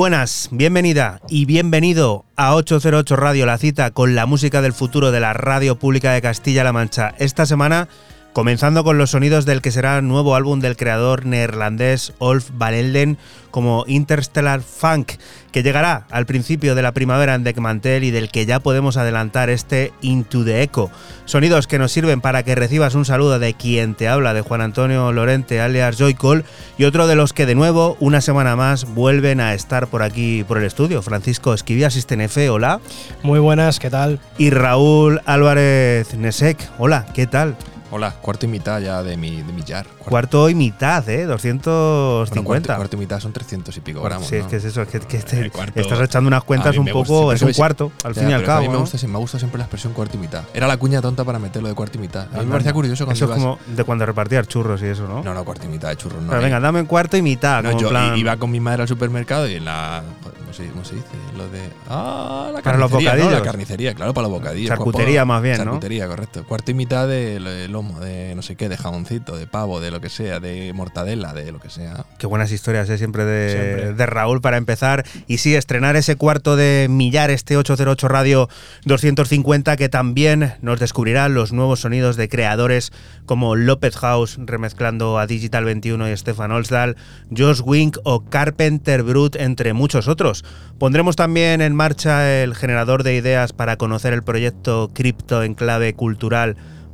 Buenas, 0.00 0.48
bienvenida 0.50 1.20
y 1.28 1.44
bienvenido 1.44 2.24
a 2.34 2.54
808 2.54 3.16
Radio, 3.16 3.44
la 3.44 3.58
cita 3.58 3.90
con 3.90 4.14
la 4.14 4.24
música 4.24 4.62
del 4.62 4.72
futuro 4.72 5.10
de 5.12 5.20
la 5.20 5.34
radio 5.34 5.78
pública 5.78 6.12
de 6.12 6.22
Castilla-La 6.22 6.72
Mancha. 6.72 7.14
Esta 7.18 7.44
semana 7.44 7.86
comenzando 8.32 8.84
con 8.84 8.98
los 8.98 9.10
sonidos 9.10 9.44
del 9.46 9.62
que 9.62 9.70
será 9.70 10.00
nuevo 10.02 10.34
álbum 10.34 10.60
del 10.60 10.76
creador 10.76 11.26
neerlandés 11.26 12.12
Olf 12.18 12.50
Van 12.54 12.74
Elden 12.74 13.18
como 13.50 13.84
Interstellar 13.88 14.60
Funk, 14.60 15.12
que 15.50 15.62
llegará 15.62 16.06
al 16.10 16.26
principio 16.26 16.74
de 16.74 16.82
la 16.82 16.92
primavera 16.92 17.34
en 17.34 17.42
Deckmantel 17.42 18.04
y 18.04 18.10
del 18.10 18.30
que 18.30 18.46
ya 18.46 18.60
podemos 18.60 18.96
adelantar 18.96 19.50
este 19.50 19.92
Into 20.02 20.44
the 20.44 20.62
Echo. 20.62 20.90
Sonidos 21.24 21.66
que 21.66 21.78
nos 21.78 21.92
sirven 21.92 22.20
para 22.20 22.44
que 22.44 22.54
recibas 22.54 22.94
un 22.94 23.04
saludo 23.04 23.38
de 23.38 23.54
quien 23.54 23.94
te 23.94 24.08
habla, 24.08 24.34
de 24.34 24.42
Juan 24.42 24.60
Antonio 24.60 25.12
Lorente 25.12 25.60
alias 25.60 25.98
Joy 25.98 26.14
Cole, 26.14 26.44
y 26.78 26.84
otro 26.84 27.06
de 27.06 27.16
los 27.16 27.32
que 27.32 27.46
de 27.46 27.54
nuevo, 27.54 27.96
una 28.00 28.20
semana 28.20 28.56
más, 28.56 28.84
vuelven 28.94 29.40
a 29.40 29.54
estar 29.54 29.88
por 29.88 30.02
aquí 30.02 30.44
por 30.44 30.58
el 30.58 30.64
estudio. 30.64 31.02
Francisco 31.02 31.52
Esquivia, 31.52 31.88
F, 31.88 32.50
hola. 32.50 32.80
Muy 33.22 33.40
buenas, 33.40 33.78
¿qué 33.78 33.90
tal? 33.90 34.20
Y 34.38 34.50
Raúl 34.50 35.20
Álvarez 35.26 36.14
Nesek, 36.14 36.58
hola, 36.78 37.06
¿qué 37.14 37.26
tal? 37.26 37.56
Hola, 37.92 38.12
cuarto 38.22 38.46
y 38.46 38.48
mitad 38.48 38.80
ya 38.80 39.02
de 39.02 39.16
mi, 39.16 39.42
de 39.42 39.52
mi 39.52 39.62
jar. 39.62 39.84
Cuarto 39.98 40.48
y 40.48 40.54
mitad, 40.54 41.08
¿eh? 41.08 41.26
250. 41.26 42.34
Bueno, 42.34 42.44
cuarto, 42.44 42.76
cuarto 42.76 42.96
y 42.96 42.98
mitad 43.00 43.18
son 43.18 43.32
300 43.32 43.76
y 43.76 43.80
pico 43.80 44.00
gramos. 44.02 44.28
Sí, 44.28 44.36
es 44.36 44.46
que 44.46 44.56
es 44.56 44.64
eso, 44.64 44.82
es 44.82 44.88
que, 44.88 45.00
que 45.00 45.18
te- 45.18 45.40
El 45.40 45.50
cuarto- 45.50 45.80
estás 45.80 46.00
echando 46.00 46.28
unas 46.28 46.44
cuentas 46.44 46.76
un 46.78 46.84
gusta, 46.90 46.92
poco. 46.92 47.32
Es 47.32 47.42
un 47.42 47.52
cuarto, 47.52 47.90
al 48.04 48.14
Ya, 48.14 48.20
fin 48.20 48.30
y 48.30 48.32
al 48.32 48.40
que 48.40 48.44
A 48.44 48.48
cabo. 48.54 48.62
mí 48.62 48.68
me 48.68 48.76
gusta, 48.76 48.96
sí, 48.96 49.08
me 49.08 49.18
gusta 49.18 49.38
siempre 49.40 49.58
la 49.58 49.64
expresión 49.64 49.92
cuarto 49.92 50.16
y 50.16 50.20
mitad. 50.20 50.44
Era 50.54 50.68
la 50.68 50.76
cuña 50.76 51.02
tonta 51.02 51.24
para 51.24 51.40
meterlo 51.40 51.68
de 51.68 51.74
cuarto 51.74 51.98
y 51.98 52.00
mitad. 52.02 52.28
A 52.32 52.38
mí 52.38 52.44
me 52.46 52.52
parecía 52.52 52.72
curioso 52.72 53.04
cuando 53.06 53.24
Eso 53.24 53.32
es 53.34 53.38
como 53.42 53.58
de 53.66 53.82
cuando 53.84 54.06
repartías 54.06 54.46
churros 54.46 54.80
y 54.82 54.86
eso, 54.86 55.08
¿no? 55.08 55.24
No, 55.24 55.34
no, 55.34 55.44
cuarto 55.44 55.66
y 55.66 55.68
mitad 55.68 55.88
de 55.88 55.96
churros. 55.96 56.22
No, 56.22 56.28
Pero 56.28 56.38
hay. 56.38 56.44
venga, 56.44 56.60
dame 56.60 56.80
un 56.80 56.86
cuarto 56.86 57.16
y 57.16 57.22
mitad. 57.22 57.62
No, 57.64 57.70
como 57.70 57.82
yo 57.82 57.88
plan- 57.88 58.16
iba 58.16 58.36
con 58.36 58.50
mi 58.52 58.60
madre 58.60 58.82
al 58.82 58.88
supermercado 58.88 59.48
y 59.48 59.54
en 59.56 59.64
la. 59.64 60.02
¿Cómo 60.38 60.52
se, 60.52 60.66
cómo 60.70 60.84
se 60.84 60.94
dice? 60.96 61.06
Lo 61.36 61.48
de. 61.48 61.60
Ah, 61.88 62.50
la 62.54 62.60
Para 62.62 62.76
los 62.78 62.90
carnicería, 62.90 63.10
¿no? 63.12 63.16
La 63.18 63.24
bocadillos. 63.24 63.42
carnicería, 63.46 63.94
claro, 63.94 64.14
para 64.14 64.28
los 64.28 64.32
bocadillos. 64.38 64.68
Charcutería 64.68 65.24
más 65.24 65.42
bien, 65.42 65.58
¿no? 65.58 65.64
Charcutería, 65.64 66.06
correcto. 66.08 66.44
Cuarto 66.44 66.70
y 66.70 66.74
mitad 66.74 67.06
de, 67.08 67.38
lo- 67.40 67.50
de 67.50 67.68
lomo, 67.80 68.00
de 68.00 68.34
no 68.34 68.42
sé 68.42 68.56
qué, 68.56 68.68
de 68.68 68.76
jamoncito, 68.76 69.36
de 69.36 69.46
pavo, 69.46 69.80
de 69.80 69.90
lo 69.90 70.00
que 70.00 70.08
sea, 70.08 70.40
de 70.40 70.72
mortadela, 70.74 71.32
de 71.32 71.50
lo 71.50 71.60
que 71.60 71.70
sea. 71.70 72.04
Qué 72.18 72.26
buenas 72.26 72.52
historias, 72.52 72.88
¿eh? 72.90 72.98
siempre, 72.98 73.24
de, 73.24 73.50
Siempre. 73.50 73.94
de 73.94 74.06
Raúl 74.06 74.40
para 74.40 74.56
empezar. 74.56 75.04
Y 75.26 75.38
sí, 75.38 75.54
estrenar 75.54 75.96
ese 75.96 76.16
cuarto 76.16 76.56
de 76.56 76.88
millar, 76.90 77.30
este 77.30 77.56
808 77.56 78.08
Radio 78.08 78.48
250, 78.84 79.76
que 79.76 79.88
también 79.88 80.54
nos 80.60 80.78
descubrirá 80.78 81.28
los 81.28 81.52
nuevos 81.52 81.80
sonidos 81.80 82.16
de 82.16 82.28
creadores 82.28 82.92
como 83.24 83.56
López 83.56 83.96
House, 83.96 84.38
remezclando 84.38 85.18
a 85.18 85.26
Digital 85.26 85.64
21 85.64 86.10
y 86.10 86.16
Stefan 86.16 86.52
Olsdal, 86.52 86.96
Josh 87.34 87.62
Wink 87.64 87.98
o 88.04 88.24
Carpenter 88.24 89.02
Brut, 89.02 89.36
entre 89.36 89.72
muchos 89.72 90.08
otros. 90.08 90.44
Pondremos 90.78 91.16
también 91.16 91.60
en 91.60 91.74
marcha 91.74 92.42
el 92.42 92.54
generador 92.54 93.04
de 93.04 93.14
ideas 93.14 93.52
para 93.52 93.76
conocer 93.76 94.12
el 94.12 94.22
proyecto 94.22 94.90
Crypto 94.92 95.42
en 95.42 95.54
clave 95.54 95.94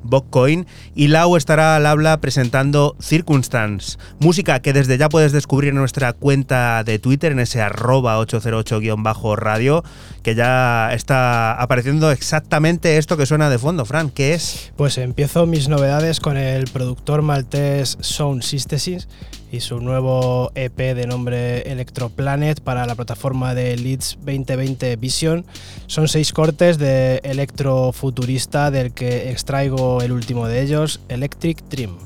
Botcoin 0.07 0.67
y 0.95 1.09
Lau 1.09 1.37
estará 1.37 1.77
al 1.77 1.87
habla 1.87 2.21
presentando 2.21 2.97
Circumstance, 3.01 3.99
música 4.19 4.61
que 4.61 4.73
desde 4.73 4.99
ya 4.99 5.09
puedes 5.09 5.33
descubrir 5.33 5.71
en 5.71 5.77
nuestra 5.77 6.13
cuenta 6.13 6.85
de 6.85 6.99
Twitter 6.99 7.33
en 7.33 7.41
ese 7.41 7.61
arroba 7.61 8.19
808-radio 8.21 9.85
que 10.23 10.35
ya 10.35 10.93
está 10.93 11.53
apareciendo 11.61 12.11
exactamente 12.11 12.99
esto 12.99 13.17
que 13.17 13.27
suena 13.27 13.51
de 13.51 13.59
fondo, 13.59 13.85
Fran, 13.85 14.11
¿qué 14.11 14.35
es? 14.35 14.73
Pues 14.77 14.99
empiezo 14.99 15.47
mis 15.47 15.69
novedades 15.69 16.21
con 16.21 16.37
el 16.37 16.65
productor 16.65 17.23
maltés 17.23 17.99
Sound 18.01 18.43
Synthesis 18.43 19.09
y 19.51 19.61
su 19.61 19.81
nuevo 19.81 20.51
EP 20.55 20.77
de 20.77 21.07
nombre 21.07 21.63
Electroplanet 21.71 22.61
para 22.61 22.87
la 22.87 22.95
plataforma 22.95 23.55
de 23.55 23.77
Leeds 23.77 24.19
2020 24.25 24.97
Vision. 24.97 25.45
Son 25.87 26.09
seis 26.09 26.33
cortes 26.33 26.79
de 26.79 27.21
electrofuturista 27.25 28.71
del 28.71 28.93
que 28.93 29.31
extraigo 29.31 30.03
el 30.03 30.13
último 30.13 30.47
de 30.47 30.63
ellos, 30.63 31.01
Electric 31.09 31.63
Dream. 31.69 31.97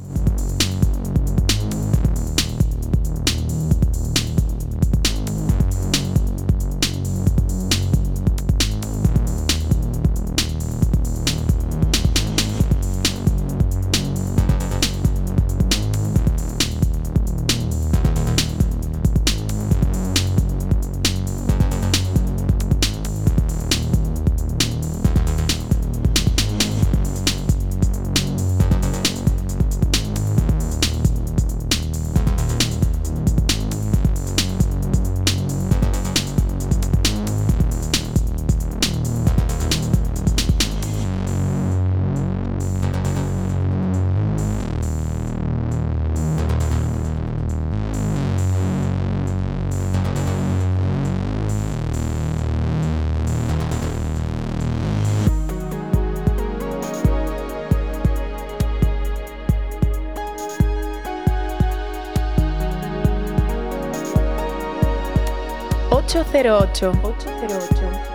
808. 66.10 66.92
808. 66.92 68.09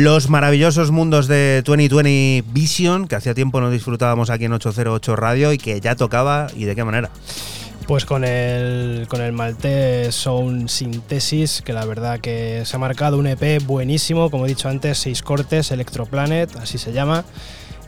Los 0.00 0.30
maravillosos 0.30 0.92
mundos 0.92 1.26
de 1.26 1.60
2020 1.66 2.44
Vision, 2.52 3.08
que 3.08 3.16
hacía 3.16 3.34
tiempo 3.34 3.60
no 3.60 3.68
disfrutábamos 3.68 4.30
aquí 4.30 4.44
en 4.44 4.52
808 4.52 5.16
Radio 5.16 5.52
y 5.52 5.58
que 5.58 5.80
ya 5.80 5.96
tocaba 5.96 6.46
y 6.54 6.66
de 6.66 6.76
qué 6.76 6.84
manera. 6.84 7.10
Pues 7.88 8.04
con 8.04 8.22
el, 8.22 9.08
con 9.08 9.20
el 9.20 9.32
Malté 9.32 10.12
Sound 10.12 10.68
Synthesis, 10.68 11.62
que 11.62 11.72
la 11.72 11.84
verdad 11.84 12.20
que 12.20 12.62
se 12.64 12.76
ha 12.76 12.78
marcado 12.78 13.18
un 13.18 13.26
EP 13.26 13.60
buenísimo, 13.66 14.30
como 14.30 14.46
he 14.46 14.48
dicho 14.50 14.68
antes, 14.68 14.98
seis 14.98 15.20
cortes, 15.20 15.72
Electroplanet, 15.72 16.54
así 16.58 16.78
se 16.78 16.92
llama. 16.92 17.24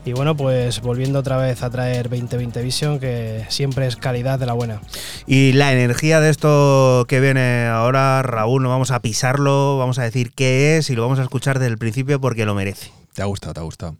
Y 0.05 0.13
bueno, 0.13 0.37
pues 0.37 0.81
volviendo 0.81 1.21
otra 1.21 1.37
vez 1.37 1.63
a 1.63 1.71
traer 1.71 2.09
2020 2.09 2.61
Vision, 2.61 2.99
que 2.99 3.45
siempre 3.51 3.87
es 3.87 3.95
calidad 3.95 4.41
de 4.41 4.47
la 4.47 4.55
buena. 4.55 4.81
Y 5.33 5.53
la 5.53 5.73
energía 5.73 6.19
de 6.19 6.29
esto 6.29 7.05
que 7.07 7.21
viene 7.21 7.69
ahora, 7.69 8.21
Raúl, 8.21 8.65
no 8.65 8.69
vamos 8.69 8.91
a 8.91 9.01
pisarlo, 9.01 9.79
vamos 9.79 10.01
a 10.01 10.03
decir 10.03 10.33
qué 10.33 10.77
es 10.77 10.91
y 10.91 10.97
lo 10.97 11.03
vamos 11.03 11.21
a 11.21 11.23
escuchar 11.23 11.61
desde 11.61 11.71
el 11.71 11.79
principio 11.79 12.21
porque 12.21 12.45
lo 12.45 12.57
merece. 12.57 12.91
Te 13.15 13.23
ha 13.23 13.27
gustado, 13.27 13.55
te 13.55 13.61
ha. 13.61 13.97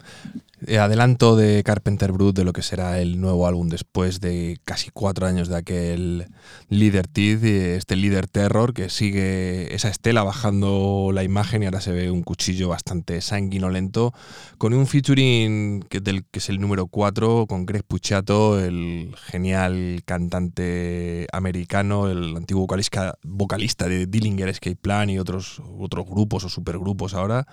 Eh, 0.71 0.79
adelanto 0.79 1.35
de 1.35 1.65
Carpenter 1.65 2.13
Brut 2.13 2.37
de 2.37 2.45
lo 2.45 2.53
que 2.53 2.63
será 2.63 3.01
el 3.01 3.21
nuevo 3.21 3.49
álbum 3.49 3.69
después 3.69 4.21
de 4.21 4.61
casi 4.65 4.91
cuatro 4.93 5.27
años 5.27 5.49
de 5.49 5.57
aquel 5.57 6.29
Leader 6.69 7.09
eh, 7.17 7.75
este 7.77 7.97
Leader 7.97 8.29
Terror, 8.29 8.73
que 8.73 8.89
sigue 8.89 9.75
esa 9.75 9.89
estela 9.89 10.23
bajando 10.23 11.11
la 11.13 11.25
imagen 11.25 11.65
y 11.65 11.67
ahora 11.67 11.81
se 11.81 11.91
ve 11.91 12.13
un 12.13 12.23
cuchillo 12.23 12.69
bastante 12.69 13.21
sanguinolento, 13.21 14.15
con 14.59 14.73
un 14.73 14.87
featuring 14.87 15.83
que, 15.89 16.01
es 16.35 16.49
el 16.49 16.61
número 16.61 16.87
cuatro 16.87 17.47
con 17.49 17.67
Greg 17.67 17.83
Puciato, 17.83 18.61
el 18.65 19.13
genial 19.25 20.03
cantante 20.05 21.27
americano, 21.33 22.09
el 22.09 22.37
antiguo 22.37 22.63
vocalista, 22.63 23.19
vocalista 23.25 23.89
de 23.89 24.07
Dillinger 24.07 24.49
Escape 24.49 24.77
Plan 24.77 25.11
y 25.11 25.19
otros, 25.19 25.61
otros 25.81 26.07
grupos 26.07 26.45
o 26.45 26.49
supergrupos 26.49 27.15
ahora, 27.15 27.49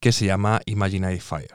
que 0.00 0.12
se 0.12 0.24
llama 0.24 0.62
Imaginary 0.64 1.20
Fire. 1.20 1.54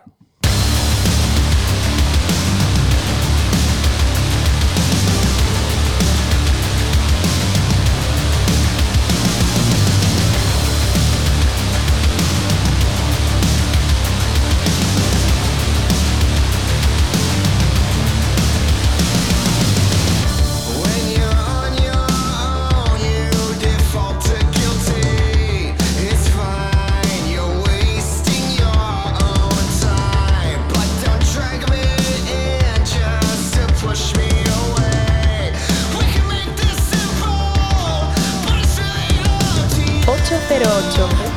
808 40.30 41.29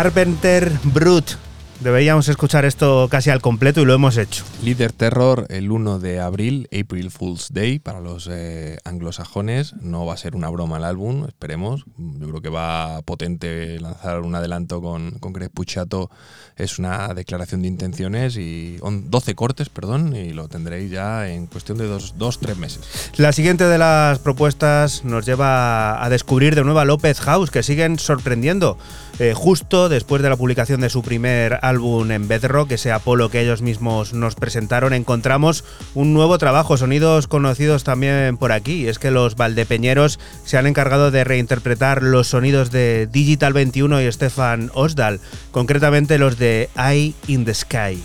Carpenter 0.00 0.70
Brut. 0.84 1.32
Deberíamos 1.80 2.28
escuchar 2.28 2.64
esto 2.64 3.08
casi 3.10 3.30
al 3.30 3.40
completo 3.40 3.80
y 3.80 3.84
lo 3.84 3.94
hemos 3.94 4.16
hecho. 4.16 4.44
Líder 4.62 4.92
Terror 4.92 5.46
el 5.48 5.72
1 5.72 5.98
de 5.98 6.20
abril, 6.20 6.68
April 6.70 7.10
Fool's 7.10 7.52
Day, 7.52 7.80
para 7.80 7.98
los 7.98 8.07
eh, 8.30 8.78
anglosajones. 8.84 9.74
No 9.80 10.06
va 10.06 10.14
a 10.14 10.16
ser 10.16 10.34
una 10.34 10.48
broma 10.48 10.78
el 10.78 10.84
álbum, 10.84 11.26
esperemos. 11.28 11.84
Yo 11.96 12.28
creo 12.28 12.40
que 12.42 12.48
va 12.48 13.02
potente 13.02 13.78
lanzar 13.78 14.20
un 14.20 14.34
adelanto 14.34 14.80
con, 14.82 15.12
con 15.18 15.32
Greg 15.32 15.50
Puciato. 15.50 16.10
Es 16.56 16.78
una 16.78 17.14
declaración 17.14 17.62
de 17.62 17.68
intenciones 17.68 18.36
y 18.36 18.78
on- 18.80 19.10
12 19.10 19.34
cortes, 19.36 19.68
perdón, 19.68 20.16
y 20.16 20.30
lo 20.32 20.48
tendréis 20.48 20.90
ya 20.90 21.28
en 21.28 21.46
cuestión 21.46 21.78
de 21.78 21.86
dos, 21.86 22.14
dos 22.18 22.40
tres 22.40 22.56
meses. 22.58 23.12
La 23.16 23.32
siguiente 23.32 23.64
de 23.64 23.78
las 23.78 24.18
propuestas 24.18 25.04
nos 25.04 25.24
lleva 25.24 26.02
a 26.04 26.08
descubrir 26.08 26.54
de 26.56 26.64
nuevo 26.64 26.80
a 26.80 26.84
López 26.84 27.20
House, 27.20 27.50
que 27.50 27.62
siguen 27.62 27.98
sorprendiendo. 27.98 28.76
Eh, 29.20 29.34
justo 29.34 29.88
después 29.88 30.22
de 30.22 30.28
la 30.30 30.36
publicación 30.36 30.80
de 30.80 30.90
su 30.90 31.02
primer 31.02 31.58
álbum 31.62 32.10
en 32.12 32.28
Bedrock, 32.28 32.70
ese 32.72 32.92
Apolo 32.92 33.30
que 33.30 33.40
ellos 33.40 33.62
mismos 33.62 34.12
nos 34.14 34.36
presentaron, 34.36 34.92
encontramos 34.92 35.64
un 35.94 36.14
nuevo 36.14 36.38
trabajo, 36.38 36.76
sonidos 36.76 37.26
conocidos 37.26 37.82
también 37.82 38.07
por 38.38 38.52
aquí. 38.52 38.88
Es 38.88 38.98
que 38.98 39.10
los 39.10 39.36
valdepeñeros 39.36 40.18
se 40.44 40.58
han 40.58 40.66
encargado 40.66 41.10
de 41.10 41.24
reinterpretar 41.24 42.02
los 42.02 42.28
sonidos 42.28 42.70
de 42.70 43.08
Digital 43.10 43.52
21 43.52 44.02
y 44.02 44.12
Stefan 44.12 44.70
Osdal, 44.74 45.20
concretamente 45.50 46.18
los 46.18 46.38
de 46.38 46.68
Eye 46.76 47.14
in 47.26 47.44
the 47.44 47.54
Sky. 47.54 47.98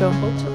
Rachel. 0.00 0.49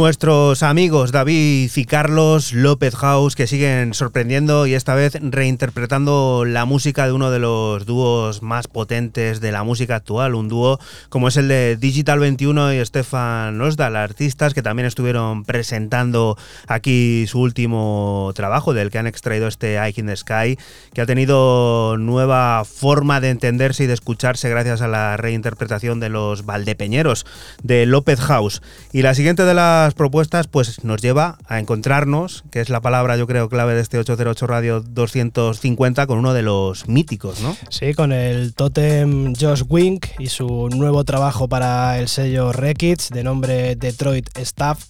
Nuestros 0.00 0.62
amigos 0.62 1.12
David 1.12 1.70
y 1.76 1.84
Carlos 1.84 2.54
López 2.54 2.96
House 2.96 3.36
que 3.36 3.46
siguen 3.46 3.92
sorprendiendo 3.92 4.66
y 4.66 4.72
esta 4.72 4.94
vez 4.94 5.18
reinterpretando 5.20 6.46
la 6.46 6.64
música 6.64 7.04
de 7.04 7.12
uno 7.12 7.30
de 7.30 7.38
los 7.38 7.84
dúos 7.84 8.40
más 8.40 8.66
potentes 8.66 9.42
de 9.42 9.52
la 9.52 9.62
música 9.62 9.96
actual, 9.96 10.34
un 10.34 10.48
dúo 10.48 10.80
como 11.10 11.28
es 11.28 11.36
el 11.36 11.48
de 11.48 11.76
Digital 11.76 12.18
21 12.18 12.72
y 12.72 12.86
Stefan 12.86 13.60
Osdal, 13.60 13.94
artistas 13.94 14.54
que 14.54 14.62
también 14.62 14.86
estuvieron 14.86 15.44
presentando 15.44 16.38
aquí 16.66 17.26
su 17.26 17.38
último 17.38 18.32
trabajo 18.34 18.72
del 18.72 18.90
que 18.90 18.96
han 18.96 19.06
extraído 19.06 19.48
este 19.48 19.74
Eye 19.74 19.92
in 19.96 20.06
the 20.06 20.16
Sky, 20.16 20.58
que 20.94 21.02
ha 21.02 21.06
tenido 21.06 21.98
nueva 21.98 22.64
forma 22.64 23.20
de 23.20 23.28
entenderse 23.28 23.84
y 23.84 23.86
de 23.86 23.94
escucharse 23.94 24.48
gracias 24.48 24.80
a 24.80 24.88
la 24.88 25.18
reinterpretación 25.18 26.00
de 26.00 26.08
los 26.08 26.46
Valdepeñeros 26.46 27.26
de 27.62 27.84
López 27.84 28.18
House. 28.20 28.62
Y 28.94 29.02
la 29.02 29.12
siguiente 29.12 29.44
de 29.44 29.52
las 29.52 29.89
propuestas 29.94 30.46
pues 30.46 30.84
nos 30.84 31.00
lleva 31.00 31.38
a 31.46 31.58
encontrarnos, 31.58 32.44
que 32.50 32.60
es 32.60 32.68
la 32.68 32.80
palabra 32.80 33.16
yo 33.16 33.26
creo 33.26 33.48
clave 33.48 33.74
de 33.74 33.80
este 33.80 33.98
808 33.98 34.46
Radio 34.46 34.80
250 34.80 36.06
con 36.06 36.18
uno 36.18 36.34
de 36.34 36.42
los 36.42 36.88
míticos, 36.88 37.40
¿no? 37.40 37.56
Sí, 37.68 37.94
con 37.94 38.12
el 38.12 38.54
tótem 38.54 39.34
Josh 39.34 39.62
Wink 39.68 40.06
y 40.18 40.28
su 40.28 40.68
nuevo 40.70 41.04
trabajo 41.04 41.48
para 41.48 41.98
el 41.98 42.08
sello 42.08 42.52
Rekids 42.52 43.10
de 43.10 43.24
nombre 43.24 43.76
Detroit 43.76 44.28
Staff. 44.38 44.84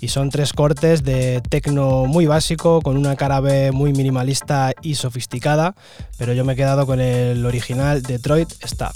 y 0.00 0.08
son 0.08 0.30
tres 0.30 0.54
cortes 0.54 1.02
de 1.02 1.42
tecno 1.48 2.06
muy 2.06 2.24
básico, 2.26 2.80
con 2.80 2.96
una 2.96 3.16
cara 3.16 3.40
B 3.40 3.70
muy 3.70 3.92
minimalista 3.92 4.72
y 4.80 4.94
sofisticada, 4.94 5.74
pero 6.16 6.32
yo 6.32 6.44
me 6.44 6.54
he 6.54 6.56
quedado 6.56 6.86
con 6.86 7.00
el 7.00 7.44
original 7.44 8.02
Detroit 8.02 8.50
Stab. 8.64 8.92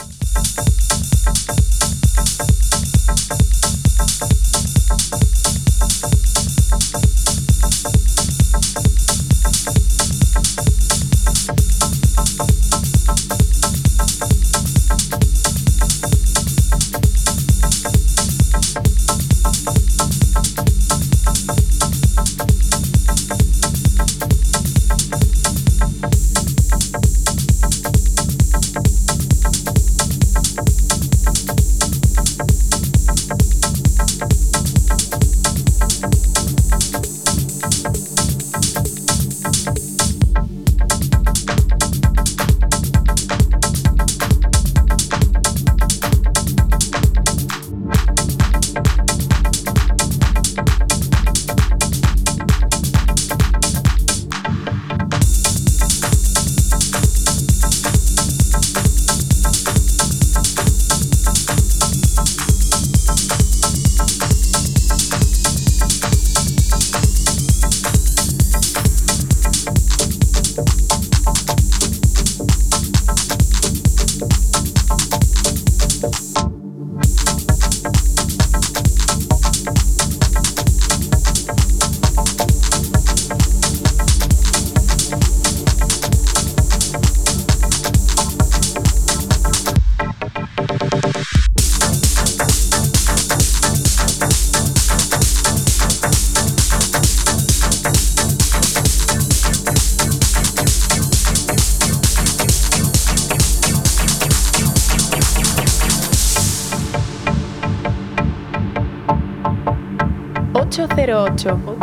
mucho. 111.52 111.73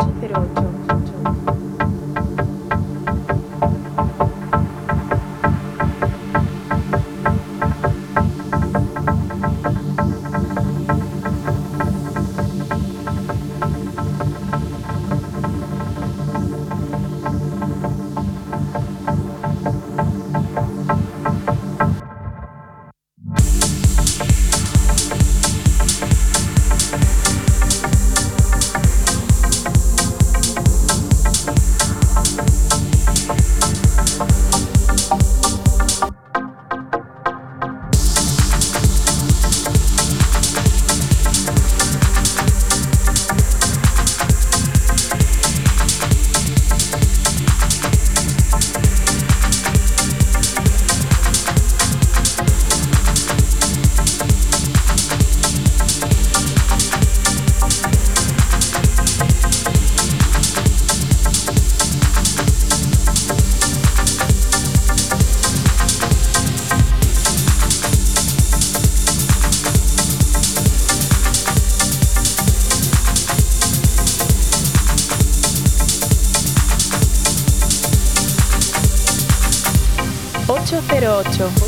8. 81.24 81.61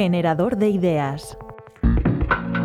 Generador 0.00 0.56
de 0.56 0.70
ideas. 0.70 1.36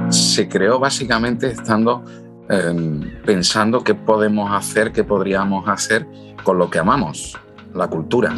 se 0.10 0.48
creó 0.48 0.80
básicamente 0.80 1.48
estando 1.48 2.06
eh, 2.50 3.22
pensando 3.26 3.84
qué 3.84 3.94
podemos 3.94 4.50
hacer, 4.54 4.94
qué 4.94 5.04
podríamos 5.04 5.68
hacer 5.68 6.08
con 6.46 6.58
lo 6.58 6.70
que 6.70 6.80
amamos, 6.80 7.38
la 7.74 7.90
cultura. 7.90 8.34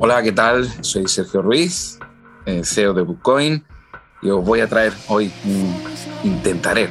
Hola, 0.00 0.20
¿qué 0.20 0.32
tal? 0.32 0.68
Soy 0.82 1.06
Sergio 1.06 1.42
Ruiz, 1.42 2.00
eh, 2.44 2.62
CEO 2.64 2.92
de 2.92 3.02
Bookcoin, 3.02 3.64
y 4.20 4.30
os 4.30 4.44
voy 4.44 4.58
a 4.58 4.66
traer 4.66 4.92
hoy, 5.06 5.28
mm, 5.44 6.26
intentaré 6.26 6.88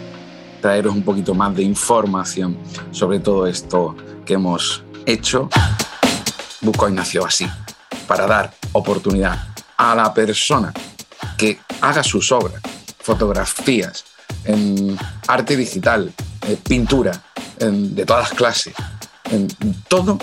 traeros 0.62 0.96
un 0.96 1.04
poquito 1.04 1.34
más 1.34 1.54
de 1.58 1.64
información 1.64 2.58
sobre 2.92 3.20
todo 3.20 3.48
esto 3.48 3.98
que 4.26 4.36
hemos 4.36 4.86
hecho. 5.06 5.50
Bookcoin 6.62 6.96
nació 6.96 7.26
así, 7.26 7.46
para 8.08 8.26
dar 8.28 8.54
oportunidad 8.72 9.51
a 9.82 9.96
la 9.96 10.14
persona 10.14 10.72
que 11.36 11.60
haga 11.82 12.04
sus 12.04 12.32
obras, 12.32 12.62
fotografías, 13.00 14.06
en 14.46 14.96
arte 15.28 15.58
digital, 15.58 16.14
eh, 16.48 16.58
pintura 16.62 17.24
em, 17.58 17.96
de 17.96 18.06
todas 18.06 18.30
las 18.30 18.38
clases, 18.38 18.76
em, 19.32 19.48
todo 19.88 20.20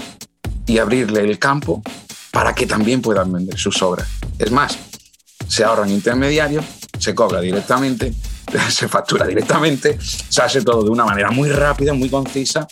y 0.65 0.79
abrirle 0.79 1.23
el 1.23 1.41
campo 1.41 1.83
para 2.31 2.55
que 2.55 2.67
también 2.67 3.03
puedan 3.03 3.33
vender 3.33 3.59
sus 3.59 3.83
obras. 3.83 4.07
Es 4.39 4.53
más, 4.53 4.79
se 5.49 5.65
ahorran 5.65 5.91
intermediarios, 5.91 6.65
se 6.97 7.17
cobra 7.17 7.41
directamente, 7.41 8.15
se 8.71 8.87
factura 8.87 9.27
directamente, 9.27 9.99
se 10.01 10.41
hace 10.41 10.63
todo 10.63 10.85
de 10.85 10.91
una 10.91 11.05
manera 11.05 11.33
muy 11.33 11.51
rápida, 11.51 11.95
muy 11.95 12.09
concisa 12.09 12.69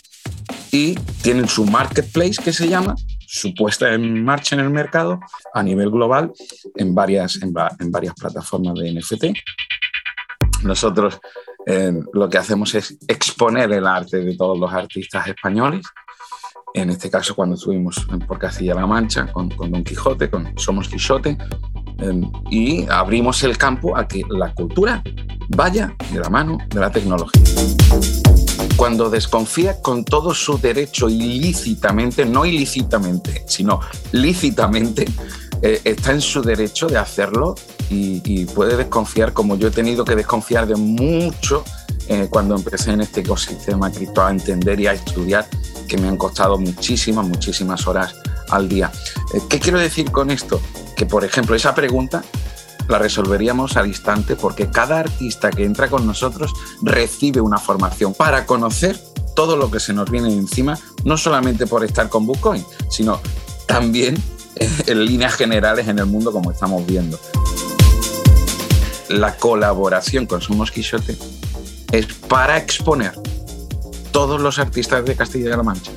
y 0.71 0.95
tienen 1.21 1.49
su 1.49 1.65
marketplace 1.65 2.41
que 2.41 2.53
se 2.53 2.69
llama, 2.69 2.95
su 3.27 3.53
puesta 3.53 3.93
en 3.93 4.23
marcha 4.23 4.55
en 4.55 4.61
el 4.61 4.69
mercado 4.69 5.19
a 5.53 5.61
nivel 5.61 5.91
global 5.91 6.31
en 6.75 6.95
varias, 6.95 7.35
en, 7.43 7.53
en 7.79 7.91
varias 7.91 8.13
plataformas 8.13 8.75
de 8.75 8.93
NFT. 8.93 9.25
Nosotros 10.63 11.19
eh, 11.65 11.91
lo 12.13 12.29
que 12.29 12.37
hacemos 12.37 12.73
es 12.75 12.97
exponer 13.07 13.71
el 13.73 13.85
arte 13.85 14.19
de 14.23 14.37
todos 14.37 14.57
los 14.57 14.71
artistas 14.71 15.27
españoles. 15.27 15.85
En 16.73 16.89
este 16.89 17.09
caso, 17.09 17.35
cuando 17.35 17.55
estuvimos 17.55 18.07
por 18.25 18.39
Castilla-La 18.39 18.85
Mancha 18.85 19.27
con, 19.31 19.49
con 19.49 19.71
Don 19.71 19.83
Quijote, 19.83 20.29
con 20.29 20.57
Somos 20.57 20.87
Quijote, 20.87 21.37
y 22.49 22.85
abrimos 22.89 23.43
el 23.43 23.57
campo 23.57 23.97
a 23.97 24.07
que 24.07 24.23
la 24.29 24.53
cultura 24.53 25.03
vaya 25.49 25.95
de 26.11 26.19
la 26.19 26.29
mano 26.29 26.57
de 26.69 26.79
la 26.79 26.91
tecnología. 26.91 27.41
Cuando 28.75 29.09
desconfía 29.09 29.81
con 29.81 30.03
todo 30.03 30.33
su 30.33 30.59
derecho 30.59 31.09
ilícitamente, 31.09 32.25
no 32.25 32.45
ilícitamente, 32.45 33.43
sino 33.47 33.79
lícitamente, 34.11 35.05
eh, 35.61 35.81
está 35.83 36.11
en 36.11 36.21
su 36.21 36.43
derecho 36.43 36.87
de 36.87 36.97
hacerlo 36.97 37.55
y, 37.89 38.21
y 38.23 38.45
puede 38.45 38.77
desconfiar 38.77 39.33
como 39.33 39.55
yo 39.55 39.69
he 39.69 39.71
tenido 39.71 40.05
que 40.05 40.15
desconfiar 40.15 40.67
de 40.67 40.75
mucho 40.75 41.63
eh, 42.09 42.27
cuando 42.29 42.55
empecé 42.55 42.91
en 42.91 43.01
este 43.01 43.19
ecosistema 43.19 43.91
cripto 43.91 44.25
a 44.25 44.31
entender 44.31 44.79
y 44.79 44.87
a 44.87 44.93
estudiar, 44.93 45.45
que 45.89 45.97
me 45.97 46.07
han 46.07 46.15
costado 46.15 46.57
muchísimas, 46.57 47.27
muchísimas 47.27 47.85
horas 47.85 48.15
al 48.49 48.69
día. 48.69 48.91
Eh, 49.33 49.41
¿Qué 49.49 49.59
quiero 49.59 49.79
decir 49.79 50.11
con 50.11 50.31
esto? 50.31 50.61
Que, 50.95 51.05
por 51.05 51.23
ejemplo, 51.23 51.55
esa 51.55 51.75
pregunta 51.75 52.23
la 52.87 52.97
resolveríamos 52.99 53.75
al 53.77 53.87
instante 53.87 54.35
porque 54.35 54.69
cada 54.69 54.99
artista 54.99 55.49
que 55.49 55.65
entra 55.65 55.89
con 55.89 56.07
nosotros 56.07 56.53
recibe 56.81 57.41
una 57.41 57.57
formación 57.57 58.13
para 58.13 58.45
conocer 58.45 58.97
todo 59.35 59.55
lo 59.57 59.69
que 59.69 59.79
se 59.79 59.93
nos 59.93 60.09
viene 60.09 60.33
encima, 60.33 60.79
no 61.03 61.17
solamente 61.17 61.67
por 61.67 61.83
estar 61.83 62.09
con 62.09 62.25
Bitcoin, 62.25 62.65
sino 62.89 63.19
también 63.67 64.21
en 64.87 65.05
líneas 65.05 65.35
generales 65.35 65.87
en 65.87 65.99
el 65.99 66.05
mundo 66.05 66.31
como 66.31 66.51
estamos 66.51 66.85
viendo. 66.85 67.19
La 69.09 69.37
colaboración 69.37 70.25
con 70.25 70.41
Somos 70.41 70.71
Quixote 70.71 71.17
es 71.91 72.05
para 72.07 72.57
exponer 72.57 73.13
todos 74.11 74.41
los 74.41 74.59
artistas 74.59 75.05
de 75.05 75.15
Castilla-La 75.15 75.63
Mancha 75.63 75.91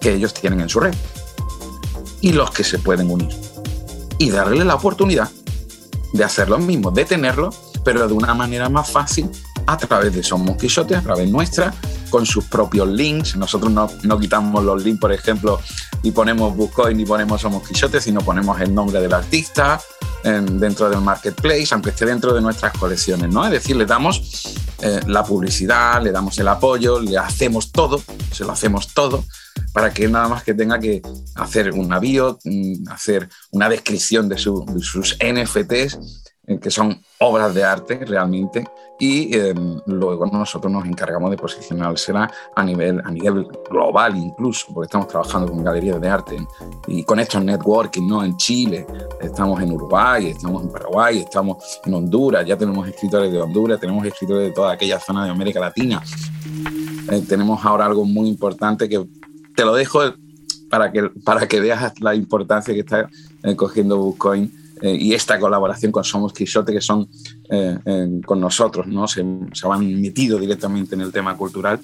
que 0.00 0.12
ellos 0.12 0.34
tienen 0.34 0.60
en 0.60 0.68
su 0.68 0.80
red 0.80 0.94
y 2.20 2.32
los 2.32 2.50
que 2.50 2.64
se 2.64 2.78
pueden 2.78 3.10
unir 3.10 3.34
y 4.18 4.30
darle 4.30 4.64
la 4.64 4.74
oportunidad 4.74 5.30
de 6.12 6.24
hacer 6.24 6.48
lo 6.50 6.58
mismo, 6.58 6.90
de 6.90 7.04
tenerlo, 7.04 7.50
pero 7.84 8.06
de 8.06 8.12
una 8.14 8.34
manera 8.34 8.68
más 8.68 8.90
fácil 8.90 9.30
a 9.66 9.76
través 9.76 10.14
de 10.14 10.22
Somos 10.22 10.56
Quixote, 10.56 10.96
a 10.96 11.00
través 11.02 11.30
nuestra, 11.30 11.72
con 12.10 12.26
sus 12.26 12.44
propios 12.46 12.88
links. 12.88 13.36
Nosotros 13.36 13.70
no, 13.72 13.88
no 14.02 14.18
quitamos 14.18 14.64
los 14.64 14.82
links, 14.82 15.00
por 15.00 15.12
ejemplo, 15.12 15.60
y 16.02 16.10
ponemos 16.10 16.56
Bitcoin 16.56 16.98
y 16.98 17.04
ponemos 17.04 17.40
Somos 17.40 17.66
Quixote, 17.66 18.00
sino 18.00 18.20
ponemos 18.20 18.60
el 18.60 18.74
nombre 18.74 19.00
del 19.00 19.14
artista 19.14 19.80
en- 20.24 20.58
dentro 20.58 20.90
del 20.90 21.00
marketplace, 21.00 21.68
aunque 21.70 21.90
esté 21.90 22.04
dentro 22.06 22.34
de 22.34 22.40
nuestras 22.40 22.76
colecciones, 22.76 23.30
¿no? 23.32 23.44
Es 23.44 23.52
decir, 23.52 23.76
le 23.76 23.86
damos 23.86 24.54
eh, 24.82 25.00
la 25.06 25.22
publicidad, 25.22 26.02
le 26.02 26.10
damos 26.10 26.36
el 26.38 26.48
apoyo, 26.48 26.98
le 27.00 27.16
hacemos 27.16 27.70
todo, 27.70 28.02
se 28.32 28.44
lo 28.44 28.52
hacemos 28.52 28.88
todo, 28.88 29.24
para 29.72 29.92
que 29.92 30.08
nada 30.08 30.28
más 30.28 30.42
que 30.44 30.54
tenga 30.54 30.78
que 30.78 31.00
hacer 31.36 31.72
una 31.72 31.98
bio, 31.98 32.38
mm, 32.44 32.88
hacer 32.90 33.28
una 33.52 33.68
descripción 33.68 34.28
de, 34.28 34.38
su- 34.38 34.64
de 34.66 34.80
sus 34.80 35.16
NFTs, 35.20 36.24
eh, 36.46 36.58
que 36.58 36.70
son 36.70 37.00
obras 37.20 37.54
de 37.54 37.62
arte 37.62 38.04
realmente, 38.04 38.66
y 38.98 39.34
eh, 39.34 39.54
luego 39.86 40.26
nosotros 40.26 40.70
nos 40.70 40.84
encargamos 40.84 41.30
de 41.30 41.36
posicionársela 41.38 42.30
a 42.54 42.62
nivel, 42.64 43.00
a 43.04 43.10
nivel 43.10 43.46
global 43.70 44.16
incluso, 44.16 44.66
porque 44.74 44.86
estamos 44.86 45.08
trabajando 45.08 45.50
con 45.50 45.62
galerías 45.64 45.98
de 46.00 46.08
arte 46.08 46.36
y 46.86 47.02
con 47.04 47.18
estos 47.20 47.42
networking, 47.42 48.06
¿no? 48.06 48.22
En 48.24 48.36
Chile, 48.36 48.86
estamos 49.20 49.62
en 49.62 49.72
Uruguay, 49.72 50.26
estamos 50.28 50.62
en 50.64 50.70
Paraguay, 50.70 51.18
estamos 51.20 51.80
en 51.84 51.94
Honduras, 51.94 52.44
ya 52.44 52.56
tenemos 52.58 52.86
escritores 52.88 53.32
de 53.32 53.40
Honduras, 53.40 53.80
tenemos 53.80 54.04
escritores 54.04 54.48
de 54.48 54.52
toda 54.54 54.72
aquella 54.72 54.98
zona 55.00 55.24
de 55.24 55.30
América 55.30 55.60
Latina. 55.60 56.02
Eh, 57.10 57.22
tenemos 57.28 57.64
ahora 57.64 57.86
algo 57.86 58.04
muy 58.04 58.28
importante 58.28 58.88
que 58.88 59.02
te 59.60 59.66
lo 59.66 59.74
dejo 59.74 60.00
para 60.70 60.90
que, 60.90 61.10
para 61.22 61.46
que 61.46 61.60
veas 61.60 61.92
la 62.00 62.14
importancia 62.14 62.72
que 62.72 62.80
está 62.80 63.10
eh, 63.42 63.54
cogiendo 63.54 64.10
Bitcoin 64.10 64.50
eh, 64.80 64.96
y 64.98 65.12
esta 65.12 65.38
colaboración 65.38 65.92
con 65.92 66.02
Somos 66.02 66.32
Quixote, 66.32 66.72
que 66.72 66.80
son 66.80 67.06
eh, 67.50 67.76
con 68.24 68.40
nosotros, 68.40 68.86
¿no? 68.86 69.06
Se, 69.06 69.22
se 69.52 69.68
han 69.68 70.00
metido 70.00 70.38
directamente 70.38 70.94
en 70.94 71.02
el 71.02 71.12
tema 71.12 71.36
cultural. 71.36 71.78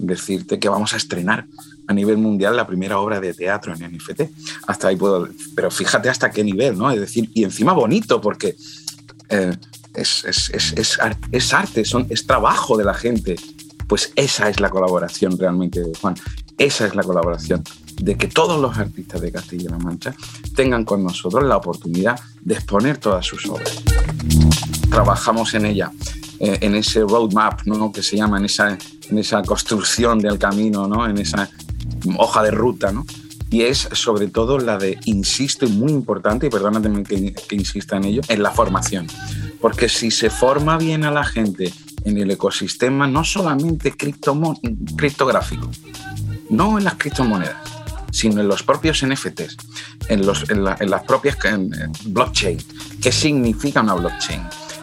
decirte 0.00 0.58
que 0.58 0.68
vamos 0.68 0.94
a 0.94 0.96
estrenar 0.96 1.46
a 1.86 1.94
nivel 1.94 2.18
mundial 2.18 2.56
la 2.56 2.66
primera 2.66 2.98
obra 2.98 3.20
de 3.20 3.32
teatro 3.34 3.72
en 3.72 3.96
NFT. 3.96 4.22
Hasta 4.66 4.88
ahí 4.88 4.96
puedo, 4.96 5.28
pero 5.54 5.70
fíjate 5.70 6.08
hasta 6.08 6.32
qué 6.32 6.42
nivel, 6.42 6.76
¿no? 6.76 6.90
Es 6.90 6.98
decir, 6.98 7.30
y 7.34 7.44
encima 7.44 7.72
bonito, 7.72 8.20
porque 8.20 8.56
es, 10.02 10.24
es, 10.24 10.50
es, 10.50 10.98
es 11.30 11.52
arte, 11.52 11.84
son, 11.84 12.08
es 12.10 12.26
trabajo 12.26 12.76
de 12.76 12.84
la 12.84 12.94
gente. 12.94 13.36
Pues 13.86 14.12
esa 14.16 14.48
es 14.48 14.58
la 14.60 14.70
colaboración 14.70 15.38
realmente, 15.38 15.80
Juan. 16.00 16.16
Esa 16.58 16.86
es 16.86 16.94
la 16.94 17.02
colaboración 17.02 17.62
de 17.96 18.16
que 18.16 18.28
todos 18.28 18.60
los 18.60 18.76
artistas 18.76 19.20
de 19.20 19.32
Castilla-La 19.32 19.78
Mancha 19.78 20.14
tengan 20.54 20.84
con 20.84 21.02
nosotros 21.02 21.44
la 21.44 21.56
oportunidad 21.56 22.18
de 22.42 22.54
exponer 22.54 22.98
todas 22.98 23.26
sus 23.26 23.46
obras. 23.46 23.82
Trabajamos 24.90 25.54
en 25.54 25.66
ella, 25.66 25.90
eh, 26.38 26.58
en 26.60 26.74
ese 26.74 27.00
roadmap 27.00 27.62
¿no? 27.66 27.92
que 27.92 28.02
se 28.02 28.16
llama, 28.16 28.38
en 28.38 28.44
esa, 28.44 28.78
en 29.08 29.18
esa 29.18 29.42
construcción 29.42 30.18
del 30.18 30.38
camino, 30.38 30.86
¿no? 30.86 31.06
en 31.06 31.18
esa 31.18 31.48
hoja 32.18 32.42
de 32.42 32.50
ruta. 32.50 32.92
¿no? 32.92 33.04
Y 33.50 33.62
es 33.62 33.88
sobre 33.92 34.28
todo 34.28 34.58
la 34.58 34.78
de, 34.78 34.98
insisto, 35.04 35.66
y 35.66 35.70
muy 35.70 35.92
importante, 35.92 36.46
y 36.46 36.50
perdóname 36.50 37.04
que, 37.04 37.32
que 37.32 37.56
insista 37.56 37.96
en 37.96 38.04
ello, 38.04 38.20
en 38.28 38.42
la 38.42 38.50
formación. 38.50 39.06
Porque 39.60 39.88
si 39.88 40.10
se 40.10 40.30
forma 40.30 40.76
bien 40.76 41.04
a 41.04 41.10
la 41.10 41.24
gente 41.24 41.72
en 42.04 42.18
el 42.18 42.30
ecosistema, 42.30 43.06
no 43.06 43.24
solamente 43.24 43.96
criptográfico, 43.96 45.70
no 46.50 46.78
en 46.78 46.84
las 46.84 46.94
criptomonedas, 46.94 47.56
sino 48.10 48.40
en 48.40 48.48
los 48.48 48.62
propios 48.62 49.04
NFTs, 49.04 49.56
en, 50.08 50.24
las 50.90 51.02
propias 51.04 51.36
en, 51.44 51.70
blockchain. 52.06 52.58
¿Qué 53.02 53.10
significa 53.12 53.80
una 53.82 53.94
blockchain? 53.94 54.42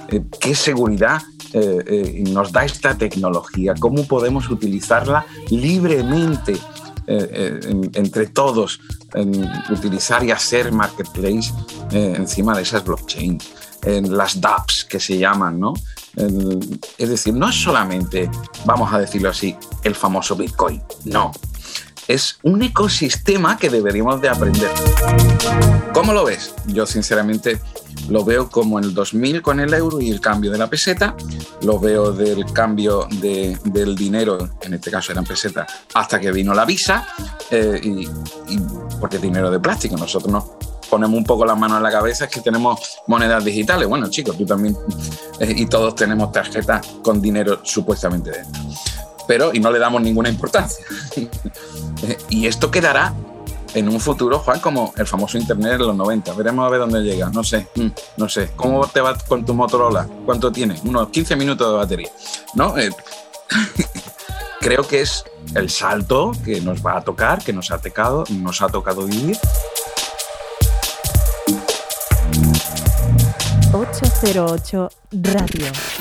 Eh, 0.10 0.21
¿Qué 0.39 0.54
seguridad 0.56 1.21
eh, 1.54 1.84
eh, 1.88 2.24
nos 2.30 2.52
da 2.52 2.65
esta 2.65 2.97
tecnología? 2.97 3.74
¿Cómo 3.80 4.06
podemos 4.08 4.50
utilizarla 4.50 5.26
libremente 5.50 6.58
en- 7.08 7.89
entre 7.93 8.28
todos? 8.28 8.80
utilizar 9.69 10.24
y 10.24 10.32
hacer 10.32 10.71
marketplace 10.71 11.52
encima 11.91 12.56
de 12.56 12.62
esas 12.62 12.86
blockchain, 12.86 13.38
en 13.84 14.15
las 14.15 14.39
dApps 14.39 14.86
que 14.86 15.02
se 15.02 15.17
llaman, 15.17 15.60
¿no? 15.60 15.74
Es 16.97 17.10
decir, 17.10 17.34
no 17.34 17.50
es 17.50 17.56
solamente, 17.62 18.32
vamos 18.63 18.93
a 18.93 19.00
decirlo 19.00 19.30
así, 19.30 19.54
el 19.84 19.95
famoso 19.95 20.38
Bitcoin, 20.38 20.82
no. 21.04 21.34
Es 22.12 22.39
un 22.43 22.62
ecosistema 22.62 23.58
que 23.58 23.69
deberíamos 23.69 24.19
de 24.19 24.28
aprender. 24.28 24.69
¿Cómo 25.93 26.12
lo 26.12 26.26
ves? 26.26 26.54
Yo 26.67 26.86
sinceramente 26.86 27.58
lo 28.10 28.26
veo 28.26 28.50
como 28.50 28.80
el 28.80 28.93
2000 28.93 29.41
con 29.41 29.62
el 29.62 29.74
euro 29.74 30.02
y 30.02 30.12
el 30.12 30.19
cambio 30.19 30.52
de 30.52 30.58
la 30.58 30.67
peseta, 30.67 31.15
lo 31.62 31.80
veo 31.80 32.12
del 32.12 32.43
cambio 32.52 33.08
de- 33.21 33.58
del 33.63 33.95
dinero, 33.95 34.50
en 34.62 34.74
este 34.74 34.91
caso 34.91 35.13
eran 35.13 35.24
pesetas, 35.24 35.71
hasta 35.93 36.19
que 36.19 36.34
vino 36.34 36.54
la 36.54 36.65
visa, 36.65 37.08
eh, 37.50 37.80
y- 37.82 38.10
porque 39.00 39.15
es 39.15 39.21
dinero 39.21 39.50
de 39.50 39.62
plástico, 39.62 39.95
nosotros 39.95 40.34
nos 40.34 40.43
ponemos 40.89 41.17
un 41.17 41.24
poco 41.24 41.45
las 41.45 41.58
manos 41.58 41.78
en 41.78 41.84
la 41.84 41.91
cabeza, 41.91 42.26
es 42.26 42.32
que 42.32 42.41
tenemos 42.41 42.78
monedas 43.08 43.45
digitales, 43.45 43.88
bueno 43.88 44.10
chicos, 44.10 44.38
tú 44.38 44.45
también, 44.45 44.76
eh, 45.39 45.54
y 45.56 45.65
todos 45.67 45.95
tenemos 45.95 46.34
tarjetas 46.34 46.86
con 47.02 47.21
dinero 47.21 47.62
supuestamente 47.63 48.32
dentro, 48.32 48.62
pero 49.28 49.52
y 49.54 49.60
no 49.62 49.71
le 49.71 49.80
damos 49.80 50.02
ninguna 50.02 50.28
importancia. 50.28 50.86
Eh, 52.03 52.17
y 52.29 52.47
esto 52.47 52.71
quedará 52.71 53.13
en 53.73 53.87
un 53.87 53.99
futuro, 53.99 54.39
Juan, 54.39 54.59
como 54.59 54.93
el 54.97 55.07
famoso 55.07 55.37
Internet 55.37 55.73
de 55.73 55.77
los 55.79 55.95
90. 55.95 56.33
Veremos 56.33 56.65
a 56.65 56.69
ver 56.69 56.79
dónde 56.79 57.01
llega. 57.01 57.29
No 57.29 57.43
sé, 57.43 57.67
mm, 57.75 57.87
no 58.17 58.29
sé. 58.29 58.51
¿Cómo 58.55 58.85
te 58.87 59.01
va 59.01 59.17
con 59.17 59.45
tu 59.45 59.53
Motorola? 59.53 60.07
¿Cuánto 60.25 60.51
tiene? 60.51 60.79
Unos 60.83 61.09
15 61.09 61.35
minutos 61.35 61.71
de 61.71 61.77
batería. 61.77 62.09
¿No? 62.55 62.77
Eh, 62.77 62.89
creo 64.59 64.87
que 64.87 65.01
es 65.01 65.23
el 65.55 65.69
salto 65.69 66.31
que 66.43 66.61
nos 66.61 66.85
va 66.85 66.97
a 66.97 67.01
tocar, 67.01 67.43
que 67.43 67.53
nos 67.53 67.71
ha 67.71 67.77
tocado, 67.79 68.23
nos 68.29 68.61
ha 68.61 68.67
tocado 68.67 69.05
vivir. 69.05 69.37
808 73.73 74.89
Radio. 75.11 76.00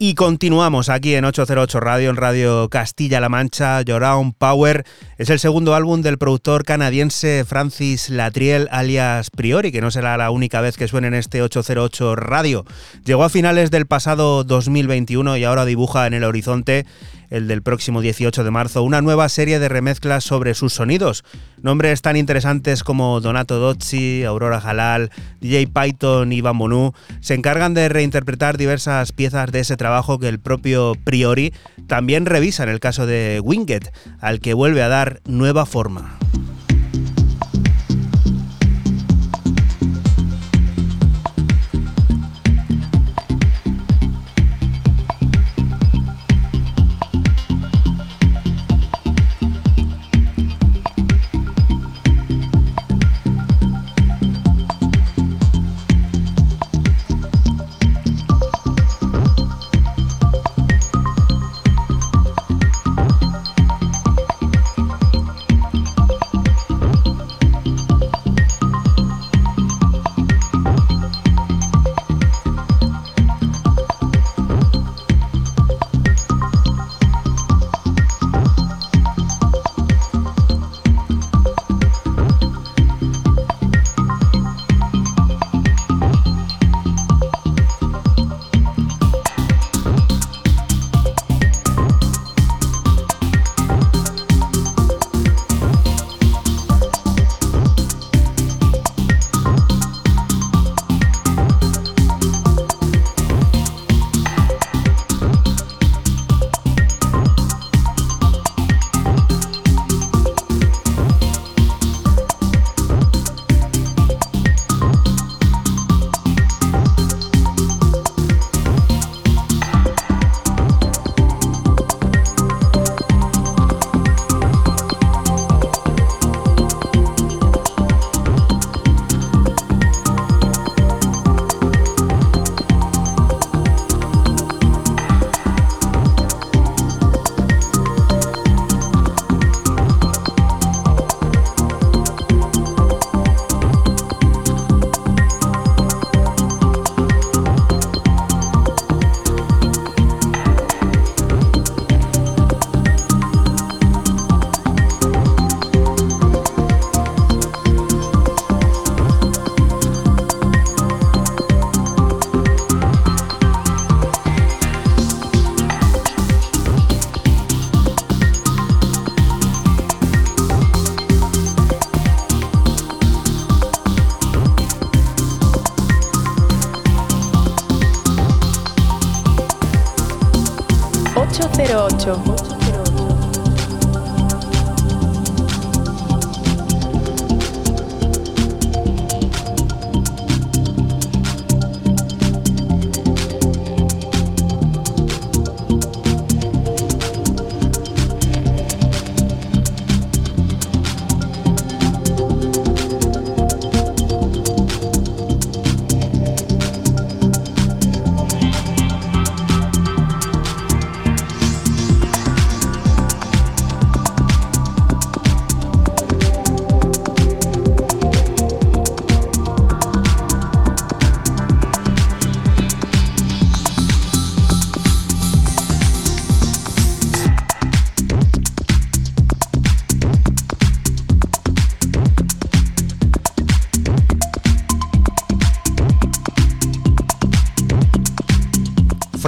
Y 0.00 0.14
continuamos 0.14 0.90
aquí 0.90 1.16
en 1.16 1.24
808 1.24 1.80
Radio, 1.80 2.10
en 2.10 2.14
Radio 2.14 2.68
Castilla-La 2.68 3.28
Mancha. 3.28 3.82
Llorown 3.82 4.32
Power 4.32 4.84
es 5.16 5.28
el 5.28 5.40
segundo 5.40 5.74
álbum 5.74 6.02
del 6.02 6.18
productor 6.18 6.62
canadiense 6.62 7.44
Francis 7.44 8.08
Latriel, 8.08 8.68
alias 8.70 9.30
Priori, 9.30 9.72
que 9.72 9.80
no 9.80 9.90
será 9.90 10.16
la 10.16 10.30
única 10.30 10.60
vez 10.60 10.76
que 10.76 10.86
suene 10.86 11.08
en 11.08 11.14
este 11.14 11.42
808 11.42 12.14
Radio. 12.14 12.64
Llegó 13.04 13.24
a 13.24 13.28
finales 13.28 13.72
del 13.72 13.86
pasado 13.86 14.44
2021 14.44 15.36
y 15.36 15.42
ahora 15.42 15.64
dibuja 15.64 16.06
en 16.06 16.14
el 16.14 16.22
horizonte 16.22 16.86
el 17.30 17.48
del 17.48 17.62
próximo 17.62 18.00
18 18.00 18.44
de 18.44 18.50
marzo, 18.50 18.82
una 18.82 19.00
nueva 19.00 19.28
serie 19.28 19.58
de 19.58 19.68
remezclas 19.68 20.24
sobre 20.24 20.54
sus 20.54 20.72
sonidos. 20.72 21.24
Nombres 21.62 22.02
tan 22.02 22.16
interesantes 22.16 22.82
como 22.82 23.20
Donato 23.20 23.58
Dozzi, 23.58 24.24
Aurora 24.24 24.58
Halal, 24.58 25.10
DJ 25.40 25.68
Python 25.68 26.32
y 26.32 26.40
Bambonú 26.40 26.92
se 27.20 27.34
encargan 27.34 27.74
de 27.74 27.88
reinterpretar 27.88 28.56
diversas 28.56 29.12
piezas 29.12 29.50
de 29.52 29.60
ese 29.60 29.76
trabajo 29.76 30.18
que 30.18 30.28
el 30.28 30.38
propio 30.38 30.94
Priori 31.04 31.52
también 31.86 32.26
revisa 32.26 32.62
en 32.62 32.68
el 32.68 32.80
caso 32.80 33.06
de 33.06 33.40
Winged, 33.42 33.88
al 34.20 34.40
que 34.40 34.54
vuelve 34.54 34.82
a 34.82 34.88
dar 34.88 35.20
nueva 35.26 35.66
forma. 35.66 36.18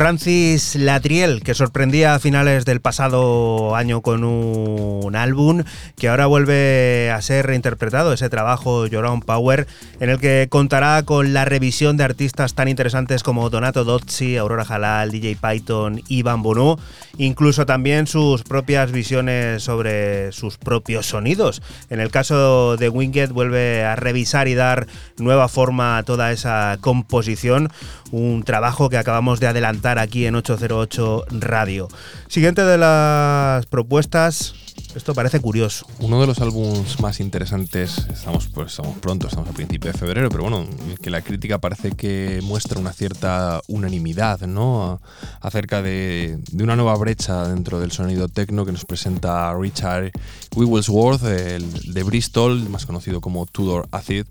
Francis 0.01 0.77
Latriel, 0.77 1.43
que 1.43 1.53
sorprendía 1.53 2.15
a 2.15 2.19
finales 2.19 2.65
del 2.65 2.81
pasado 2.81 3.77
año 3.77 4.01
con 4.01 4.25
un 4.25 5.15
álbum 5.15 5.63
que 5.99 6.09
ahora 6.09 6.25
vuelve 6.25 7.11
a 7.11 7.21
ser 7.21 7.47
reinterpretado, 7.47 8.15
ese 8.15 8.31
trabajo 8.31 8.87
Llorón 8.87 9.21
Power, 9.21 9.67
en 10.01 10.09
el 10.09 10.19
que 10.19 10.47
contará 10.49 11.03
con 11.03 11.35
la 11.35 11.45
revisión 11.45 11.99
de 11.99 12.05
artistas 12.05 12.55
tan 12.55 12.69
interesantes 12.69 13.23
como 13.23 13.51
Donato 13.51 13.85
Dozzi, 13.85 14.39
Aurora 14.39 14.65
Halal, 14.67 15.11
DJ 15.11 15.37
Python, 15.37 16.01
Ivan 16.09 16.43
Bonú, 16.43 16.79
incluso 17.19 17.67
también 17.67 18.07
sus 18.07 18.43
propias 18.43 18.93
visiones 18.93 19.63
sobre 19.63 20.33
sus 20.33 20.57
propios 20.57 21.05
sonidos. 21.05 21.61
En 21.91 22.01
el 22.01 22.11
caso 22.11 22.79
de 22.79 22.89
Winged 22.89 23.33
vuelve 23.33 23.85
a 23.85 23.97
revisar 23.97 24.49
y 24.49 24.55
dar 24.55 24.87
nueva 25.19 25.49
forma 25.49 25.99
a 25.99 26.05
toda 26.05 26.33
esa 26.33 26.79
composición, 26.81 27.69
un 28.13 28.43
trabajo 28.43 28.89
que 28.89 28.97
acabamos 28.97 29.41
de 29.41 29.47
adelantar 29.47 29.99
aquí 29.99 30.27
en 30.27 30.35
808 30.35 31.27
Radio. 31.41 31.89
Siguiente 32.29 32.63
de 32.63 32.79
las 32.79 33.67
propuestas 33.67 34.55
Esto 34.95 35.15
parece 35.15 35.39
curioso. 35.41 35.87
Uno 36.01 36.21
de 36.21 36.27
los 36.27 36.41
álbumes 36.41 36.99
más 37.01 37.21
interesantes, 37.21 38.09
estamos, 38.13 38.49
pues, 38.49 38.73
estamos 38.73 38.99
pronto, 38.99 39.29
estamos 39.29 39.49
a 39.49 39.53
principio 39.53 39.93
de 39.93 39.97
febrero, 39.97 40.29
pero 40.31 40.43
bueno, 40.43 40.67
que 41.01 41.11
la 41.11 41.23
crítica 41.23 41.59
parece 41.59 41.93
que 41.93 42.41
muestra 42.43 42.81
una 42.81 42.93
cierta 42.93 43.61
unanimidad, 43.69 44.41
¿no? 44.41 45.01
Acerca 45.41 45.81
de, 45.81 46.39
de 46.51 46.65
una 46.65 46.75
nueva 46.75 46.97
brecha 46.97 47.47
dentro 47.47 47.79
del 47.79 47.93
sonido 47.93 48.27
techno 48.27 48.67
que 48.67 48.73
nos 48.73 48.85
presenta 48.85 49.55
Richard 49.55 50.11
Wigglesworth, 50.57 51.23
el 51.23 51.95
de 51.95 52.03
Bristol, 52.03 52.69
más 52.69 52.85
conocido 52.85 53.21
como 53.21 53.47
Tudor 53.47 53.87
Acid, 53.93 54.27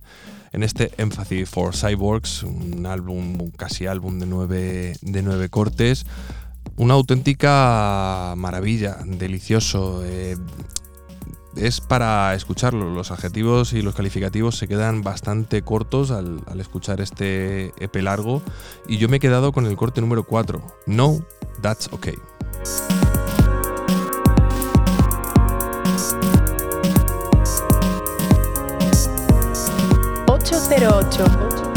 en 0.52 0.64
este 0.64 0.92
Empathy 0.98 1.46
for 1.46 1.76
Cyborgs, 1.76 2.44
un 2.44 2.86
álbum, 2.86 3.52
casi 3.52 3.88
álbum 3.88 4.20
de 4.20 4.26
nueve, 4.26 4.96
de 5.02 5.22
nueve 5.22 5.50
cortes. 5.50 6.06
Una 6.78 6.94
auténtica 6.94 8.34
maravilla, 8.38 8.98
delicioso. 9.06 10.04
eh, 10.06 10.38
es 11.56 11.82
para 11.82 12.34
escucharlo. 12.36 12.90
Los 12.94 13.12
adjetivos 13.12 13.74
y 13.74 13.82
los 13.82 13.96
calificativos 13.96 14.56
se 14.56 14.68
quedan 14.68 15.02
bastante 15.02 15.62
cortos 15.62 16.12
al, 16.12 16.42
al 16.48 16.60
escuchar 16.60 17.02
este 17.02 17.74
EP 17.84 17.96
largo. 17.98 18.42
Y 18.88 18.98
yo 18.98 19.10
me 19.10 19.18
he 19.18 19.20
quedado 19.20 19.52
con 19.52 19.66
el 19.66 19.76
corte 19.76 20.02
número 20.02 20.24
4. 20.24 20.62
No, 20.86 21.26
that's 21.62 21.90
okay. 21.92 22.16
808. 30.80 31.69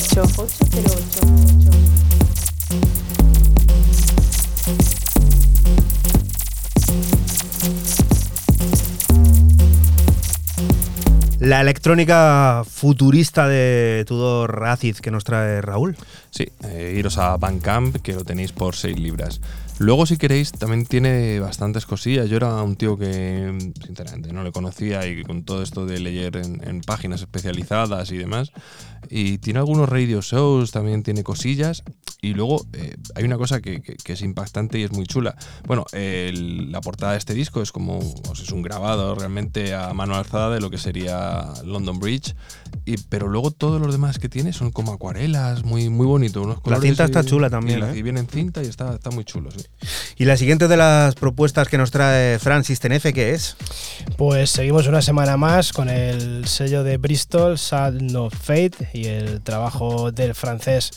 808. 0.00 0.64
808. 0.72 1.70
La 11.40 11.60
electrónica 11.60 12.64
futurista 12.66 13.46
de 13.46 14.04
Tudor 14.06 14.64
Aziz 14.66 15.02
que 15.02 15.10
nos 15.10 15.24
trae 15.24 15.60
Raúl. 15.60 15.96
Sí, 16.30 16.48
eh, 16.64 16.94
iros 16.96 17.18
a 17.18 17.36
Bandcamp 17.36 17.96
que 17.96 18.14
lo 18.14 18.24
tenéis 18.24 18.52
por 18.52 18.76
6 18.76 18.98
libras. 18.98 19.40
Luego, 19.80 20.04
si 20.04 20.18
queréis, 20.18 20.52
también 20.52 20.84
tiene 20.84 21.40
bastantes 21.40 21.86
cosillas. 21.86 22.28
Yo 22.28 22.36
era 22.36 22.62
un 22.62 22.76
tío 22.76 22.98
que, 22.98 23.72
sinceramente, 23.82 24.30
no 24.30 24.44
le 24.44 24.52
conocía 24.52 25.06
y 25.06 25.22
con 25.22 25.42
todo 25.42 25.62
esto 25.62 25.86
de 25.86 25.98
leer 26.00 26.36
en, 26.36 26.82
páginas 26.82 27.22
especializadas 27.22 28.12
y 28.12 28.18
demás. 28.18 28.52
Y 29.08 29.38
tiene 29.38 29.58
algunos 29.58 29.88
radio 29.88 30.20
shows, 30.20 30.70
también 30.70 31.02
tiene 31.02 31.24
cosillas. 31.24 31.82
Y 32.20 32.34
luego 32.34 32.66
eh, 32.74 32.94
hay 33.14 33.24
una 33.24 33.38
cosa 33.38 33.62
que, 33.62 33.80
es 34.04 34.20
impactante 34.20 34.78
y 34.78 34.82
es 34.82 34.92
muy 34.92 35.06
chula. 35.06 35.34
Bueno, 35.66 35.86
la 35.94 36.82
portada 36.82 37.12
de 37.12 37.18
este 37.18 37.32
disco 37.32 37.62
es 37.62 37.72
como, 37.72 38.00
es 38.34 38.52
un 38.52 38.60
grabado 38.60 39.14
realmente 39.14 39.72
a 39.72 39.94
mano 39.94 40.14
alzada 40.14 40.50
de 40.50 40.60
lo 40.60 40.68
que 40.68 40.76
sería 40.76 41.54
London 41.64 41.98
Bridge. 41.98 42.34
Y, 42.86 42.96
pero 43.08 43.28
luego 43.28 43.50
todos 43.50 43.80
los 43.80 43.92
demás 43.92 44.18
que 44.18 44.28
tiene 44.28 44.52
son 44.52 44.70
como 44.70 44.92
acuarelas, 44.92 45.64
muy, 45.64 45.88
muy 45.90 46.06
bonito. 46.06 46.42
Unos 46.42 46.60
colores 46.60 46.84
cinta 46.84 47.02
y- 47.02 47.06
está 47.06 47.24
chula 47.24 47.50
también, 47.50 47.78
Y, 47.78 47.80
la- 47.82 47.92
¿eh? 47.92 47.98
y 47.98 48.02
viene 48.02 48.20
en 48.20 48.26
cinta 48.28 48.62
y 48.62 48.66
está, 48.66 48.94
está 48.94 49.10
muy 49.10 49.24
chulo, 49.24 49.50
sí. 49.50 49.64
Y 50.16 50.24
la 50.24 50.36
siguiente 50.36 50.66
de 50.68 50.76
las 50.76 51.14
propuestas 51.14 51.68
que 51.68 51.78
nos 51.78 51.90
trae 51.90 52.38
Francis 52.38 52.80
Tenefe, 52.80 53.12
¿qué 53.12 53.32
es? 53.34 53.56
Pues 54.16 54.50
seguimos 54.50 54.86
una 54.86 55.02
semana 55.02 55.36
más 55.36 55.72
con 55.72 55.88
el 55.88 56.46
sello 56.46 56.82
de 56.84 56.96
Bristol, 56.96 57.58
Sad 57.58 57.94
No 57.94 58.30
Fate, 58.30 58.88
y 58.94 59.06
el 59.06 59.40
trabajo 59.42 60.12
del 60.12 60.34
francés 60.34 60.90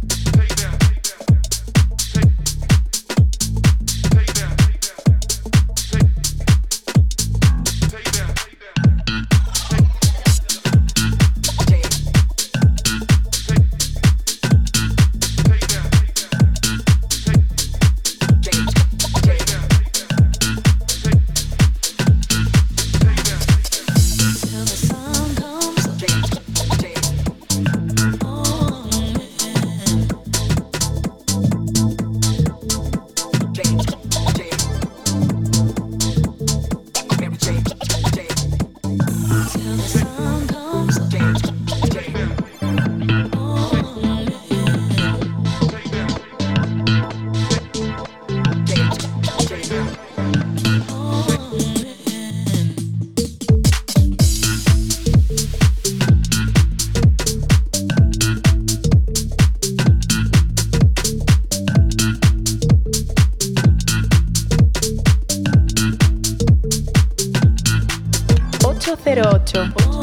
número 69.16 69.30
8. 69.30 69.95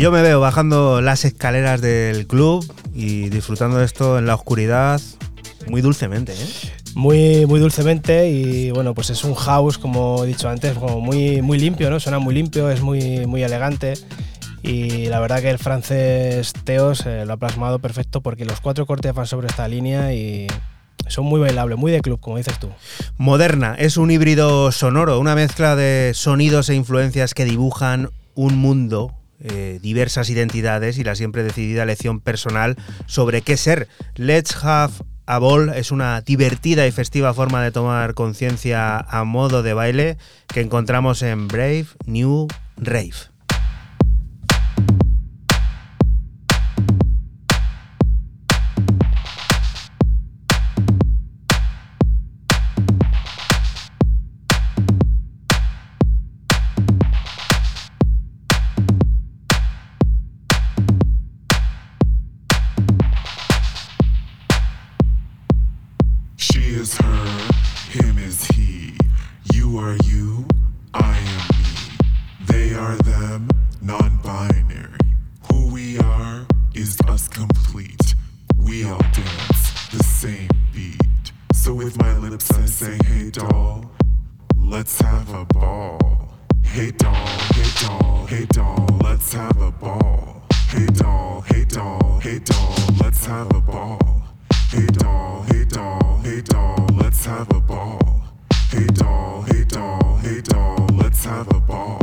Y 0.00 0.02
yo 0.02 0.10
me 0.10 0.22
veo 0.22 0.40
bajando 0.40 1.02
las 1.02 1.26
escaleras 1.26 1.82
del 1.82 2.26
club 2.26 2.64
y 2.94 3.28
disfrutando 3.28 3.76
de 3.76 3.84
esto 3.84 4.18
en 4.18 4.24
la 4.24 4.34
oscuridad 4.34 4.98
muy 5.68 5.82
dulcemente. 5.82 6.32
¿eh? 6.32 6.46
Muy, 6.94 7.44
muy 7.44 7.60
dulcemente 7.60 8.30
y 8.30 8.70
bueno, 8.70 8.94
pues 8.94 9.10
es 9.10 9.24
un 9.24 9.34
house, 9.34 9.76
como 9.76 10.24
he 10.24 10.26
dicho 10.26 10.48
antes, 10.48 10.78
como 10.78 11.02
muy, 11.02 11.42
muy 11.42 11.58
limpio, 11.58 11.90
¿no? 11.90 12.00
Suena 12.00 12.18
muy 12.18 12.34
limpio, 12.34 12.70
es 12.70 12.80
muy, 12.80 13.26
muy 13.26 13.42
elegante 13.42 13.92
y 14.62 15.04
la 15.08 15.20
verdad 15.20 15.42
que 15.42 15.50
el 15.50 15.58
francés 15.58 16.54
Teos 16.64 17.04
eh, 17.04 17.26
lo 17.26 17.34
ha 17.34 17.36
plasmado 17.36 17.78
perfecto 17.78 18.22
porque 18.22 18.46
los 18.46 18.62
cuatro 18.62 18.86
cortes 18.86 19.12
van 19.12 19.26
sobre 19.26 19.48
esta 19.48 19.68
línea 19.68 20.14
y 20.14 20.46
son 21.08 21.26
muy 21.26 21.40
bailables, 21.40 21.76
muy 21.76 21.92
de 21.92 22.00
club, 22.00 22.20
como 22.20 22.38
dices 22.38 22.58
tú. 22.58 22.70
Moderna 23.18 23.74
es 23.78 23.98
un 23.98 24.10
híbrido 24.10 24.72
sonoro, 24.72 25.20
una 25.20 25.34
mezcla 25.34 25.76
de 25.76 26.12
sonidos 26.14 26.70
e 26.70 26.74
influencias 26.74 27.34
que 27.34 27.44
dibujan 27.44 28.08
un 28.34 28.56
mundo, 28.56 29.19
diversas 29.80 30.30
identidades 30.30 30.98
y 30.98 31.04
la 31.04 31.14
siempre 31.14 31.42
decidida 31.42 31.82
elección 31.82 32.20
personal 32.20 32.76
sobre 33.06 33.42
qué 33.42 33.56
ser. 33.56 33.88
Let's 34.16 34.56
Have 34.62 34.92
a 35.26 35.38
Ball 35.38 35.70
es 35.70 35.92
una 35.92 36.20
divertida 36.22 36.86
y 36.86 36.90
festiva 36.90 37.32
forma 37.34 37.62
de 37.62 37.70
tomar 37.70 38.14
conciencia 38.14 38.98
a 38.98 39.24
modo 39.24 39.62
de 39.62 39.74
baile 39.74 40.18
que 40.48 40.60
encontramos 40.60 41.22
en 41.22 41.46
Brave 41.46 41.86
New 42.06 42.48
Rave. 42.76 43.29
Hey 88.40 88.46
doll, 88.46 88.86
let's 89.02 89.34
have 89.34 89.60
a 89.60 89.70
ball. 89.70 90.42
Hey 90.68 90.86
doll, 90.86 91.42
hey 91.46 91.64
doll, 91.66 92.20
hey 92.22 92.38
doll, 92.38 92.74
let's 92.98 93.26
have 93.26 93.54
a 93.54 93.60
ball. 93.60 94.22
Hey 94.70 94.86
doll, 94.86 95.42
hey 95.48 95.64
doll, 95.66 96.20
hey 96.24 96.40
doll, 96.40 96.86
let's 96.96 97.26
have 97.26 97.50
a 97.50 97.60
ball. 97.60 98.22
Hey 98.70 98.86
doll, 98.86 99.42
hey 99.42 99.64
doll, 99.64 100.16
hey 100.22 100.40
doll, 100.40 100.86
let's 100.94 101.22
have 101.24 101.48
a 101.48 101.60
ball. 101.60 101.99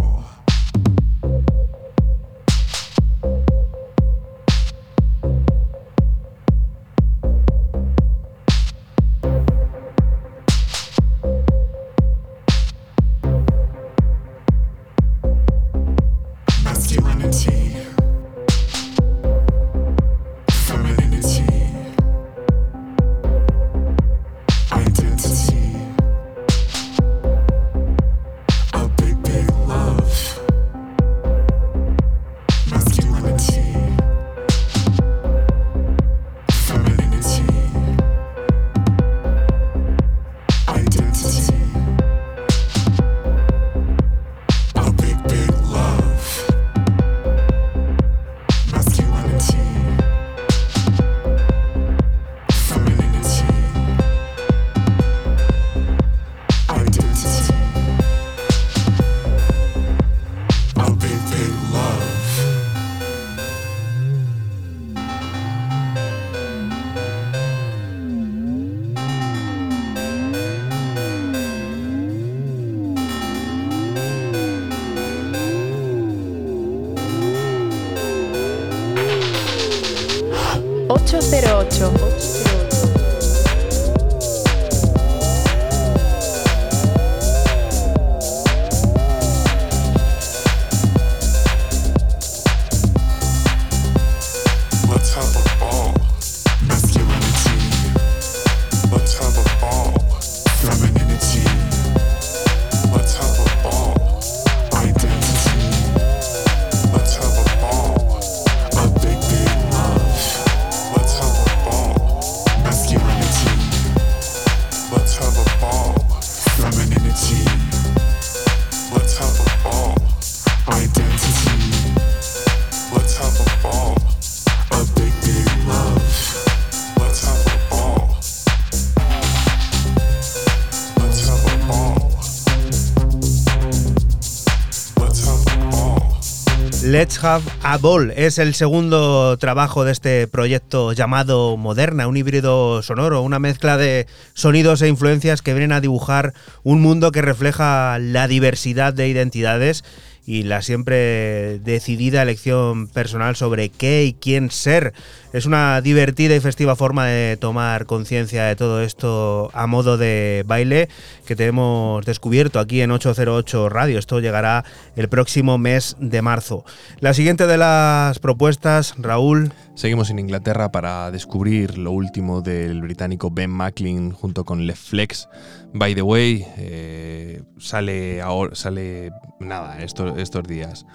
Let's 136.97 137.23
Have 137.23 137.43
a 137.61 137.77
Ball 137.77 138.11
es 138.15 138.39
el 138.39 138.55
segundo 138.55 139.37
trabajo 139.37 139.85
de 139.85 139.91
este 139.91 140.27
proyecto 140.27 140.93
llamado 140.93 141.55
Moderna, 141.55 142.07
un 142.07 142.17
híbrido 142.17 142.81
sonoro, 142.81 143.21
una 143.21 143.37
mezcla 143.37 143.77
de 143.77 144.07
sonidos 144.33 144.81
e 144.81 144.87
influencias 144.87 145.43
que 145.43 145.53
vienen 145.53 145.73
a 145.73 145.79
dibujar 145.79 146.33
un 146.63 146.81
mundo 146.81 147.11
que 147.11 147.21
refleja 147.21 147.99
la 147.99 148.27
diversidad 148.27 148.95
de 148.95 149.09
identidades 149.09 149.83
y 150.25 150.41
la 150.41 150.63
siempre 150.63 151.59
decidida 151.59 152.23
elección 152.23 152.87
personal 152.87 153.35
sobre 153.35 153.69
qué 153.69 154.03
y 154.03 154.13
quién 154.13 154.49
ser. 154.49 154.93
Es 155.37 155.45
una 155.45 155.81
divertida 155.81 156.35
y 156.35 156.39
festiva 156.39 156.75
forma 156.75 157.05
de 157.05 157.37
tomar 157.37 157.85
conciencia 157.85 158.45
de 158.45 158.55
todo 158.55 158.81
esto 158.81 159.51
a 159.53 159.67
modo 159.67 159.95
de 159.95 160.43
baile 160.47 160.89
que 161.27 161.35
te 161.35 161.45
hemos 161.45 162.03
descubierto 162.07 162.59
aquí 162.59 162.81
en 162.81 162.89
808 162.89 163.69
Radio. 163.69 163.99
Esto 163.99 164.19
llegará 164.19 164.65
el 164.95 165.09
próximo 165.09 165.59
mes 165.59 165.95
de 165.99 166.23
marzo. 166.23 166.65
La 167.01 167.13
siguiente 167.13 167.45
de 167.45 167.59
las 167.59 168.17
propuestas, 168.17 168.95
Raúl. 168.97 169.53
Seguimos 169.75 170.09
en 170.09 170.17
Inglaterra 170.17 170.71
para 170.71 171.11
descubrir 171.11 171.77
lo 171.77 171.91
último 171.91 172.41
del 172.41 172.81
británico 172.81 173.29
Ben 173.29 173.51
Macklin 173.51 174.13
junto 174.13 174.43
con 174.43 174.65
Left 174.65 174.89
Flex. 174.89 175.29
By 175.71 175.93
the 175.93 176.01
way, 176.01 176.47
eh, 176.57 177.43
sale 177.59 178.23
ahora, 178.23 178.55
sale 178.55 179.11
nada 179.39 179.83
estos, 179.83 180.17
estos 180.17 180.47
días. 180.47 180.87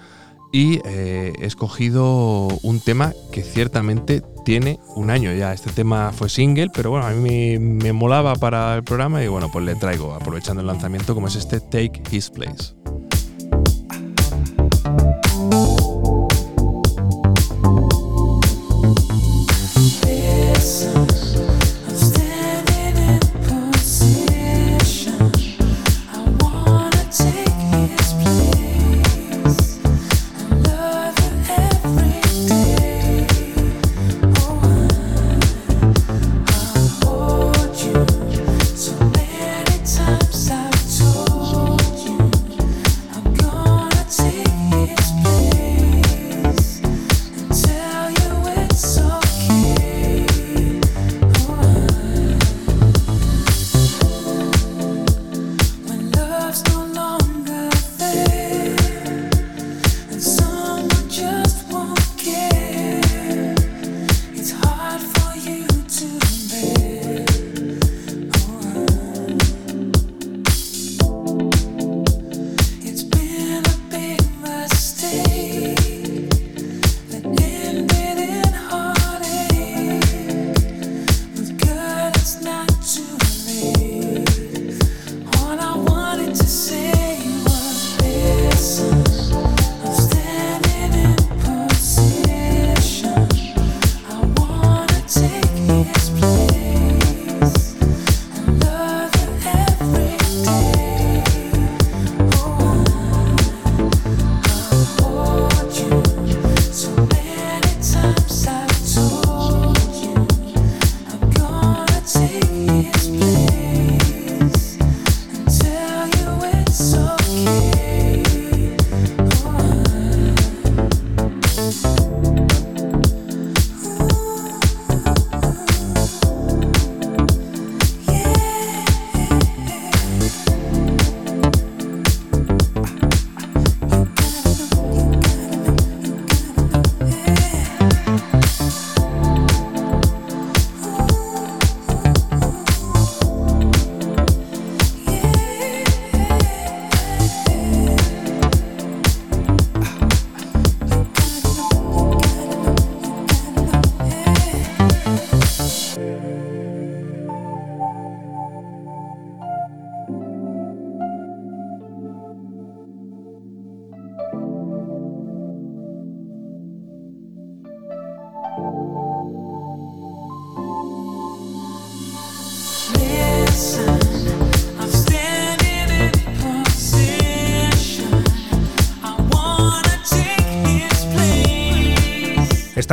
Y 0.53 0.79
eh, 0.85 1.33
he 1.41 1.45
escogido 1.47 2.47
un 2.61 2.79
tema 2.79 3.11
que 3.31 3.41
ciertamente 3.41 4.21
tiene 4.45 4.79
un 4.95 5.09
año 5.09 5.33
ya. 5.33 5.51
Este 5.51 5.71
tema 5.71 6.11
fue 6.13 6.29
single, 6.29 6.69
pero 6.71 6.91
bueno, 6.91 7.07
a 7.07 7.09
mí 7.09 7.57
me, 7.57 7.59
me 7.59 7.91
molaba 7.91 8.35
para 8.35 8.75
el 8.75 8.83
programa 8.83 9.23
y 9.23 9.27
bueno, 9.27 9.49
pues 9.51 9.65
le 9.65 9.73
traigo, 9.73 10.13
aprovechando 10.13 10.61
el 10.61 10.67
lanzamiento, 10.67 11.15
como 11.15 11.27
es 11.27 11.35
este 11.37 11.59
Take 11.59 12.03
His 12.11 12.29
Place. 12.29 12.75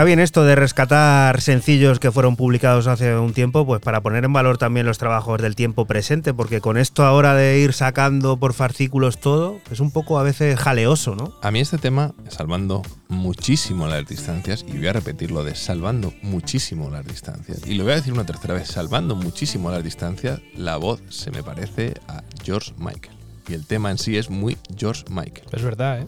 Está 0.00 0.06
bien 0.06 0.20
esto 0.20 0.44
de 0.44 0.54
rescatar 0.54 1.42
sencillos 1.42 1.98
que 1.98 2.10
fueron 2.10 2.34
publicados 2.34 2.86
hace 2.86 3.14
un 3.16 3.34
tiempo, 3.34 3.66
pues 3.66 3.82
para 3.82 4.00
poner 4.00 4.24
en 4.24 4.32
valor 4.32 4.56
también 4.56 4.86
los 4.86 4.96
trabajos 4.96 5.42
del 5.42 5.54
tiempo 5.54 5.84
presente, 5.84 6.32
porque 6.32 6.62
con 6.62 6.78
esto 6.78 7.04
ahora 7.04 7.34
de 7.34 7.58
ir 7.58 7.74
sacando 7.74 8.38
por 8.38 8.54
fascículos 8.54 9.20
todo, 9.20 9.60
es 9.70 9.78
un 9.78 9.90
poco 9.90 10.18
a 10.18 10.22
veces 10.22 10.58
jaleoso, 10.58 11.16
¿no? 11.16 11.34
A 11.42 11.50
mí 11.50 11.60
este 11.60 11.76
tema, 11.76 12.14
salvando 12.30 12.80
muchísimo 13.08 13.88
las 13.88 14.06
distancias, 14.06 14.64
y 14.66 14.78
voy 14.78 14.86
a 14.86 14.94
repetirlo 14.94 15.44
de 15.44 15.54
salvando 15.54 16.14
muchísimo 16.22 16.88
las 16.88 17.04
distancias, 17.04 17.60
y 17.66 17.74
lo 17.74 17.84
voy 17.84 17.92
a 17.92 17.96
decir 17.96 18.14
una 18.14 18.24
tercera 18.24 18.54
vez, 18.54 18.68
salvando 18.68 19.16
muchísimo 19.16 19.70
las 19.70 19.84
distancias, 19.84 20.40
la 20.54 20.78
voz 20.78 21.02
se 21.10 21.30
me 21.30 21.42
parece 21.42 21.92
a 22.08 22.22
George 22.42 22.72
Michael. 22.78 23.14
Y 23.48 23.52
el 23.52 23.66
tema 23.66 23.90
en 23.90 23.98
sí 23.98 24.16
es 24.16 24.30
muy 24.30 24.56
George 24.78 25.04
Michael. 25.10 25.46
Es 25.52 25.62
verdad, 25.62 26.00
¿eh? 26.00 26.06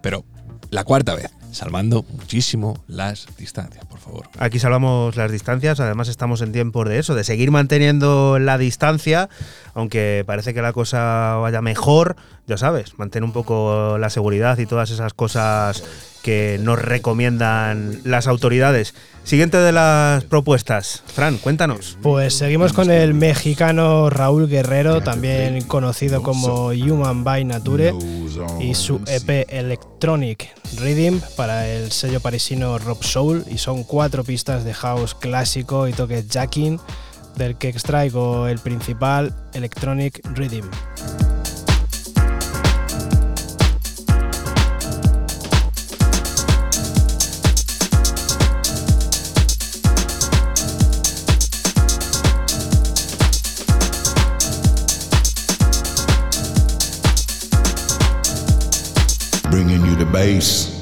Pero 0.00 0.24
la 0.70 0.84
cuarta 0.84 1.14
vez, 1.14 1.30
salvando 1.54 2.04
muchísimo 2.10 2.78
las 2.86 3.26
distancias, 3.36 3.84
por 3.86 3.98
favor. 3.98 4.28
Aquí 4.38 4.58
salvamos 4.58 5.16
las 5.16 5.30
distancias, 5.30 5.80
además 5.80 6.08
estamos 6.08 6.40
en 6.42 6.52
tiempos 6.52 6.88
de 6.88 6.98
eso, 6.98 7.14
de 7.14 7.24
seguir 7.24 7.50
manteniendo 7.50 8.38
la 8.38 8.58
distancia, 8.58 9.28
aunque 9.74 10.24
parece 10.26 10.54
que 10.54 10.62
la 10.62 10.72
cosa 10.72 11.36
vaya 11.36 11.62
mejor, 11.62 12.16
ya 12.46 12.56
sabes, 12.56 12.98
mantén 12.98 13.24
un 13.24 13.32
poco 13.32 13.98
la 13.98 14.10
seguridad 14.10 14.58
y 14.58 14.66
todas 14.66 14.90
esas 14.90 15.14
cosas 15.14 15.82
que 16.24 16.58
nos 16.58 16.80
recomiendan 16.80 18.00
las 18.02 18.26
autoridades. 18.26 18.94
Siguiente 19.24 19.58
de 19.58 19.72
las 19.72 20.24
propuestas, 20.24 21.02
Fran, 21.06 21.36
cuéntanos. 21.36 21.98
Pues 22.02 22.34
seguimos 22.34 22.72
con 22.72 22.90
el 22.90 23.12
mexicano 23.12 24.08
Raúl 24.08 24.48
Guerrero, 24.48 25.02
también 25.02 25.60
conocido 25.64 26.22
como 26.22 26.68
Human 26.68 27.24
by 27.24 27.44
Nature, 27.44 27.92
y 28.58 28.74
su 28.74 29.02
EP 29.06 29.46
Electronic 29.50 30.48
Rhythm 30.78 31.20
para 31.36 31.68
el 31.68 31.92
sello 31.92 32.20
parisino 32.20 32.78
Rob 32.78 33.04
Soul, 33.04 33.44
y 33.50 33.58
son 33.58 33.84
cuatro 33.84 34.24
pistas 34.24 34.64
de 34.64 34.72
house 34.72 35.14
clásico 35.14 35.88
y 35.88 35.92
toques 35.92 36.26
jacking, 36.26 36.80
del 37.36 37.56
que 37.56 37.68
extraigo 37.68 38.48
el 38.48 38.58
principal 38.60 39.34
Electronic 39.52 40.22
Rhythm. 40.34 40.70
face. 60.24 60.73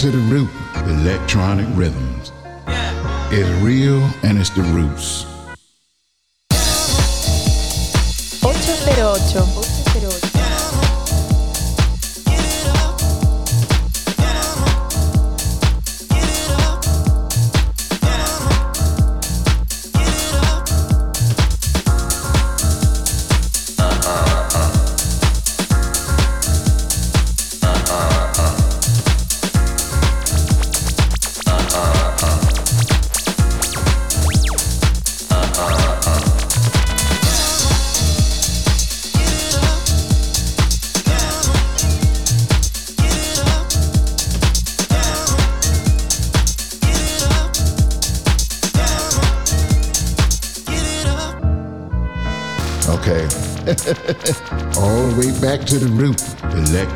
To 0.00 0.10
the 0.10 0.18
root. 0.34 0.48
Electronic 0.86 1.66
rhythms. 1.76 2.32
It's 3.30 3.50
real 3.62 4.00
and 4.22 4.38
it's 4.38 4.48
the 4.48 4.62
roots. 4.62 5.29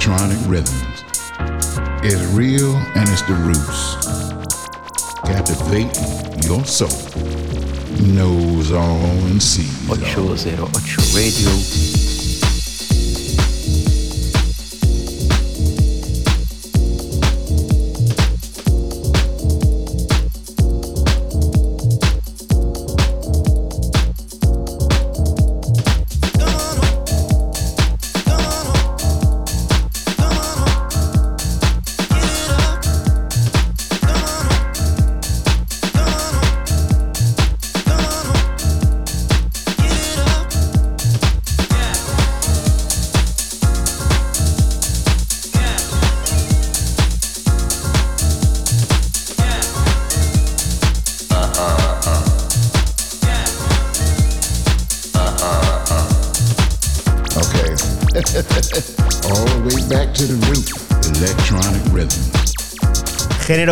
Electronic 0.06 0.46
rhythms. 0.46 1.02
It's 2.04 2.22
real 2.34 2.76
and 2.94 3.08
it's 3.08 3.22
the 3.22 3.32
roots. 3.32 3.96
Captivate 5.24 6.44
your 6.44 6.62
soul. 6.66 6.90
Knows 8.12 8.70
all 8.70 9.00
and 9.30 9.42
sees 9.42 9.88
all. 9.88 9.96
808 9.96 11.14
Radio. 11.14 11.83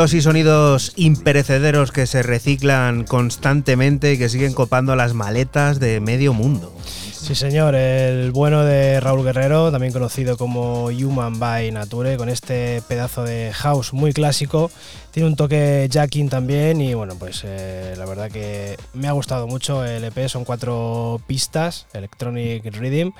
Y 0.02 0.20
sonidos 0.20 0.94
imperecederos 0.96 1.92
que 1.92 2.08
se 2.08 2.24
reciclan 2.24 3.04
constantemente 3.04 4.12
y 4.12 4.18
que 4.18 4.28
siguen 4.28 4.52
copando 4.52 4.96
las 4.96 5.14
maletas 5.14 5.78
de 5.78 6.00
medio 6.00 6.32
mundo. 6.32 6.74
Sí, 6.82 7.36
señor, 7.36 7.76
el 7.76 8.32
bueno 8.32 8.64
de 8.64 8.98
Raúl 8.98 9.22
Guerrero, 9.22 9.70
también 9.70 9.92
conocido 9.92 10.36
como 10.36 10.86
Human 10.86 11.38
by 11.38 11.70
Nature, 11.70 12.16
con 12.16 12.28
este 12.28 12.82
pedazo 12.88 13.22
de 13.22 13.52
house 13.52 13.92
muy 13.92 14.12
clásico. 14.12 14.72
Tiene 15.12 15.28
un 15.28 15.36
toque 15.36 15.88
jacking 15.88 16.28
también 16.28 16.80
y 16.80 16.94
bueno, 16.94 17.14
pues 17.16 17.42
eh, 17.44 17.94
la 17.96 18.04
verdad 18.04 18.28
que 18.28 18.76
me 18.94 19.06
ha 19.06 19.12
gustado 19.12 19.46
mucho 19.46 19.84
el 19.84 20.02
EP, 20.02 20.26
son 20.26 20.44
cuatro 20.44 21.20
pistas, 21.28 21.86
Electronic 21.92 22.64
Rhythm, 22.76 23.12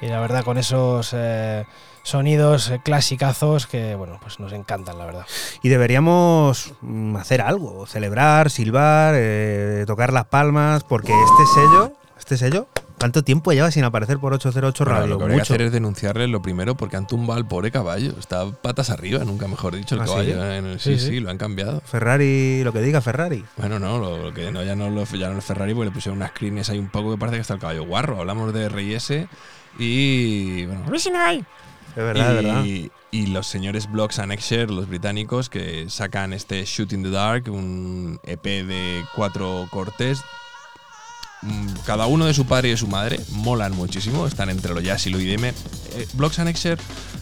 y 0.00 0.06
la 0.06 0.20
verdad 0.20 0.44
con 0.44 0.56
esos 0.56 1.10
eh, 1.14 1.64
sonidos 2.08 2.70
eh, 2.70 2.80
clasicazos 2.82 3.66
que 3.66 3.94
bueno, 3.94 4.18
pues 4.22 4.40
nos 4.40 4.52
encantan, 4.52 4.98
la 4.98 5.04
verdad. 5.06 5.26
Y 5.62 5.68
deberíamos 5.68 6.72
mm, 6.80 7.16
hacer 7.16 7.40
algo, 7.40 7.86
celebrar, 7.86 8.50
silbar, 8.50 9.14
eh, 9.16 9.84
tocar 9.86 10.12
las 10.12 10.24
palmas, 10.26 10.84
porque 10.84 11.12
este 11.12 11.46
sello, 11.60 11.92
este 12.18 12.36
sello 12.36 12.66
¿Cuánto 12.98 13.22
tiempo 13.22 13.52
lleva 13.52 13.70
sin 13.70 13.84
aparecer 13.84 14.18
por 14.18 14.34
808 14.34 14.84
Bueno, 14.84 14.98
Radio? 14.98 15.06
lo 15.10 15.18
que 15.18 15.22
habría 15.22 15.36
que 15.36 15.42
hacer 15.42 15.62
es 15.62 15.70
denunciarle 15.70 16.26
lo 16.26 16.42
primero 16.42 16.74
porque 16.76 16.96
han 16.96 17.06
tumbado 17.06 17.38
al 17.38 17.46
pobre 17.46 17.70
caballo. 17.70 18.10
Está 18.18 18.50
patas 18.50 18.90
arriba, 18.90 19.20
nunca 19.24 19.46
mejor 19.46 19.76
dicho, 19.76 19.94
el 19.94 20.00
¿Ah, 20.00 20.04
sí? 20.06 20.10
caballo. 20.10 20.52
en 20.52 20.66
el- 20.66 20.80
sí, 20.80 20.94
Sí, 20.94 20.98
sí, 20.98 21.06
sí. 21.10 21.20
lo 21.20 21.30
han 21.30 21.38
cambiado. 21.38 21.80
Ferrari, 21.82 22.64
lo 22.64 22.72
que 22.72 22.80
diga 22.80 23.00
Ferrari. 23.00 23.44
Bueno, 23.56 23.78
no, 23.78 24.00
lo, 24.00 24.18
lo 24.18 24.34
que 24.34 24.50
no, 24.50 24.64
ya 24.64 24.74
no 24.74 24.90
lo 24.90 25.04
ya 25.04 25.28
no 25.30 25.38
es 25.38 25.44
Ferrari 25.44 25.74
porque 25.74 25.90
le 25.90 25.94
pusieron 25.94 26.16
unas 26.18 26.32
crines 26.32 26.70
ahí 26.70 26.80
un 26.80 26.88
poco 26.88 27.12
que 27.12 27.18
parece 27.18 27.36
que 27.36 27.42
está 27.42 27.54
el 27.54 27.60
caballo 27.60 27.84
guarro. 27.84 28.18
Hablamos 28.18 28.52
de 28.52 28.68
RS 28.68 29.28
y. 29.78 30.66
Bueno, 30.66 30.82
Es 30.92 31.04
verdad, 31.04 31.36
es 31.90 32.04
verdad. 32.04 32.64
y, 32.64 32.90
y 33.10 33.26
los 33.26 33.46
señores 33.46 33.90
Blocks 33.90 34.18
and 34.18 34.32
los 34.70 34.88
británicos, 34.88 35.48
que 35.48 35.88
sacan 35.88 36.32
este 36.32 36.64
Shoot 36.64 36.92
in 36.92 37.02
the 37.02 37.10
Dark, 37.10 37.50
un 37.50 38.20
EP 38.24 38.42
de 38.42 39.04
cuatro 39.14 39.66
cortes. 39.70 40.20
mm, 41.42 41.68
Cada 41.86 42.06
uno 42.06 42.26
de 42.26 42.34
su 42.34 42.46
padre 42.46 42.68
y 42.68 42.70
de 42.72 42.76
su 42.76 42.86
madre 42.88 43.18
molan 43.32 43.72
muchísimo, 43.72 44.26
están 44.26 44.50
entre 44.50 44.74
lo 44.74 44.80
jazz 44.80 45.06
y 45.06 45.10
lo 45.10 45.20
IDM. 45.20 45.44
Eh, 45.46 46.06
Blocks 46.14 46.38
and 46.38 46.54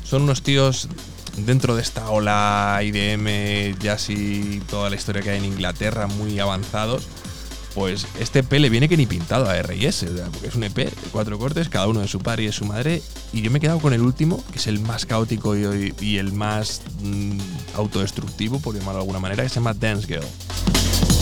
son 0.04 0.22
unos 0.22 0.42
tíos 0.42 0.88
dentro 1.36 1.76
de 1.76 1.82
esta 1.82 2.10
ola 2.10 2.80
IDM, 2.82 3.78
jazz 3.78 4.10
y 4.10 4.60
toda 4.70 4.90
la 4.90 4.96
historia 4.96 5.22
que 5.22 5.30
hay 5.30 5.38
en 5.38 5.44
Inglaterra, 5.44 6.06
muy 6.06 6.38
avanzados. 6.40 7.06
Pues 7.76 8.06
este 8.18 8.38
EP 8.38 8.52
le 8.52 8.70
viene 8.70 8.88
que 8.88 8.96
ni 8.96 9.04
pintado 9.04 9.50
a 9.50 9.54
sea, 9.92 10.08
porque 10.32 10.46
es 10.46 10.54
un 10.54 10.64
EP 10.64 10.74
de 10.74 10.90
cuatro 11.12 11.38
cortes, 11.38 11.68
cada 11.68 11.86
uno 11.88 12.00
de 12.00 12.08
su 12.08 12.20
padre 12.20 12.44
y 12.44 12.46
de 12.46 12.52
su 12.52 12.64
madre. 12.64 13.02
Y 13.34 13.42
yo 13.42 13.50
me 13.50 13.58
he 13.58 13.60
quedado 13.60 13.80
con 13.80 13.92
el 13.92 14.00
último, 14.00 14.42
que 14.50 14.58
es 14.58 14.66
el 14.66 14.80
más 14.80 15.04
caótico 15.04 15.54
y, 15.54 16.16
el 16.16 16.32
más 16.32 16.80
mm, 17.02 17.38
autodestructivo, 17.74 18.60
por 18.60 18.74
llamarlo 18.74 18.94
de 18.94 19.00
alguna 19.00 19.20
manera, 19.20 19.42
que 19.42 19.50
se 19.50 19.56
llama 19.56 19.74
Dance 19.74 20.06
Girl. 20.06 21.15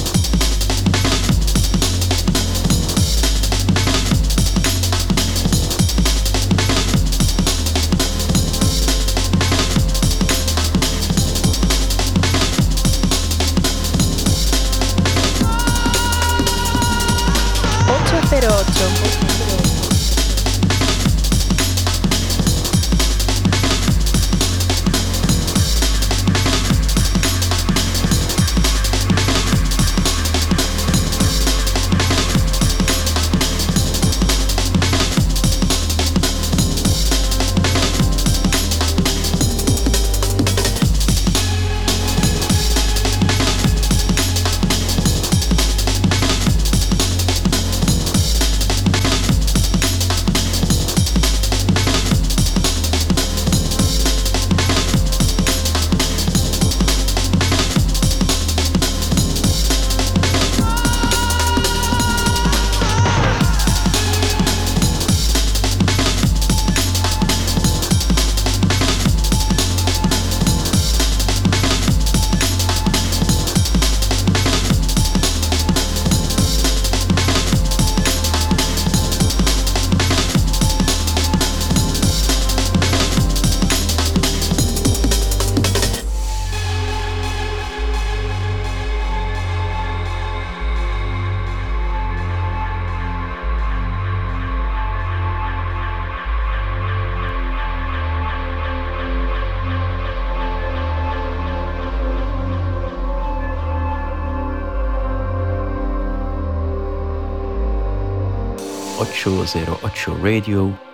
...808 109.24 110.20
Radio... 110.20 110.93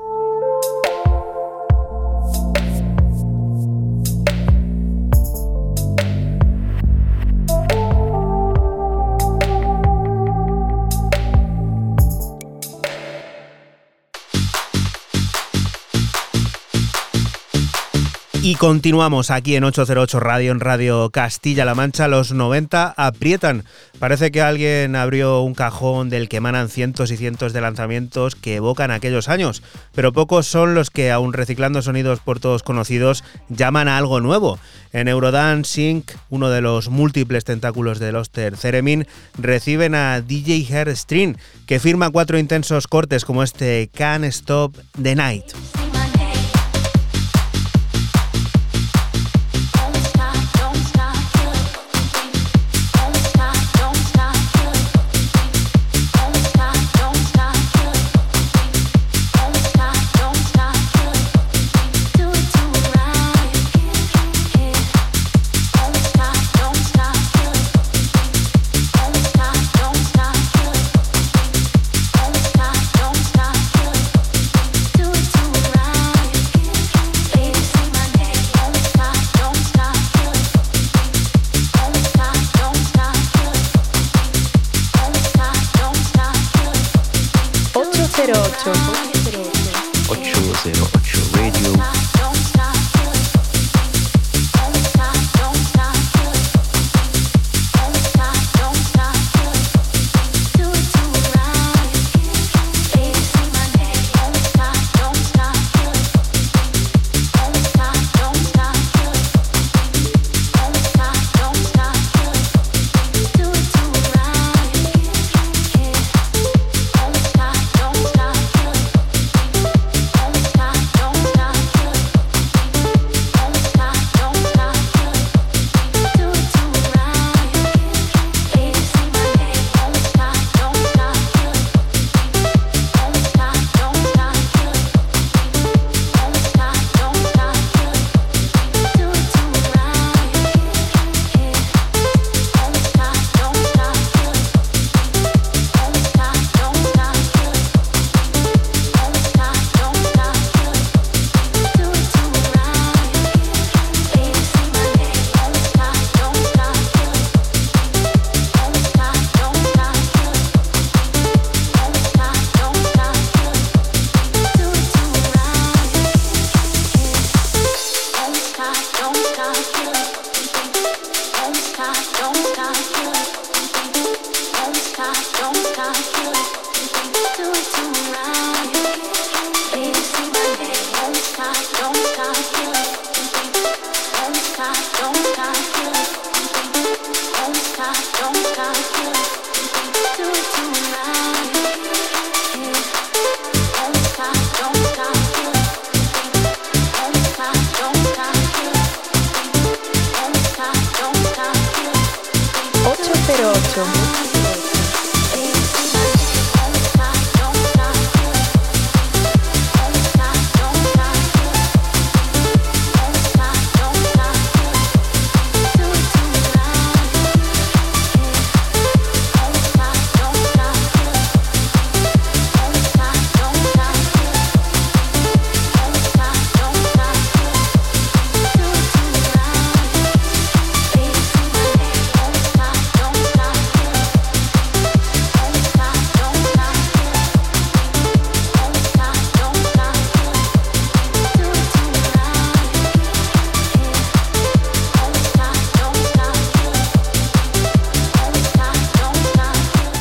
Y 18.43 18.55
continuamos 18.55 19.29
aquí 19.29 19.55
en 19.55 19.63
808 19.63 20.19
Radio, 20.19 20.51
en 20.51 20.59
Radio 20.59 21.11
Castilla-La 21.11 21.75
Mancha. 21.75 22.07
Los 22.07 22.31
90 22.31 22.91
aprietan. 22.97 23.65
Parece 23.99 24.31
que 24.31 24.41
alguien 24.41 24.95
abrió 24.95 25.41
un 25.41 25.53
cajón 25.53 26.09
del 26.09 26.27
que 26.27 26.37
emanan 26.37 26.67
cientos 26.67 27.11
y 27.11 27.17
cientos 27.17 27.53
de 27.53 27.61
lanzamientos 27.61 28.33
que 28.33 28.55
evocan 28.55 28.89
aquellos 28.89 29.29
años. 29.29 29.61
Pero 29.93 30.11
pocos 30.11 30.47
son 30.47 30.73
los 30.73 30.89
que, 30.89 31.11
aún 31.11 31.33
reciclando 31.33 31.83
sonidos 31.83 32.19
por 32.19 32.39
todos 32.39 32.63
conocidos, 32.63 33.23
llaman 33.49 33.87
a 33.87 33.99
algo 33.99 34.21
nuevo. 34.21 34.57
En 34.91 35.07
Eurodance 35.07 35.79
Inc., 35.79 36.09
uno 36.31 36.49
de 36.49 36.61
los 36.61 36.89
múltiples 36.89 37.45
tentáculos 37.45 37.99
del 37.99 38.15
Oster 38.15 38.57
Theremin, 38.57 39.05
reciben 39.37 39.93
a 39.93 40.19
DJ 40.19 40.65
Hairstring, 40.67 41.37
que 41.67 41.79
firma 41.79 42.09
cuatro 42.09 42.39
intensos 42.39 42.87
cortes 42.87 43.23
como 43.23 43.43
este 43.43 43.91
Can't 43.93 44.25
Stop 44.25 44.75
the 44.99 45.13
Night. 45.13 45.45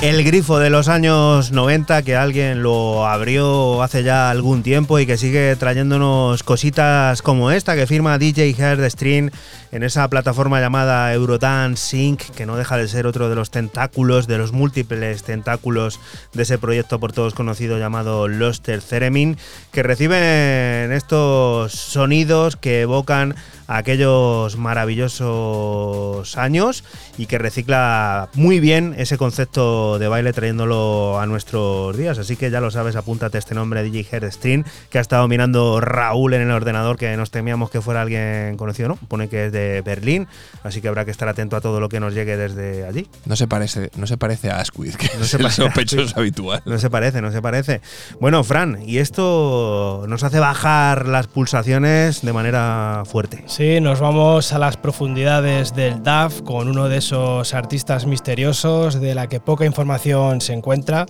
El 0.03 0.25
grifo 0.25 0.59
de 0.59 0.71
los 0.71 0.89
años 0.89 1.53
90 1.53 2.03
que 2.03 2.17
alguien 2.17 2.63
lo 2.63 3.07
abrió 3.07 3.83
hace 3.83 4.03
ya 4.03 4.31
algún 4.31 4.63
tiempo 4.63 4.99
y 4.99 5.05
que 5.05 5.19
sigue 5.19 5.55
trayéndonos 5.57 6.43
cositas 6.43 7.21
como 7.21 7.51
esta 7.51 7.77
que 7.77 7.87
firma 7.87 8.17
DJ 8.17 8.55
Stream 8.89 9.31
en 9.73 9.83
esa 9.83 10.09
plataforma 10.09 10.61
llamada 10.61 11.13
Eurodance 11.15 11.91
Sync, 11.91 12.23
que 12.31 12.47
no 12.47 12.57
deja 12.57 12.77
de 12.77 12.89
ser 12.89 13.07
otro 13.07 13.29
de 13.29 13.37
los 13.37 13.51
tentáculos, 13.51 14.27
de 14.27 14.39
los 14.39 14.53
múltiples 14.53 15.23
tentáculos 15.23 16.01
de 16.33 16.43
ese 16.43 16.59
proyecto 16.59 16.99
por 16.99 17.13
todos 17.13 17.35
conocido 17.35 17.79
llamado 17.79 18.27
Luster 18.27 18.83
Theremin, 18.83 19.37
que 19.73 19.83
reciben 19.83 20.93
estos 20.93 21.73
sonidos 21.73 22.57
que 22.57 22.83
evocan 22.83 23.37
aquellos 23.69 24.57
maravillosos 24.57 26.37
años 26.37 26.83
y 27.17 27.27
que 27.27 27.39
recicla 27.39 28.29
muy 28.35 28.59
bien 28.59 28.97
ese 28.99 29.17
concepto 29.17 30.01
de 30.01 30.09
baile 30.09 30.33
trayéndolo 30.33 31.21
a 31.21 31.27
nuestros 31.27 31.97
días. 31.97 32.19
Así 32.19 32.35
que 32.35 32.51
ya 32.51 32.61
lo 32.61 32.73
sabes, 32.73 32.97
apúntate 32.97 33.39
este 33.39 33.55
nombre 33.55 33.85
DJ 33.85 34.29
Stream, 34.33 34.65
que 34.91 34.99
ha 34.99 35.01
estado 35.01 35.29
mirando 35.29 35.81
Raúl 35.81 36.35
en 36.35 36.43
el 36.43 36.51
ordenador, 36.51 36.97
que 36.97 37.17
nos 37.17 37.31
temíamos 37.31 37.71
que 37.71 37.81
fuera 37.81 38.03
alguien 38.03 38.57
conocido, 38.57 38.89
¿no? 38.89 38.97
Pone 38.97 39.29
que 39.29 39.47
es 39.47 39.53
de 39.53 39.60
Berlín, 39.85 40.29
así 40.63 40.81
que 40.81 40.89
habrá 40.89 41.05
que 41.05 41.11
estar 41.11 41.29
atento 41.29 41.57
a 41.57 41.61
todo 41.61 41.81
lo 41.81 41.89
que 41.89 42.01
nos 42.01 42.15
llegue 42.15 42.37
desde 42.37 42.85
allí. 42.85 43.07
No 43.27 43.37
se 43.37 43.47
parece, 43.47 43.91
no 43.97 44.07
se 44.07 44.17
parece 44.17 44.51
a 44.51 44.61
Asquith, 44.61 44.97
que 44.97 45.09
No 45.17 45.25
es 45.25 45.31
se 45.31 45.37
el 45.37 45.43
parece 45.43 45.63
a 45.63 45.67
sospechoso 45.67 46.19
habitual. 46.19 46.63
No 46.65 46.79
se 46.79 46.91
parece, 46.91 47.21
no 47.21 47.31
se 47.33 47.43
parece. 47.43 47.81
Bueno, 48.21 48.45
Fran, 48.45 48.79
y 48.85 48.99
esto 48.99 50.05
nos 50.09 50.23
hace 50.25 50.39
bajar 50.39 51.07
las 51.07 51.27
pulsaciones 51.27 52.23
de 52.23 52.33
manera 52.33 53.03
fuerte. 53.07 53.45
Sí, 53.47 53.81
nos 53.81 54.01
vamos 54.01 54.53
a 54.53 54.59
las 54.59 54.77
profundidades 54.77 55.75
del 55.75 56.03
DAF 56.03 56.43
con 56.43 56.69
uno 56.69 56.89
de 56.89 56.99
esos 56.99 57.55
artistas 57.55 58.07
misteriosos 58.07 59.01
de 59.01 59.15
la 59.15 59.29
que 59.29 59.41
poca 59.41 59.65
información 59.65 60.41
se 60.41 60.53
encuentra. 60.53 61.07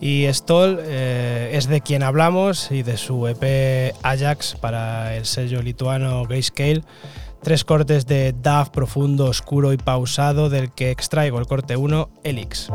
Y 0.00 0.26
Stoll 0.32 0.80
eh, 0.82 1.52
es 1.54 1.68
de 1.68 1.80
quien 1.80 2.02
hablamos 2.02 2.72
y 2.72 2.82
de 2.82 2.96
su 2.96 3.28
EP 3.28 3.94
Ajax 4.02 4.56
para 4.60 5.14
el 5.16 5.26
sello 5.26 5.62
lituano 5.62 6.24
Grayscale. 6.26 6.82
Tres 7.42 7.64
cortes 7.64 8.06
de 8.06 8.32
DAF 8.32 8.70
profundo, 8.70 9.26
oscuro 9.26 9.72
y 9.72 9.76
pausado, 9.76 10.48
del 10.48 10.70
que 10.70 10.92
extraigo 10.92 11.40
el 11.40 11.46
corte 11.46 11.76
1, 11.76 12.08
Elix. 12.22 12.68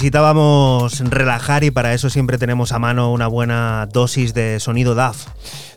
Necesitábamos 0.00 0.98
relajar 1.10 1.62
y 1.62 1.70
para 1.70 1.92
eso 1.92 2.08
siempre 2.08 2.38
tenemos 2.38 2.72
a 2.72 2.78
mano 2.78 3.12
una 3.12 3.26
buena 3.26 3.86
dosis 3.92 4.32
de 4.32 4.58
sonido 4.58 4.94
DAF. 4.94 5.26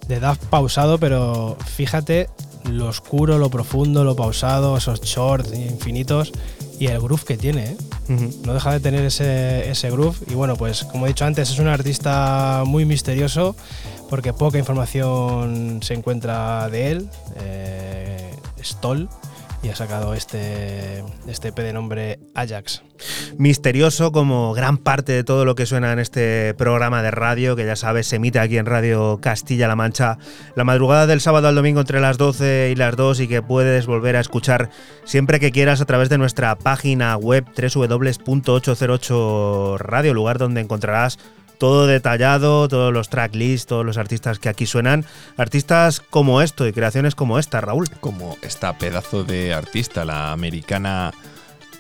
De 0.08 0.22
DAF 0.22 0.38
pausado, 0.46 0.98
pero 0.98 1.58
fíjate 1.76 2.30
lo 2.72 2.88
oscuro, 2.88 3.38
lo 3.38 3.50
profundo, 3.50 4.06
lo 4.06 4.16
pausado, 4.16 4.78
esos 4.78 5.02
shorts 5.02 5.54
infinitos 5.54 6.32
y 6.80 6.88
el 6.88 7.02
groove 7.02 7.26
que 7.26 7.36
tiene. 7.36 7.72
¿eh? 7.72 7.78
No 8.46 8.54
deja 8.54 8.72
de 8.72 8.80
tener 8.80 9.04
ese, 9.04 9.70
ese 9.70 9.92
groove. 9.92 10.16
Y 10.32 10.36
bueno, 10.36 10.56
pues 10.56 10.86
como 10.86 11.06
he 11.06 11.10
dicho 11.10 11.26
antes, 11.26 11.50
es 11.50 11.60
un 11.60 11.68
artista 11.68 12.64
muy 12.66 12.86
misterioso 12.86 13.58
porque 14.10 14.32
poca 14.32 14.58
información 14.58 15.82
se 15.84 15.96
encuentra 15.96 16.70
de 16.70 16.92
él. 16.92 17.10
Eh, 17.42 18.32
Stoll. 18.64 19.10
Y 19.64 19.68
ha 19.70 19.76
sacado 19.76 20.14
este, 20.14 21.04
este 21.28 21.50
EP 21.50 21.58
de 21.58 21.74
nombre 21.74 22.20
Ajax. 22.36 22.84
Misterioso 23.38 24.12
como 24.12 24.54
gran 24.54 24.78
parte 24.78 25.12
de 25.12 25.24
todo 25.24 25.46
lo 25.46 25.56
que 25.56 25.66
suena 25.66 25.94
en 25.94 26.00
este 26.00 26.54
programa 26.56 27.02
de 27.02 27.12
radio, 27.12 27.56
que 27.56 27.66
ya 27.66 27.76
sabes, 27.76 28.08
se 28.08 28.18
emite 28.18 28.40
aquí 28.40 28.58
en 28.58 28.66
Radio 28.66 29.20
Castilla-La 29.22 29.76
Mancha 29.76 30.18
la 30.56 30.64
madrugada 30.64 31.08
del 31.08 31.22
sábado 31.22 31.48
al 31.48 31.56
domingo 31.56 31.80
entre 31.80 32.00
las 32.00 32.18
12 32.18 32.72
y 32.72 32.76
las 32.76 32.96
2 32.96 33.22
y 33.22 33.28
que 33.28 33.42
puedes 33.42 33.86
volver 33.86 34.16
a 34.16 34.20
escuchar 34.20 34.70
siempre 35.06 35.40
que 35.40 35.52
quieras 35.52 35.82
a 35.82 35.86
través 35.86 36.10
de 36.10 36.18
nuestra 36.18 36.56
página 36.56 37.16
web 37.18 37.46
www.808 37.56 39.78
Radio, 39.80 40.14
lugar 40.14 40.38
donde 40.38 40.62
encontrarás 40.62 41.18
todo 41.58 41.88
detallado, 41.88 42.68
todos 42.68 42.92
los 42.92 43.10
tracklists, 43.10 43.68
todos 43.68 43.86
los 43.86 43.98
artistas 43.98 44.38
que 44.38 44.50
aquí 44.50 44.66
suenan. 44.66 45.06
Artistas 45.38 46.02
como 46.02 46.42
esto 46.42 46.68
y 46.68 46.74
creaciones 46.74 47.16
como 47.16 47.40
esta, 47.40 47.62
Raúl. 47.62 47.90
Como 48.02 48.36
esta 48.42 48.78
pedazo 48.78 49.24
de 49.24 49.54
artista, 49.54 50.04
la 50.04 50.34
americana 50.34 51.14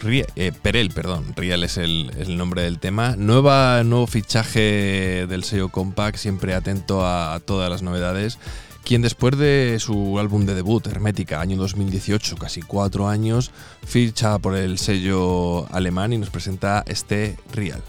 Rie- 0.03 0.27
eh, 0.35 0.51
Perel, 0.61 0.89
perdón, 0.89 1.34
Riel 1.35 1.63
es 1.63 1.77
el, 1.77 2.11
nombre 2.38 2.63
del 2.63 2.80
tema. 2.80 3.15
Nueva, 3.17 3.84
nuevo 3.84 4.05
fichaje 4.07 5.25
del 5.27 5.43
sello 5.43 5.69
Compact, 5.69 6.17
siempre 6.17 6.53
atento 6.53 7.05
a, 7.05 7.34
a 7.34 7.39
todas 7.39 7.69
las 7.69 7.81
novedades. 7.81 8.38
Quien 8.84 9.01
después 9.01 9.38
de 9.38 9.77
su 9.80 10.19
álbum 10.19 10.45
de 10.45 10.55
debut, 10.55 10.85
Hermética, 10.88 11.39
año 11.39 11.55
2018, 11.55 12.35
casi 12.35 12.61
cuatro 12.61 13.07
años, 13.07 13.51
ficha 13.85 14.38
por 14.39 14.55
el 14.57 14.77
sello 14.77 15.73
alemán 15.73 16.11
y 16.11 16.17
nos 16.17 16.30
presenta 16.30 16.84
este 16.85 17.38
Real. 17.53 17.81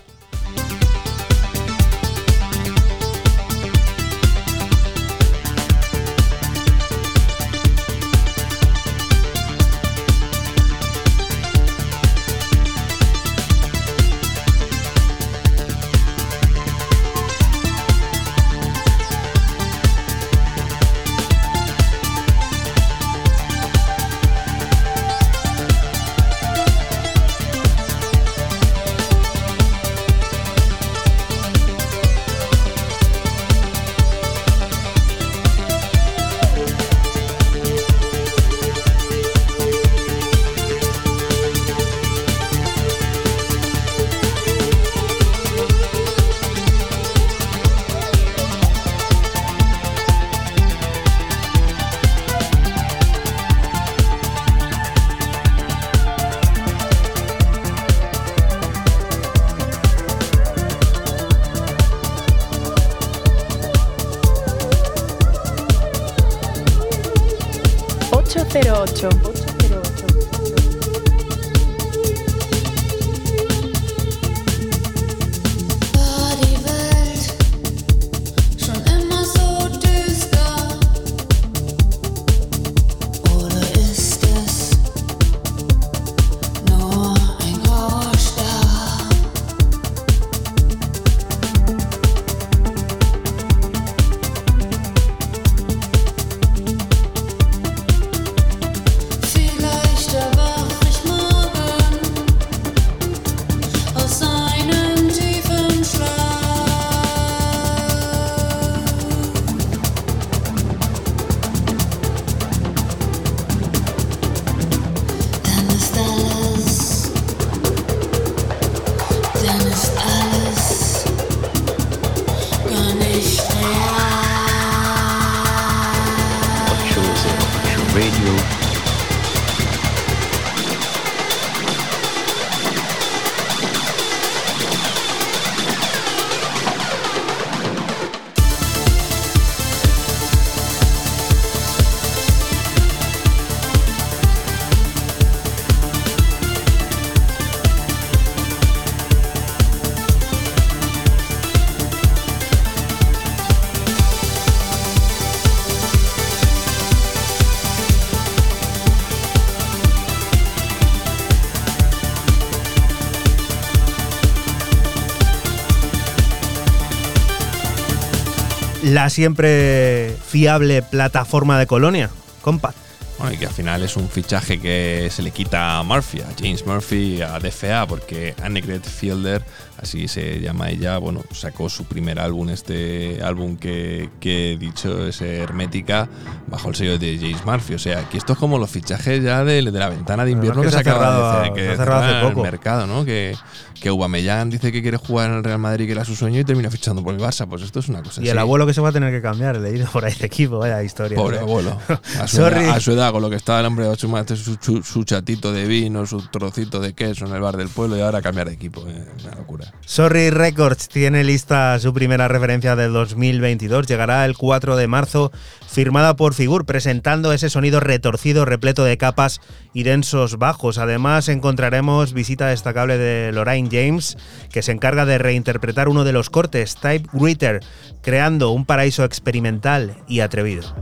La 169.04 169.10
siempre 169.10 170.16
fiable 170.26 170.80
plataforma 170.80 171.58
de 171.58 171.66
Colonia, 171.66 172.08
Compact. 172.40 172.78
Bueno, 173.18 173.34
y 173.34 173.36
que 173.36 173.46
al 173.46 173.52
final 173.52 173.82
es 173.82 173.98
un 173.98 174.08
fichaje 174.08 174.58
que 174.58 175.08
se 175.10 175.20
le 175.22 175.30
quita 175.30 175.78
a 175.78 175.82
Murphy, 175.82 176.22
a 176.22 176.28
James 176.38 176.66
Murphy, 176.66 177.20
a 177.20 177.38
DFA, 177.38 177.86
porque 177.86 178.34
Annegret 178.42 178.82
Fielder, 178.84 179.42
así 179.80 180.08
se 180.08 180.40
llama 180.40 180.70
ella, 180.70 180.96
bueno, 180.96 181.22
sacó 181.32 181.68
su 181.68 181.84
primer 181.84 182.18
álbum, 182.18 182.48
este 182.48 183.20
álbum 183.22 183.56
que, 183.58 184.08
que 184.20 184.52
he 184.52 184.56
dicho 184.56 185.06
es 185.06 185.20
Hermética, 185.20 186.08
bajo 186.48 186.70
el 186.70 186.74
sello 186.74 186.98
de 186.98 187.18
James 187.20 187.44
Murphy. 187.44 187.74
O 187.74 187.78
sea, 187.78 188.08
que 188.08 188.16
esto 188.16 188.32
es 188.32 188.38
como 188.38 188.58
los 188.58 188.70
fichajes 188.70 189.22
ya 189.22 189.44
de, 189.44 189.62
de 189.62 189.70
la 189.78 189.90
ventana 189.90 190.24
de 190.24 190.30
invierno 190.32 190.62
no 190.62 190.70
que 190.70 190.70
se 190.74 190.82
se 190.82 190.88
ha 190.88 190.92
acaba 190.92 191.04
cerrado- 191.06 191.40
hacer, 191.42 191.52
que 191.52 191.60
se 191.66 191.70
ha 191.72 191.76
cerrado 191.76 192.00
hace 192.00 192.08
cerraron 192.08 192.30
poco. 192.32 192.44
el 192.46 192.50
mercado, 192.52 192.86
¿no? 192.86 193.04
Que, 193.04 193.36
que 193.84 193.90
Aubameyang 193.90 194.48
dice 194.48 194.72
que 194.72 194.80
quiere 194.80 194.96
jugar 194.96 195.28
en 195.30 195.36
el 195.36 195.44
Real 195.44 195.58
Madrid, 195.58 195.84
que 195.84 195.92
era 195.92 196.06
su 196.06 196.16
sueño, 196.16 196.40
y 196.40 196.44
termina 196.44 196.70
fichando 196.70 197.04
por 197.04 197.12
el 197.14 197.20
Barça. 197.20 197.46
Pues 197.46 197.60
esto 197.60 197.80
es 197.80 197.88
una 197.90 198.02
cosa 198.02 198.22
Y 198.22 198.30
el 198.30 198.38
abuelo 198.38 198.66
que 198.66 198.72
se 198.72 198.80
va 198.80 198.88
a 198.88 198.92
tener 198.92 199.12
que 199.12 199.20
cambiar, 199.20 199.56
he 199.56 199.60
leído 199.60 199.86
por 199.92 200.06
ahí 200.06 200.14
de 200.14 200.24
equipo, 200.24 200.56
vaya 200.58 200.82
historia. 200.82 201.16
Pobre 201.16 201.38
abuelo. 201.40 201.78
A 202.18 202.26
su, 202.26 202.36
Sorry. 202.38 202.64
edad, 202.64 202.76
a 202.76 202.80
su 202.80 202.92
edad, 202.92 203.12
con 203.12 203.20
lo 203.20 203.28
que 203.28 203.36
estaba 203.36 203.60
el 203.60 203.66
hombre, 203.66 203.84
su, 203.96 204.08
su, 204.36 204.56
su- 204.58 204.82
su 204.82 205.04
chatito 205.04 205.52
de 205.52 205.66
vino, 205.66 206.06
su 206.06 206.22
trocito 206.28 206.80
de 206.80 206.94
queso 206.94 207.26
en 207.26 207.34
el 207.34 207.42
bar 207.42 207.58
del 207.58 207.68
pueblo 207.68 207.98
y 207.98 208.00
ahora 208.00 208.22
cambiar 208.22 208.48
de 208.48 208.54
equipo. 208.54 208.82
eh, 208.88 209.04
una 209.26 209.34
locura. 209.36 209.70
Sorry 209.84 210.30
Records 210.30 210.88
tiene 210.88 211.22
lista 211.22 211.78
su 211.78 211.92
primera 211.92 212.26
referencia 212.26 212.76
del 212.76 212.94
2022. 212.94 213.86
Llegará 213.86 214.24
el 214.24 214.34
4 214.38 214.76
de 214.76 214.86
marzo, 214.86 215.30
firmada 215.68 216.16
por 216.16 216.32
Figur, 216.32 216.64
presentando 216.64 217.34
ese 217.34 217.50
sonido 217.50 217.80
retorcido, 217.80 218.46
repleto 218.46 218.82
de 218.84 218.96
capas 218.96 219.42
y 219.74 219.82
densos 219.82 220.38
bajos. 220.38 220.78
Además, 220.78 221.28
encontraremos 221.28 222.12
visita 222.14 222.46
destacable 222.46 222.96
de 222.96 223.32
Lorraine 223.32 223.68
James, 223.74 224.16
que 224.52 224.62
se 224.62 224.72
encarga 224.72 225.04
de 225.04 225.18
reinterpretar 225.18 225.88
uno 225.88 226.04
de 226.04 226.12
los 226.12 226.30
cortes, 226.30 226.76
Type 226.76 227.08
Greeter, 227.12 227.60
creando 228.02 228.50
un 228.50 228.64
paraíso 228.64 229.04
experimental 229.04 229.96
y 230.06 230.20
atrevido. 230.20 230.74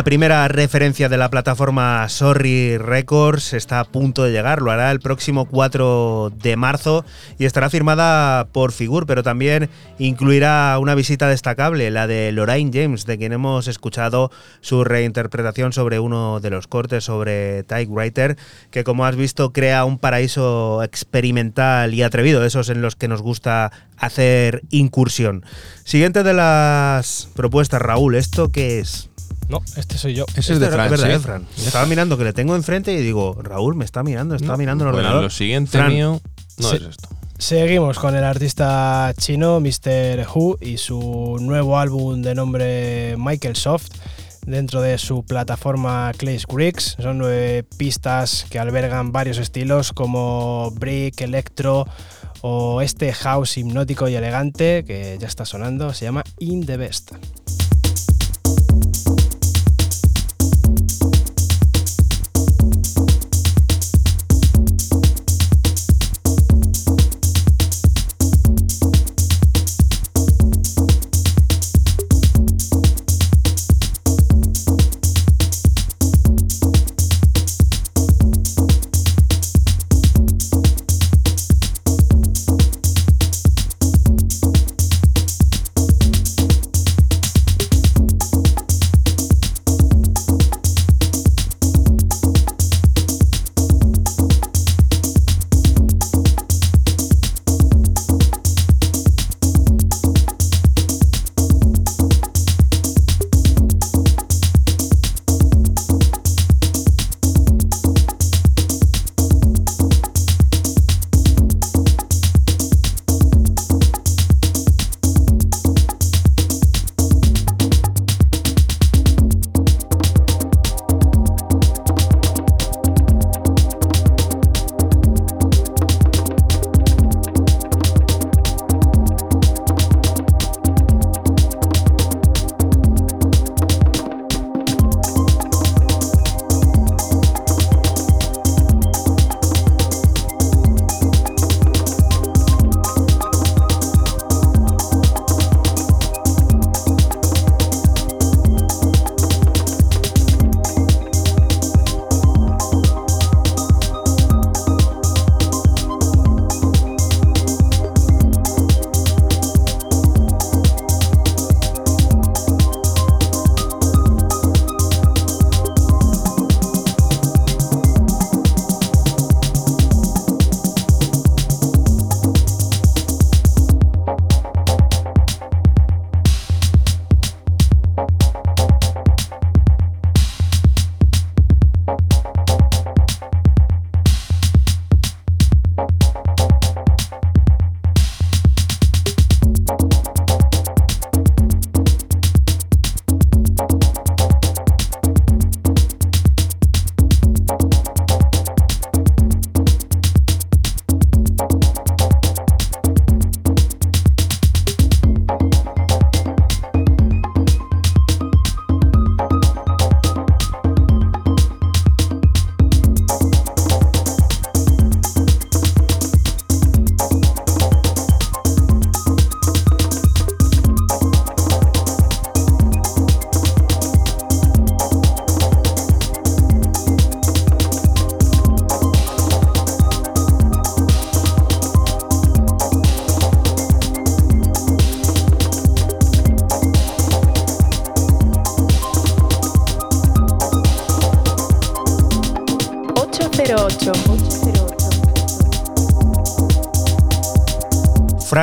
La 0.00 0.04
primera 0.04 0.48
referencia 0.48 1.10
de 1.10 1.18
la 1.18 1.28
plataforma 1.28 2.08
Sorry 2.08 2.78
Records 2.78 3.52
está 3.52 3.80
a 3.80 3.84
punto 3.84 4.24
de 4.24 4.32
llegar, 4.32 4.62
lo 4.62 4.70
hará 4.70 4.90
el 4.92 4.98
próximo 4.98 5.44
4 5.44 6.32
de 6.42 6.56
marzo 6.56 7.04
y 7.38 7.44
estará 7.44 7.68
firmada 7.68 8.48
por 8.50 8.72
Figur, 8.72 9.04
pero 9.04 9.22
también 9.22 9.68
incluirá 9.98 10.78
una 10.78 10.94
visita 10.94 11.28
destacable, 11.28 11.90
la 11.90 12.06
de 12.06 12.32
Lorraine 12.32 12.70
James, 12.72 13.04
de 13.04 13.18
quien 13.18 13.34
hemos 13.34 13.68
escuchado 13.68 14.30
su 14.62 14.84
reinterpretación 14.84 15.74
sobre 15.74 15.98
uno 15.98 16.40
de 16.40 16.48
los 16.48 16.66
cortes 16.66 17.04
sobre 17.04 17.62
Typewriter, 17.64 18.38
que 18.70 18.84
como 18.84 19.04
has 19.04 19.16
visto 19.16 19.52
crea 19.52 19.84
un 19.84 19.98
paraíso 19.98 20.82
experimental 20.82 21.92
y 21.92 22.02
atrevido, 22.02 22.42
esos 22.46 22.70
en 22.70 22.80
los 22.80 22.96
que 22.96 23.06
nos 23.06 23.20
gusta 23.20 23.70
hacer 23.98 24.62
incursión. 24.70 25.44
Siguiente 25.84 26.22
de 26.22 26.32
las 26.32 27.28
propuestas, 27.36 27.82
Raúl, 27.82 28.14
¿esto 28.14 28.50
qué 28.50 28.78
es? 28.78 29.09
No, 29.50 29.60
este 29.76 29.98
soy 29.98 30.14
yo. 30.14 30.24
Ese 30.36 30.54
es 30.54 30.60
de 30.60 30.66
Este 30.66 30.76
Fran, 30.76 30.90
verdad, 30.90 31.06
¿sí? 31.06 31.12
¿eh, 31.12 31.18
Fran? 31.18 31.46
Estaba 31.58 31.86
mirando 31.86 32.16
que 32.16 32.24
le 32.24 32.32
tengo 32.32 32.54
enfrente 32.56 32.92
y 32.92 32.98
digo, 33.02 33.36
Raúl 33.42 33.74
me 33.74 33.84
está 33.84 34.02
mirando, 34.02 34.34
está 34.36 34.46
No, 34.48 34.56
mirando 34.56 34.84
el 34.84 34.90
bueno, 34.92 34.98
ordenador. 35.08 35.24
lo 35.24 35.30
siguiente 35.30 35.72
Fran, 35.72 35.92
mío 35.92 36.20
no 36.58 36.72
es 36.72 36.82
esto. 36.82 37.08
Seguimos 37.38 37.98
con 37.98 38.14
el 38.14 38.22
artista 38.24 39.12
chino 39.18 39.60
Mr. 39.60 40.26
Who 40.34 40.58
y 40.60 40.76
su 40.76 41.38
nuevo 41.40 41.78
álbum 41.78 42.20
de 42.22 42.34
nombre 42.34 43.16
Michael 43.18 43.56
Soft 43.56 43.88
dentro 44.46 44.82
de 44.82 44.98
su 44.98 45.24
plataforma 45.24 46.12
Clays 46.16 46.44
Griggs. 46.46 46.96
Son 47.00 47.16
nueve 47.18 47.64
pistas 47.78 48.46
que 48.50 48.58
albergan 48.58 49.10
varios 49.10 49.38
estilos 49.38 49.92
como 49.92 50.70
break, 50.76 51.22
electro 51.22 51.86
o 52.42 52.82
este 52.82 53.12
house 53.14 53.56
hipnótico 53.58 54.06
y 54.08 54.14
elegante 54.14 54.84
que 54.86 55.16
ya 55.18 55.26
está 55.26 55.44
sonando, 55.46 55.92
se 55.94 56.04
llama 56.04 56.22
In 56.38 56.64
the 56.66 56.76
Best. 56.76 57.12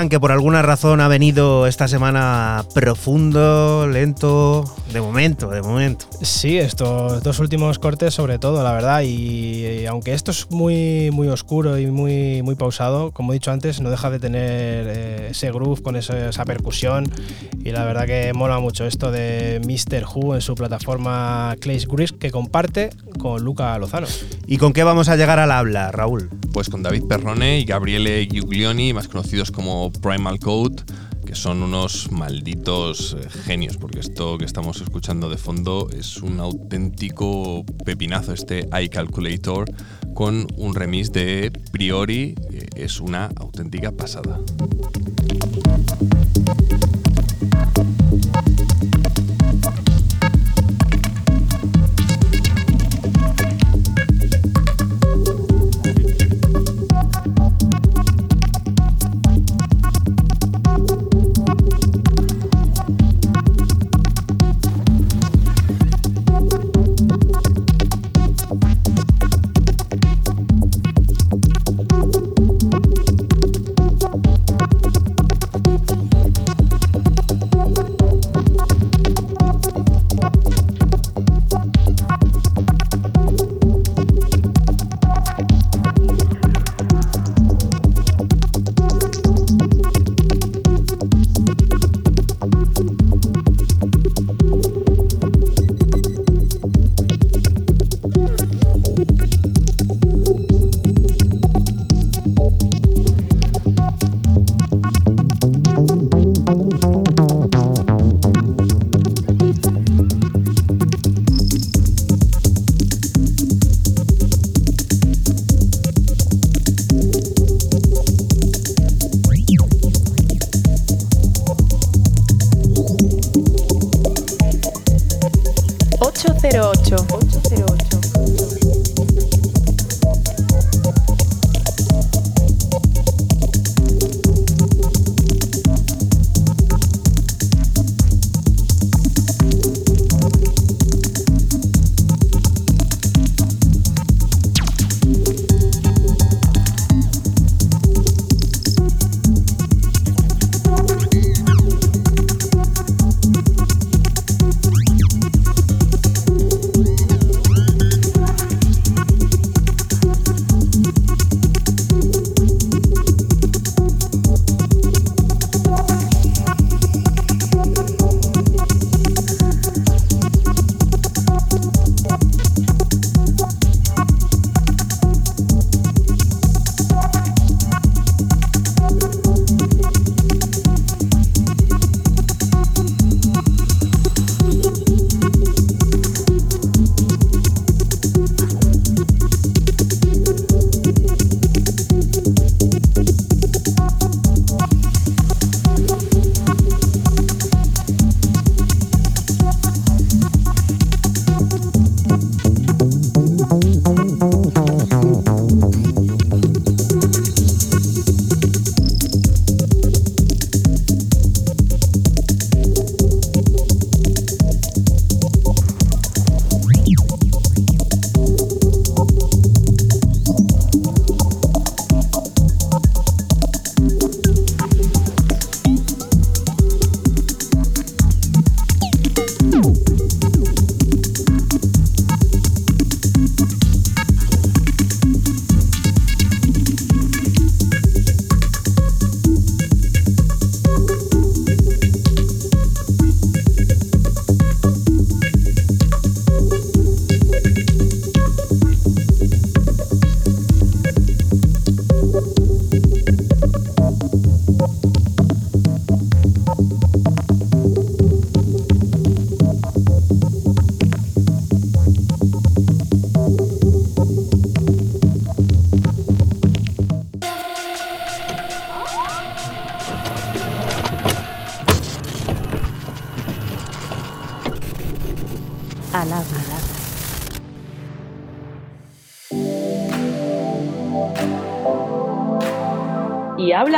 Que 0.09 0.19
por 0.19 0.31
alguna 0.31 0.61
razón 0.61 1.01
ha 1.01 1.07
venido 1.07 1.67
esta 1.67 1.87
semana 1.87 2.63
profundo, 2.73 3.87
lento, 3.87 4.63
de 4.93 5.01
momento, 5.01 5.49
de 5.49 5.61
momento. 5.61 6.05
Sí, 6.21 6.57
estos 6.57 7.21
dos 7.23 7.39
últimos 7.39 7.77
cortes 7.79 8.13
sobre 8.13 8.39
todo, 8.39 8.63
la 8.63 8.71
verdad, 8.71 9.01
y, 9.01 9.65
y 9.81 9.85
aunque 9.85 10.13
esto 10.13 10.31
es 10.31 10.49
muy, 10.49 11.09
muy 11.11 11.27
oscuro 11.27 11.77
y 11.77 11.87
muy, 11.87 12.41
muy 12.41 12.55
pausado, 12.55 13.11
como 13.11 13.31
he 13.33 13.35
dicho 13.35 13.51
antes, 13.51 13.81
no 13.81 13.89
deja 13.89 14.09
de 14.09 14.19
tener 14.19 14.85
eh, 14.87 15.27
ese 15.31 15.51
groove 15.51 15.81
con 15.81 15.95
ese- 15.95 16.29
esa 16.29 16.45
percusión 16.45 17.11
y 17.63 17.71
la 17.71 17.83
verdad 17.83 18.05
que 18.05 18.31
mola 18.33 18.59
mucho 18.59 18.85
esto 18.85 19.11
de 19.11 19.59
Mr. 19.65 20.05
Who 20.05 20.35
en 20.35 20.41
su 20.41 20.55
plataforma 20.55 21.55
Clays 21.59 21.87
Gris 21.87 22.13
que 22.13 22.31
comparte 22.31 22.89
con 23.19 23.43
Luca 23.43 23.77
Lozano. 23.77 24.07
¿Y 24.45 24.57
con 24.57 24.73
qué 24.73 24.83
vamos 24.83 25.09
a 25.09 25.15
llegar 25.15 25.39
al 25.39 25.51
habla, 25.51 25.91
Raúl? 25.91 26.29
Pues 26.57 26.71
con 26.71 26.81
David 26.81 27.03
Perrone 27.03 27.59
y 27.59 27.65
Gabriele 27.65 28.25
Giuglioni, 28.25 28.91
más 28.91 29.07
conocidos 29.07 29.51
como 29.51 29.91
Primal 29.91 30.39
Code, 30.39 30.83
que 31.23 31.35
son 31.35 31.61
unos 31.61 32.11
malditos 32.11 33.15
eh, 33.15 33.29
genios, 33.29 33.77
porque 33.77 33.99
esto 33.99 34.39
que 34.39 34.45
estamos 34.45 34.81
escuchando 34.81 35.29
de 35.29 35.37
fondo 35.37 35.87
es 35.95 36.17
un 36.17 36.39
auténtico 36.39 37.63
pepinazo, 37.85 38.33
este 38.33 38.67
iCalculator, 38.85 39.71
con 40.15 40.47
un 40.57 40.73
remix 40.73 41.11
de 41.11 41.51
Priori, 41.71 42.33
que 42.49 42.67
es 42.75 43.01
una 43.01 43.29
auténtica 43.35 43.91
pasada. 43.91 44.39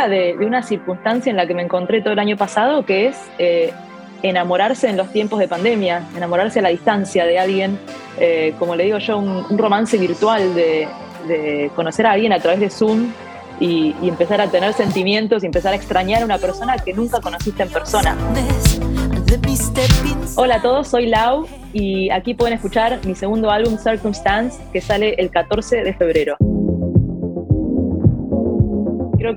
De, 0.08 0.36
una 0.40 0.64
circunstancia 0.64 1.30
en 1.30 1.38
la 1.38 1.48
que 1.48 1.54
me 1.54 1.64
encontré 1.64 2.02
todo 2.02 2.14
el 2.14 2.20
año 2.20 2.38
pasado, 2.38 2.86
que 2.86 3.08
es 3.08 3.18
eh, 3.38 3.74
enamorarse 4.24 4.90
en 4.90 4.98
los 4.98 5.12
tiempos 5.12 5.40
de 5.40 5.48
pandemia, 5.48 6.04
enamorarse 6.16 6.60
a 6.60 6.62
la 6.62 6.70
distancia 6.70 7.26
de 7.26 7.40
alguien, 7.40 7.80
eh, 8.20 8.54
como 8.60 8.76
le 8.76 8.86
digo 8.86 9.00
yo, 9.00 9.18
un, 9.18 9.46
un 9.50 9.58
romance 9.58 9.98
virtual 9.98 10.56
de, 10.56 10.88
de 11.28 11.72
conocer 11.76 12.06
a 12.06 12.12
alguien 12.12 12.34
a 12.34 12.40
través 12.40 12.60
de 12.60 12.70
Zoom 12.70 13.12
y, 13.60 13.96
y 14.02 14.10
empezar 14.10 14.40
a 14.42 14.48
tener 14.48 14.74
sentimientos 14.74 15.44
y 15.44 15.48
empezar 15.48 15.74
a 15.74 15.76
extrañar 15.76 16.22
a 16.22 16.26
una 16.26 16.38
persona 16.38 16.78
que 16.78 16.94
nunca 16.94 17.20
conociste 17.20 17.64
en 17.64 17.70
persona. 17.70 18.16
Hola 20.36 20.56
a 20.56 20.62
todos, 20.62 20.88
soy 20.88 21.08
Lau 21.08 21.46
y 21.74 22.10
aquí 22.10 22.34
pueden 22.34 22.54
escuchar 22.54 23.00
mi 23.06 23.16
segundo 23.16 23.52
álbum 23.52 23.78
Circumstance 23.78 24.60
que 24.72 24.82
sale 24.82 25.16
el 25.18 25.30
14 25.30 25.84
de 25.84 25.94
febrero. 25.94 26.38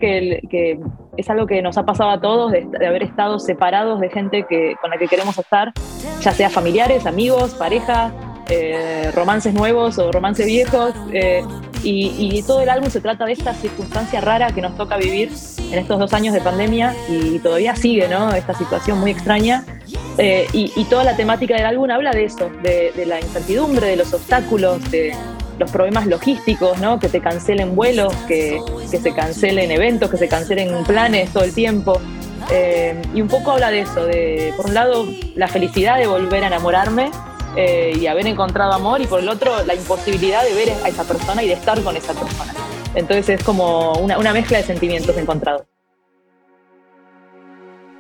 Que, 0.02 0.18
el- 0.18 0.40
que 0.50 0.80
es 1.16 1.30
algo 1.30 1.46
que 1.46 1.62
nos 1.62 1.78
ha 1.78 1.84
pasado 1.84 2.10
a 2.10 2.20
todos 2.20 2.50
de, 2.50 2.66
de 2.66 2.86
haber 2.88 3.04
estado 3.04 3.38
separados 3.38 4.00
de 4.00 4.10
gente 4.10 4.44
que, 4.48 4.74
con 4.80 4.90
la 4.90 4.98
que 4.98 5.06
queremos 5.06 5.38
estar, 5.38 5.72
ya 6.20 6.32
sea 6.32 6.50
familiares, 6.50 7.06
amigos, 7.06 7.54
pareja, 7.54 8.10
eh, 8.50 9.12
romances 9.14 9.54
nuevos 9.54 9.98
o 9.98 10.10
romances 10.10 10.46
viejos. 10.46 10.92
eh, 11.12 11.44
y, 11.84 12.14
y 12.18 12.42
todo 12.42 12.60
el 12.62 12.68
álbum 12.68 12.90
se 12.90 13.00
trata 13.00 13.24
de 13.26 13.32
esta 13.32 13.54
circunstancia 13.54 14.20
rara 14.20 14.48
que 14.52 14.60
nos 14.60 14.76
toca 14.76 14.96
vivir 14.96 15.30
en 15.72 15.78
estos 15.78 15.98
dos 15.98 16.12
años 16.12 16.32
de 16.34 16.40
pandemia 16.40 16.94
y 17.08 17.38
todavía 17.40 17.74
sigue 17.76 18.06
¿no? 18.08 18.32
esta 18.34 18.54
situación 18.54 18.98
muy 19.00 19.10
extraña. 19.12 19.64
Eh, 20.18 20.46
y, 20.52 20.70
y 20.76 20.84
toda 20.84 21.04
la 21.04 21.16
temática 21.16 21.54
del 21.56 21.66
álbum 21.66 21.90
habla 21.90 22.10
de 22.12 22.24
eso, 22.24 22.50
de, 22.62 22.92
de 22.96 23.06
la 23.06 23.18
incertidumbre, 23.20 23.86
de 23.86 23.96
los 23.96 24.12
obstáculos, 24.14 24.90
de 24.90 25.12
los 25.58 25.70
problemas 25.70 26.06
logísticos, 26.06 26.78
¿no? 26.78 26.98
que 26.98 27.08
te 27.08 27.20
cancelen 27.20 27.74
vuelos, 27.74 28.14
que, 28.26 28.60
que 28.90 28.98
se 28.98 29.14
cancelen 29.14 29.70
eventos, 29.70 30.10
que 30.10 30.16
se 30.16 30.28
cancelen 30.28 30.84
planes 30.84 31.30
todo 31.30 31.44
el 31.44 31.54
tiempo. 31.54 32.00
Eh, 32.50 33.00
y 33.14 33.20
un 33.20 33.28
poco 33.28 33.52
habla 33.52 33.70
de 33.70 33.80
eso, 33.80 34.04
de 34.04 34.52
por 34.56 34.66
un 34.66 34.74
lado 34.74 35.06
la 35.36 35.48
felicidad 35.48 35.98
de 35.98 36.06
volver 36.06 36.44
a 36.44 36.48
enamorarme 36.48 37.10
eh, 37.56 37.96
y 37.98 38.06
haber 38.06 38.26
encontrado 38.26 38.72
amor 38.72 39.00
y 39.00 39.06
por 39.06 39.20
el 39.20 39.28
otro 39.28 39.64
la 39.64 39.74
imposibilidad 39.74 40.42
de 40.42 40.54
ver 40.54 40.70
a 40.84 40.88
esa 40.88 41.04
persona 41.04 41.42
y 41.42 41.48
de 41.48 41.54
estar 41.54 41.80
con 41.82 41.96
esa 41.96 42.12
persona. 42.12 42.52
Entonces 42.94 43.40
es 43.40 43.44
como 43.44 43.92
una, 43.94 44.18
una 44.18 44.32
mezcla 44.32 44.58
de 44.58 44.64
sentimientos 44.64 45.16
encontrados. 45.16 45.62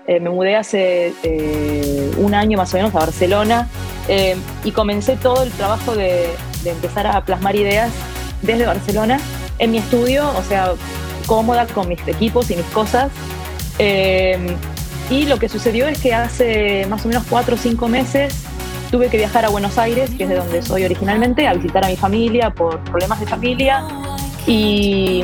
Eh, 0.06 0.18
me 0.18 0.30
mudé 0.30 0.56
hace 0.56 1.14
un 2.18 2.34
año 2.34 2.58
más 2.58 2.74
o 2.74 2.76
menos 2.76 2.94
a 2.94 2.98
Barcelona 2.98 3.68
y 4.64 4.72
comencé 4.72 5.16
todo 5.16 5.44
el 5.44 5.52
trabajo 5.52 5.94
de, 5.94 6.28
de 6.62 6.70
empezar 6.70 7.06
a 7.06 7.24
plasmar 7.24 7.56
ideas 7.56 7.90
desde 8.42 8.66
Barcelona 8.66 9.18
en 9.58 9.70
mi 9.70 9.78
estudio, 9.78 10.30
o 10.36 10.42
sea, 10.42 10.72
cómoda 11.26 11.66
con 11.66 11.88
mis 11.88 12.06
equipos 12.08 12.50
y 12.50 12.56
mis 12.56 12.66
cosas. 12.66 13.10
Eh, 13.78 14.56
y 15.10 15.26
lo 15.26 15.38
que 15.38 15.48
sucedió 15.48 15.86
es 15.86 15.98
que 15.98 16.14
hace 16.14 16.86
más 16.88 17.04
o 17.04 17.08
menos 17.08 17.24
cuatro 17.28 17.54
o 17.54 17.58
cinco 17.58 17.88
meses 17.88 18.34
tuve 18.90 19.08
que 19.08 19.16
viajar 19.16 19.44
a 19.44 19.48
Buenos 19.48 19.78
Aires, 19.78 20.10
que 20.16 20.24
es 20.24 20.28
de 20.28 20.36
donde 20.36 20.62
soy 20.62 20.84
originalmente, 20.84 21.46
a 21.48 21.54
visitar 21.54 21.84
a 21.84 21.88
mi 21.88 21.96
familia 21.96 22.50
por 22.50 22.78
problemas 22.84 23.20
de 23.20 23.26
familia. 23.26 23.84
Y, 24.46 25.22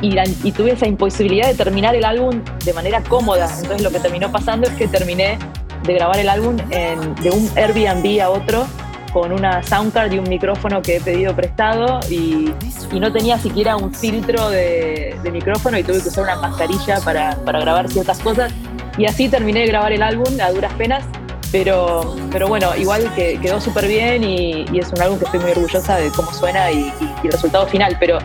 y, 0.00 0.16
y 0.44 0.52
tuve 0.52 0.72
esa 0.72 0.86
imposibilidad 0.86 1.48
de 1.48 1.54
terminar 1.54 1.94
el 1.94 2.04
álbum 2.04 2.40
de 2.64 2.72
manera 2.72 3.02
cómoda. 3.02 3.48
Entonces 3.58 3.82
lo 3.82 3.90
que 3.90 3.98
terminó 4.00 4.30
pasando 4.30 4.68
es 4.68 4.74
que 4.74 4.86
terminé 4.88 5.38
de 5.84 5.94
grabar 5.94 6.18
el 6.18 6.28
álbum 6.28 6.56
en- 6.70 7.14
de 7.16 7.30
un 7.30 7.50
Airbnb 7.56 8.20
a 8.22 8.30
otro 8.30 8.66
con 9.14 9.32
una 9.32 9.62
soundcard 9.62 10.12
y 10.12 10.18
un 10.18 10.28
micrófono 10.28 10.82
que 10.82 10.96
he 10.96 11.00
pedido 11.00 11.34
prestado 11.36 12.00
y, 12.10 12.52
no 12.98 13.12
tenía 13.12 13.38
siquiera 13.38 13.76
un 13.76 13.92
filtro 13.92 14.50
de, 14.50 15.16
micrófono 15.32 15.76
y 15.78 15.82
tuve 15.82 16.00
que 16.00 16.08
usar 16.08 16.24
una 16.24 16.36
mascarilla 16.36 17.00
para, 17.00 17.34
grabar 17.44 17.88
ciertas 17.88 18.18
cosas. 18.20 18.52
Y 18.98 19.06
así 19.06 19.28
terminé 19.28 19.60
de 19.60 19.66
grabar 19.66 19.92
el 19.92 20.02
álbum 20.02 20.26
a 20.40 20.50
duras 20.50 20.72
penas, 20.74 21.04
pero, 21.50 22.16
pero 22.30 22.46
bueno, 22.46 22.74
igual 22.76 23.12
que 23.14 23.38
quedó 23.40 23.60
súper 23.60 23.88
bien 23.88 24.22
y, 24.22 24.64
es 24.78 24.92
un 24.92 25.02
álbum 25.02 25.18
que 25.18 25.24
estoy 25.24 25.40
muy 25.40 25.50
orgullosa 25.52 25.96
de 25.96 26.10
cómo 26.10 26.32
suena 26.32 26.70
y, 26.70 26.92
el 27.22 27.30
resultado 27.30 27.66
final. 27.66 27.96
Pero 28.00 28.18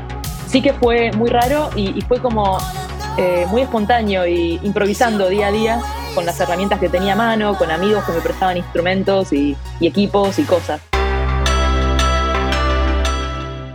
sí 0.48 0.62
que 0.62 0.74
fue 0.74 1.12
muy 1.12 1.30
raro 1.30 1.70
y, 1.76 1.98
y 1.98 2.02
fue 2.02 2.20
como 2.20 2.58
eh, 3.18 3.46
muy 3.50 3.64
espontáneo 3.64 4.26
y 4.26 4.60
improvisando 4.64 5.28
día 5.30 5.48
a 5.48 5.52
día 5.52 5.82
con 6.16 6.26
las 6.26 6.40
herramientas 6.40 6.80
que 6.80 6.90
tenía 6.90 7.14
a 7.14 7.16
mano, 7.16 7.58
con 7.58 7.72
amigos 7.72 8.04
que 8.04 8.12
me 8.12 8.22
prestaban 8.22 8.58
instrumentos 8.58 9.32
y, 9.34 9.56
y 9.80 9.88
equipos 9.88 10.38
y 10.40 10.44
cosas. 10.44 10.82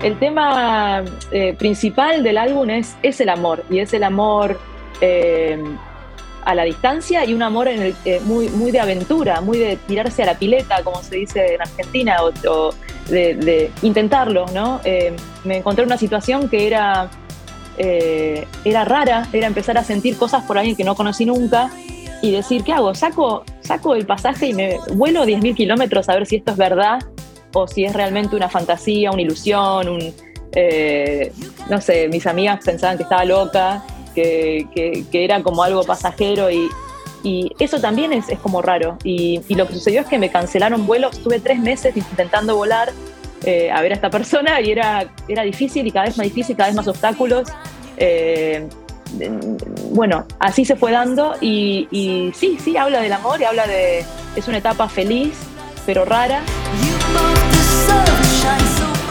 El 0.02 0.18
tema 0.18 1.02
eh, 1.30 1.54
principal 1.58 2.22
del 2.22 2.36
álbum 2.36 2.68
es, 2.70 2.94
es 3.02 3.20
el 3.20 3.30
amor 3.30 3.64
y 3.70 3.78
es 3.78 3.94
el 3.94 4.04
amor 4.04 4.60
eh, 5.00 5.62
a 6.44 6.54
la 6.54 6.64
distancia 6.64 7.24
y 7.24 7.32
un 7.32 7.42
amor 7.42 7.68
en 7.68 7.80
el- 7.80 7.96
eh, 8.04 8.20
muy, 8.22 8.50
muy 8.50 8.70
de 8.70 8.80
aventura, 8.80 9.40
muy 9.40 9.56
de 9.56 9.76
tirarse 9.76 10.22
a 10.22 10.26
la 10.26 10.34
pileta, 10.34 10.82
como 10.84 11.02
se 11.02 11.16
dice 11.16 11.54
en 11.54 11.62
Argentina, 11.62 12.16
o, 12.22 12.74
de 13.08 13.70
intentarlo, 13.82 14.44
¿no? 14.52 14.80
Eh, 14.84 15.14
me 15.44 15.58
encontré 15.58 15.84
en 15.84 15.88
una 15.88 15.98
situación 15.98 16.48
que 16.50 16.66
era, 16.66 17.08
eh, 17.78 18.46
era 18.64 18.84
rara, 18.84 19.26
era 19.32 19.46
empezar 19.46 19.78
a 19.78 19.84
sentir 19.84 20.18
cosas 20.18 20.44
por 20.44 20.58
alguien 20.58 20.76
que 20.76 20.84
no 20.84 20.94
conocí 20.94 21.24
nunca 21.24 21.70
y 22.24 22.30
decir, 22.32 22.64
¿qué 22.64 22.72
hago? 22.72 22.94
¿Saco, 22.94 23.44
saco 23.60 23.94
el 23.94 24.06
pasaje 24.06 24.46
y 24.48 24.54
me 24.54 24.78
vuelo 24.94 25.24
10.000 25.26 25.54
kilómetros 25.54 26.08
a 26.08 26.14
ver 26.14 26.26
si 26.26 26.36
esto 26.36 26.52
es 26.52 26.56
verdad 26.56 26.98
o 27.52 27.68
si 27.68 27.84
es 27.84 27.92
realmente 27.92 28.34
una 28.34 28.48
fantasía, 28.48 29.10
una 29.12 29.20
ilusión, 29.22 29.88
un, 29.88 30.14
eh, 30.52 31.30
no 31.68 31.80
sé, 31.80 32.08
mis 32.08 32.26
amigas 32.26 32.64
pensaban 32.64 32.96
que 32.96 33.02
estaba 33.02 33.24
loca, 33.24 33.84
que, 34.14 34.66
que- 34.74 35.24
era 35.24 35.42
como 35.42 35.62
algo 35.62 35.82
pasajero 35.84 36.50
y, 36.50 36.68
y 37.22 37.50
eso 37.58 37.78
también 37.80 38.12
es, 38.12 38.28
es 38.28 38.38
como 38.38 38.62
raro. 38.62 38.96
Y, 39.04 39.40
y 39.48 39.54
lo 39.54 39.66
que 39.68 39.74
sucedió 39.74 40.00
es 40.00 40.06
que 40.06 40.18
me 40.18 40.30
cancelaron 40.30 40.86
vuelos, 40.86 41.16
estuve 41.18 41.40
tres 41.40 41.58
meses 41.58 41.94
intentando 41.96 42.56
volar 42.56 42.90
eh, 43.44 43.70
a 43.70 43.82
ver 43.82 43.92
a 43.92 43.96
esta 43.96 44.08
persona 44.08 44.60
y 44.62 44.70
era, 44.70 45.12
era 45.28 45.42
difícil 45.42 45.86
y 45.86 45.90
cada 45.90 46.06
vez 46.06 46.16
más 46.16 46.24
difícil, 46.24 46.56
cada 46.56 46.68
vez 46.70 46.76
más 46.76 46.88
obstáculos. 46.88 47.48
Eh, 47.98 48.66
bueno, 49.90 50.26
así 50.38 50.64
se 50.64 50.76
fue 50.76 50.92
dando 50.92 51.34
y, 51.40 52.32
sí, 52.34 52.58
sí, 52.62 52.76
habla 52.76 53.00
del 53.00 53.12
amor 53.12 53.40
y 53.40 53.44
habla 53.44 53.66
de, 53.66 54.04
es 54.36 54.48
una 54.48 54.58
etapa 54.58 54.88
feliz, 54.88 55.34
pero 55.86 56.04
rara. 56.04 56.42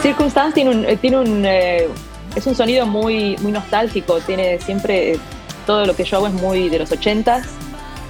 Circumstance 0.02 0.54
tiene 0.54 0.70
un, 1.18 1.44
eh, 1.46 1.84
eh, 1.84 1.88
es 2.36 2.46
un 2.46 2.54
sonido 2.54 2.86
muy, 2.86 3.36
muy 3.38 3.52
nostálgico, 3.52 4.20
tiene 4.20 4.60
siempre, 4.60 5.12
eh, 5.12 5.20
todo 5.66 5.86
lo 5.86 5.96
que 5.96 6.04
yo 6.04 6.18
hago 6.18 6.26
es 6.26 6.34
muy 6.34 6.68
de 6.68 6.78
los 6.78 6.90
80s, 6.90 7.44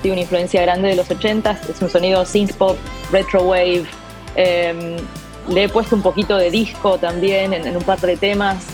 tiene 0.02 0.15
una 0.15 0.23
influencia 0.23 0.61
grande 0.62 0.89
de 0.89 0.97
los 0.97 1.09
80s, 1.09 1.70
es 1.70 1.81
un 1.81 1.89
sonido 1.89 2.24
synth 2.24 2.55
pop, 2.55 2.77
retro 3.12 3.44
wave, 3.44 3.85
eh, 4.35 4.97
le 5.48 5.65
he 5.65 5.69
puesto 5.69 5.94
un 5.94 6.02
poquito 6.02 6.36
de 6.36 6.51
disco 6.51 6.98
también 6.98 7.52
en, 7.52 7.66
en 7.66 7.77
un 7.77 7.82
par 7.82 8.01
de 8.01 8.16
temas. 8.16 8.65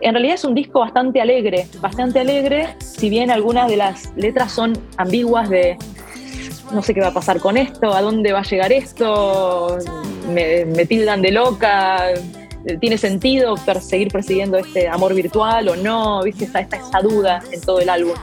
En 0.00 0.14
realidad 0.14 0.34
es 0.34 0.44
un 0.44 0.54
disco 0.54 0.80
bastante 0.80 1.20
alegre, 1.20 1.66
bastante 1.80 2.20
alegre, 2.20 2.74
si 2.78 3.10
bien 3.10 3.30
algunas 3.30 3.68
de 3.68 3.76
las 3.76 4.12
letras 4.16 4.52
son 4.52 4.72
ambiguas 4.96 5.50
de 5.50 5.76
no 6.72 6.82
sé 6.82 6.94
qué 6.94 7.00
va 7.00 7.08
a 7.08 7.14
pasar 7.14 7.40
con 7.40 7.56
esto, 7.56 7.92
a 7.92 8.00
dónde 8.00 8.32
va 8.32 8.40
a 8.40 8.44
llegar 8.44 8.72
esto, 8.72 9.78
me, 10.28 10.64
me 10.64 10.86
tildan 10.86 11.20
de 11.20 11.32
loca, 11.32 12.04
tiene 12.80 12.96
sentido 12.98 13.56
seguir 13.80 14.08
persiguiendo 14.08 14.58
este 14.58 14.88
amor 14.88 15.14
virtual 15.14 15.68
o 15.68 15.76
no, 15.76 16.22
viste, 16.22 16.44
está, 16.44 16.60
está 16.60 16.76
esa 16.76 17.00
duda 17.00 17.42
en 17.50 17.60
todo 17.60 17.80
el 17.80 17.88
álbum. 17.88 18.14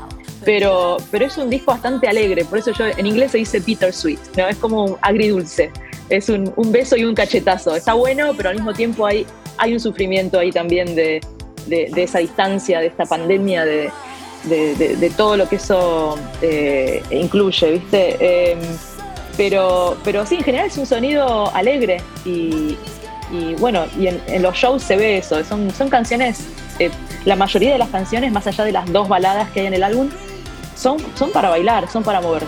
Pero, 0.45 0.97
pero 1.11 1.25
es 1.25 1.37
un 1.37 1.49
disco 1.49 1.71
bastante 1.71 2.07
alegre, 2.07 2.45
por 2.45 2.59
eso 2.59 2.71
yo 2.71 2.85
en 2.85 3.05
inglés 3.05 3.31
se 3.31 3.39
dice 3.39 3.59
bittersweet, 3.59 4.19
¿no? 4.37 4.47
es 4.47 4.55
como 4.57 4.85
un 4.85 4.97
agridulce, 5.01 5.71
es 6.09 6.29
un, 6.29 6.53
un 6.55 6.71
beso 6.71 6.95
y 6.95 7.03
un 7.03 7.15
cachetazo. 7.15 7.75
Está 7.75 7.93
bueno, 7.93 8.31
pero 8.37 8.49
al 8.49 8.55
mismo 8.55 8.73
tiempo 8.73 9.05
hay, 9.05 9.25
hay 9.57 9.73
un 9.73 9.79
sufrimiento 9.79 10.39
ahí 10.39 10.51
también 10.51 10.95
de, 10.95 11.19
de, 11.67 11.91
esa 11.95 12.19
distancia, 12.19 12.79
de 12.79 12.87
esta 12.87 13.05
pandemia, 13.05 13.65
de, 13.65 13.91
todo 15.15 15.37
lo 15.37 15.47
que 15.49 15.57
eso 15.57 16.17
eh, 16.41 17.03
incluye, 17.11 17.71
¿viste? 17.71 18.17
Eh, 18.19 18.57
pero, 19.35 19.97
pero 20.03 20.25
sí, 20.25 20.35
en 20.35 20.43
general 20.43 20.67
es 20.67 20.77
un 20.77 20.85
sonido 20.85 21.53
alegre 21.55 22.01
y, 22.25 22.75
bueno, 23.59 23.85
y 23.99 24.07
en, 24.07 24.41
los 24.41 24.55
shows 24.55 24.81
se 24.81 24.95
ve 24.95 25.17
eso, 25.17 25.43
son, 25.43 25.71
son 25.71 25.89
canciones, 25.89 26.39
eh, 26.79 26.89
la 27.25 27.35
mayoría 27.35 27.73
de 27.73 27.77
las 27.77 27.89
canciones, 27.89 28.31
más 28.31 28.47
allá 28.47 28.63
de 28.63 28.71
las 28.71 28.91
dos 28.91 29.07
baladas 29.07 29.49
que 29.51 29.61
hay 29.61 29.65
en 29.67 29.73
el 29.73 29.83
álbum, 29.83 30.09
son, 30.75 30.97
son 31.15 31.31
para 31.31 31.49
bailar, 31.49 31.89
son 31.89 32.03
para 32.03 32.21
moverse. 32.21 32.47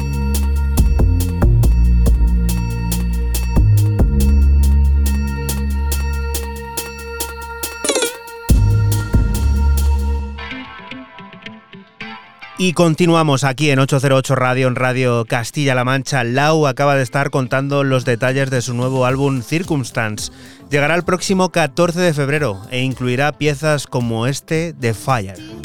Y 12.63 12.73
continuamos 12.73 13.43
aquí 13.43 13.71
en 13.71 13.79
808 13.79 14.35
Radio, 14.35 14.67
en 14.67 14.75
Radio 14.75 15.25
Castilla-La 15.25 15.83
Mancha. 15.83 16.23
Lau 16.23 16.67
acaba 16.67 16.95
de 16.95 17.01
estar 17.01 17.31
contando 17.31 17.83
los 17.83 18.05
detalles 18.05 18.51
de 18.51 18.61
su 18.61 18.75
nuevo 18.75 19.07
álbum 19.07 19.41
Circumstance. 19.41 20.31
Llegará 20.69 20.93
el 20.93 21.01
próximo 21.01 21.49
14 21.49 21.99
de 21.99 22.13
febrero 22.13 22.61
e 22.69 22.81
incluirá 22.81 23.31
piezas 23.31 23.87
como 23.87 24.27
este 24.27 24.73
de 24.73 24.93
Fire. 24.93 25.60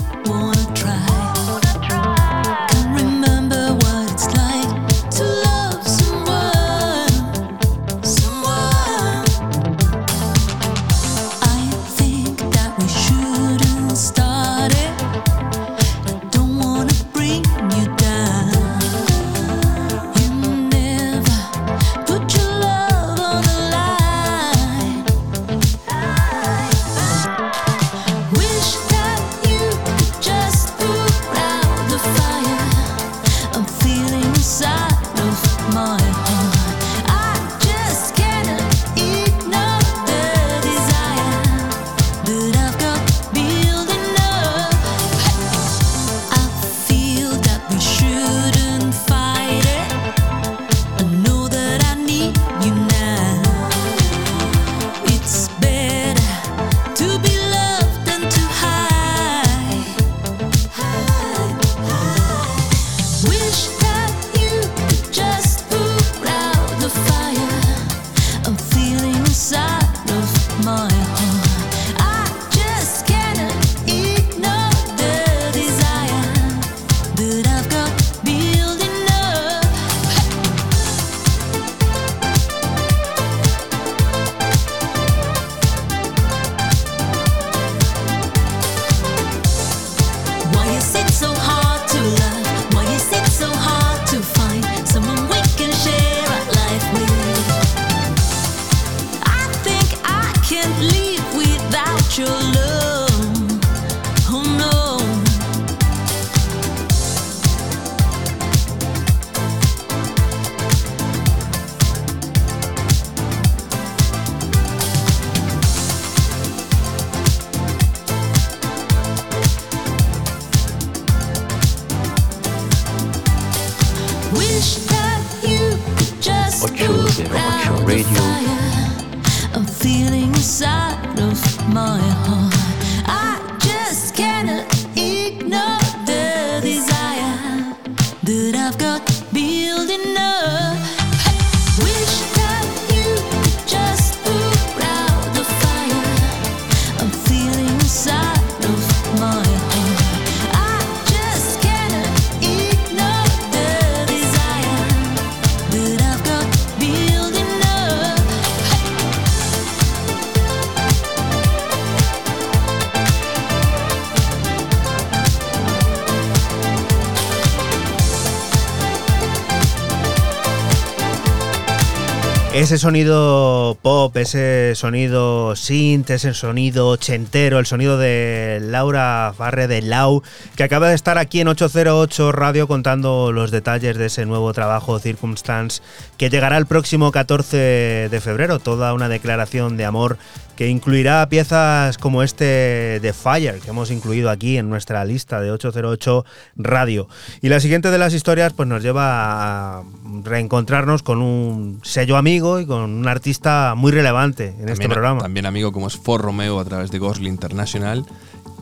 Ese 172.76 172.82
sonido 172.82 173.78
pop, 173.80 174.14
ese 174.18 174.74
sonido 174.74 175.56
synth, 175.56 176.10
ese 176.10 176.34
sonido 176.34 176.88
ochentero, 176.88 177.58
el 177.58 177.64
sonido 177.64 177.96
de 177.96 178.58
Laura 178.60 179.32
Farre 179.34 179.66
de 179.66 179.80
Lau, 179.80 180.22
que 180.56 180.62
acaba 180.62 180.90
de 180.90 180.94
estar 180.94 181.16
aquí 181.16 181.40
en 181.40 181.48
808 181.48 182.32
Radio 182.32 182.68
contando 182.68 183.32
los 183.32 183.50
detalles 183.50 183.96
de 183.96 184.04
ese 184.04 184.26
nuevo 184.26 184.52
trabajo 184.52 184.98
Circumstance 184.98 185.80
que 186.18 186.28
llegará 186.28 186.58
el 186.58 186.66
próximo 186.66 187.12
14 187.12 188.10
de 188.10 188.20
febrero, 188.20 188.58
toda 188.58 188.92
una 188.92 189.08
declaración 189.08 189.78
de 189.78 189.86
amor 189.86 190.18
que 190.56 190.68
incluirá 190.68 191.28
piezas 191.28 191.98
como 191.98 192.22
este 192.22 192.98
de 193.00 193.12
Fire 193.12 193.60
que 193.60 193.70
hemos 193.70 193.90
incluido 193.90 194.30
aquí 194.30 194.56
en 194.56 194.68
nuestra 194.70 195.04
lista 195.04 195.40
de 195.40 195.50
808 195.50 196.24
Radio. 196.56 197.08
Y 197.42 197.50
la 197.50 197.60
siguiente 197.60 197.90
de 197.90 197.98
las 197.98 198.14
historias 198.14 198.54
pues 198.54 198.68
nos 198.68 198.82
lleva 198.82 199.78
a 199.78 199.82
reencontrarnos 200.24 201.02
con 201.02 201.20
un 201.20 201.80
sello 201.84 202.16
amigo 202.16 202.58
y 202.58 202.66
con 202.66 202.82
un 202.82 203.06
artista 203.06 203.74
muy 203.76 203.92
relevante 203.92 204.54
en 204.58 204.68
este 204.70 204.88
programa. 204.88 205.20
También 205.20 205.46
amigo 205.46 205.72
como 205.72 205.86
es 205.86 205.96
For 205.96 206.20
Romeo 206.20 206.58
a 206.58 206.64
través 206.64 206.90
de 206.90 206.98
Ghostly 206.98 207.28
International, 207.28 208.04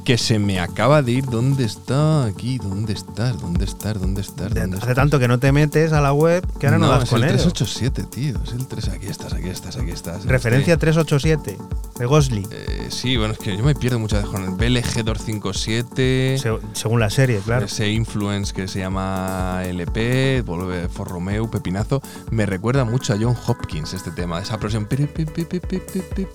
que 0.04 0.18
se 0.18 0.38
me 0.38 0.60
acaba 0.60 1.02
de 1.02 1.12
ir. 1.12 1.24
¿Dónde 1.24 1.64
está? 1.64 2.24
Aquí, 2.26 2.58
¿dónde 2.58 2.92
estás? 2.92 3.40
¿Dónde 3.40 3.64
estás? 3.64 3.98
¿Dónde 4.00 4.20
estás? 4.20 4.52
¿Dónde 4.52 4.76
Hace 4.76 4.94
tanto 4.94 5.18
que 5.18 5.28
no 5.28 5.38
te 5.38 5.50
metes 5.50 5.92
a 5.92 6.00
la 6.00 6.12
web 6.12 6.44
que 6.58 6.66
ahora 6.66 6.78
no, 6.78 6.88
das 6.88 7.04
es 7.04 7.08
con 7.10 7.18
el 7.24 7.30
ello. 7.30 7.34
387, 7.34 8.02
tío. 8.04 8.38
Es 8.44 8.52
el 8.52 8.66
3. 8.66 8.88
Aquí 8.90 9.06
estás, 9.06 9.32
aquí 9.32 9.48
estás, 9.48 9.76
aquí 9.76 9.90
estás. 9.90 10.24
Referencia 10.26 10.74
Este- 10.74 10.80
387 10.86 11.58
de 11.98 12.06
Gosling. 12.06 12.46
Eh, 12.50 12.86
sí, 12.90 13.16
bueno, 13.16 13.32
es 13.32 13.38
que 13.38 13.56
yo 13.56 13.64
me 13.64 13.74
pierdo 13.74 13.98
muchas 13.98 14.22
veces 14.24 14.30
con 14.34 14.44
el 14.44 14.50
BLG 14.50 15.04
257. 15.04 16.38
Se- 16.38 16.58
según 16.74 17.00
la 17.00 17.08
serie, 17.10 17.40
claro. 17.44 17.64
Ese 17.66 17.88
influence 17.90 18.52
que 18.52 18.68
se 18.68 18.80
llama 18.80 19.62
LP, 19.64 20.42
vuelve 20.42 20.88
For 20.88 21.08
Romeo, 21.08 21.50
Pepinazo. 21.50 22.02
Me 22.30 22.44
recuerda 22.46 22.84
mucho 22.84 23.14
a 23.14 23.16
John 23.18 23.36
Hopkins 23.46 23.94
este 23.94 24.10
tema. 24.10 24.40
Esa 24.40 24.58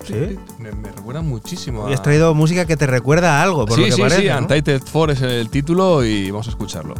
¿Sí? 0.05 0.37
Me, 0.59 0.71
me 0.71 0.91
recuerda 0.91 1.21
muchísimo 1.21 1.85
a. 1.85 1.91
Y 1.91 1.93
has 1.93 2.01
traído 2.01 2.33
música 2.33 2.65
que 2.65 2.77
te 2.77 2.87
recuerda 2.87 3.39
a 3.39 3.43
algo, 3.43 3.58
por 3.65 3.75
sí, 3.75 3.81
lo 3.81 3.87
que 3.87 3.93
sí, 3.93 4.01
parece. 4.01 4.21
sí. 4.21 4.27
¿no? 4.27 4.37
Untitled 4.39 4.81
4 4.91 5.13
es 5.13 5.21
el 5.21 5.49
título 5.49 6.03
y 6.03 6.31
vamos 6.31 6.47
a 6.47 6.51
escucharlo. 6.51 6.95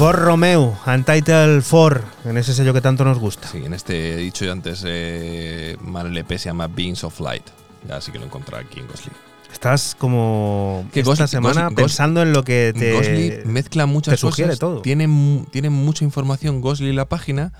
For 0.00 0.16
Romeo, 0.18 0.78
Untitled 0.86 1.62
4, 1.62 2.00
en 2.24 2.38
ese 2.38 2.54
sello 2.54 2.72
que 2.72 2.80
tanto 2.80 3.04
nos 3.04 3.18
gusta. 3.18 3.48
Sí, 3.48 3.58
en 3.62 3.74
este 3.74 4.14
he 4.14 4.16
dicho 4.16 4.46
yo 4.46 4.52
antes, 4.52 4.82
eh, 4.86 5.76
mal 5.82 6.06
el 6.06 6.16
EP 6.16 6.38
se 6.38 6.46
llama 6.48 6.68
Beings 6.68 7.04
of 7.04 7.20
Light. 7.20 7.42
Ya 7.86 8.00
sí 8.00 8.10
que 8.10 8.16
lo 8.16 8.24
he 8.24 8.26
encontrado 8.28 8.64
aquí 8.66 8.80
en 8.80 8.86
Gosling. 8.86 9.12
Estás 9.52 9.94
como 9.98 10.86
Que 10.90 11.00
esta 11.00 11.12
Gosling- 11.12 11.26
semana 11.28 11.68
Gosling- 11.68 11.74
pensando 11.74 12.22
en 12.22 12.32
lo 12.32 12.42
que 12.44 12.72
te, 12.74 12.94
Gosling 12.94 13.52
mezcla 13.52 13.84
muchas 13.84 14.12
te 14.14 14.16
sugiere 14.16 14.52
cosas, 14.52 14.58
todo. 14.60 14.80
Tiene, 14.80 15.44
tiene 15.50 15.68
mucha 15.68 16.02
información 16.02 16.62
Gosling 16.62 16.96
la 16.96 17.04
página 17.04 17.52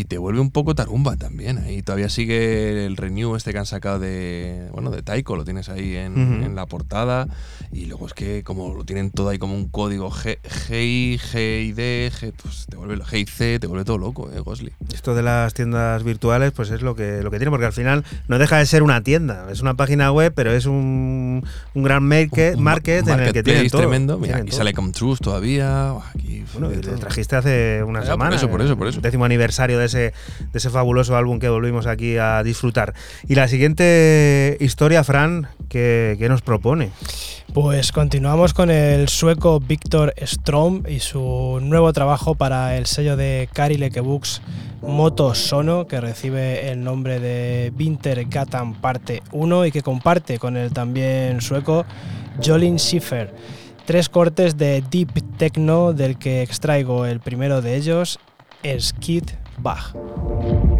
y 0.00 0.04
te 0.04 0.18
vuelve 0.18 0.40
un 0.40 0.50
poco 0.50 0.74
tarumba 0.74 1.16
también. 1.16 1.58
Ahí 1.58 1.82
todavía 1.82 2.08
sigue 2.08 2.86
el 2.86 2.96
renew 2.96 3.36
este 3.36 3.52
que 3.52 3.58
han 3.58 3.66
sacado 3.66 3.98
de 3.98 4.68
bueno 4.72 4.90
de 4.90 5.02
Taiko, 5.02 5.36
lo 5.36 5.44
tienes 5.44 5.68
ahí 5.68 5.96
en, 5.96 6.12
Ujú. 6.12 6.44
en 6.46 6.54
la 6.54 6.66
portada 6.66 7.28
y 7.72 7.86
luego 7.86 8.06
es 8.06 8.14
que 8.14 8.42
como 8.42 8.74
lo 8.74 8.84
tienen 8.84 9.10
todo 9.10 9.28
ahí 9.30 9.38
como 9.38 9.54
un 9.54 9.68
código 9.68 10.10
G, 10.10 10.38
GI, 10.68 11.18
GID, 11.18 11.78
G, 12.12 12.32
pues 12.42 12.66
te 12.68 12.76
vuelve 12.76 12.96
GIC, 13.04 13.60
te 13.60 13.66
vuelve 13.66 13.84
todo 13.84 13.98
loco, 13.98 14.30
eh, 14.32 14.40
Gosling. 14.40 14.72
Esto 14.92 15.14
de 15.14 15.22
las 15.22 15.54
tiendas 15.54 16.02
virtuales, 16.04 16.52
pues 16.52 16.70
es 16.70 16.82
lo 16.82 16.94
que, 16.94 17.20
lo 17.22 17.30
que 17.30 17.38
tiene, 17.38 17.50
porque 17.50 17.66
al 17.66 17.72
final 17.72 18.04
no 18.28 18.38
deja 18.38 18.58
de 18.58 18.66
ser 18.66 18.82
una 18.82 19.02
tienda. 19.02 19.46
Es 19.50 19.60
una 19.60 19.74
página 19.74 20.12
web, 20.12 20.32
pero 20.34 20.52
es 20.52 20.66
un, 20.66 21.44
un 21.74 21.82
gran 21.82 22.02
market, 22.04 22.56
Un 22.56 22.62
ma- 22.62 22.72
market 22.72 23.06
en 23.08 23.12
el 23.14 23.16
que 23.18 23.24
marketplace 23.24 23.70
todo. 23.70 23.80
tremendo. 23.82 24.18
Mira, 24.18 24.36
aquí 24.38 24.48
todo. 24.50 24.58
sale 24.58 24.72
Comtrus 24.72 25.18
todavía. 25.20 25.92
Buah, 25.92 26.08
Aquí, 26.14 26.44
Bueno, 26.52 26.72
y 26.72 26.76
le 26.76 26.92
trajiste 26.96 27.36
hace 27.36 27.82
una 27.84 28.00
por 28.00 28.08
semana. 28.08 28.36
eso, 28.36 28.48
por 28.48 28.62
eso, 28.62 28.76
por 28.76 28.86
el 28.86 28.92
eso. 28.92 29.00
Décimo 29.00 29.24
aniversario 29.24 29.78
de 29.78 29.85
ese, 29.86 29.98
de 29.98 30.58
ese 30.58 30.70
fabuloso 30.70 31.16
álbum 31.16 31.38
que 31.38 31.48
volvimos 31.48 31.86
aquí 31.86 32.16
a 32.16 32.42
disfrutar. 32.42 32.94
Y 33.26 33.34
la 33.34 33.48
siguiente 33.48 34.56
historia, 34.60 35.02
Fran, 35.04 35.48
¿qué, 35.68 36.16
qué 36.18 36.28
nos 36.28 36.42
propone? 36.42 36.90
Pues 37.56 37.90
continuamos 37.90 38.52
con 38.52 38.70
el 38.70 39.08
sueco 39.08 39.60
Víctor 39.60 40.12
Strom 40.20 40.82
y 40.86 41.00
su 41.00 41.58
nuevo 41.62 41.90
trabajo 41.94 42.34
para 42.34 42.76
el 42.76 42.84
sello 42.84 43.16
de 43.16 43.48
Kari 43.50 43.76
Books 44.00 44.42
Moto 44.82 45.34
Sono, 45.34 45.86
que 45.86 46.00
recibe 46.00 46.70
el 46.70 46.84
nombre 46.84 47.18
de 47.18 47.72
Winter 47.78 48.26
Gatan 48.26 48.74
Parte 48.74 49.22
1 49.32 49.66
y 49.66 49.72
que 49.72 49.80
comparte 49.80 50.38
con 50.38 50.58
el 50.58 50.72
también 50.72 51.40
sueco 51.40 51.86
Jolin 52.44 52.78
Schiffer. 52.78 53.34
Tres 53.86 54.10
cortes 54.10 54.58
de 54.58 54.82
Deep 54.90 55.38
Techno, 55.38 55.94
del 55.94 56.18
que 56.18 56.42
extraigo 56.42 57.06
el 57.06 57.20
primero 57.20 57.62
de 57.62 57.76
ellos, 57.76 58.18
Skid 58.78 59.24
bar. 59.58 60.75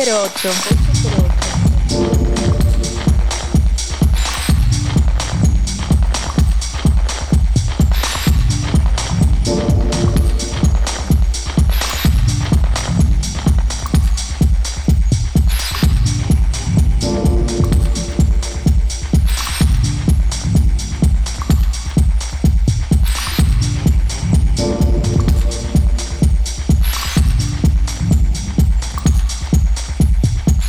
08. 0.00 0.87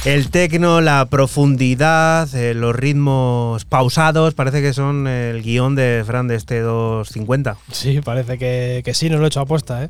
El 0.09 0.31
tecno, 0.31 0.81
la 0.81 1.05
profundidad, 1.05 2.33
eh, 2.33 2.55
los 2.55 2.75
ritmos 2.75 3.65
pausados, 3.65 4.33
parece 4.33 4.59
que 4.59 4.73
son 4.73 5.05
el 5.05 5.43
guion 5.43 5.75
de 5.75 6.03
Fran 6.03 6.27
de 6.27 6.33
este 6.33 6.61
250. 6.61 7.57
Sí, 7.71 8.01
parece 8.01 8.39
que, 8.39 8.91
sí, 8.95 9.11
no 9.11 9.19
lo 9.19 9.25
he 9.25 9.27
hecho 9.27 9.41
aposta. 9.41 9.83
¿eh? 9.83 9.89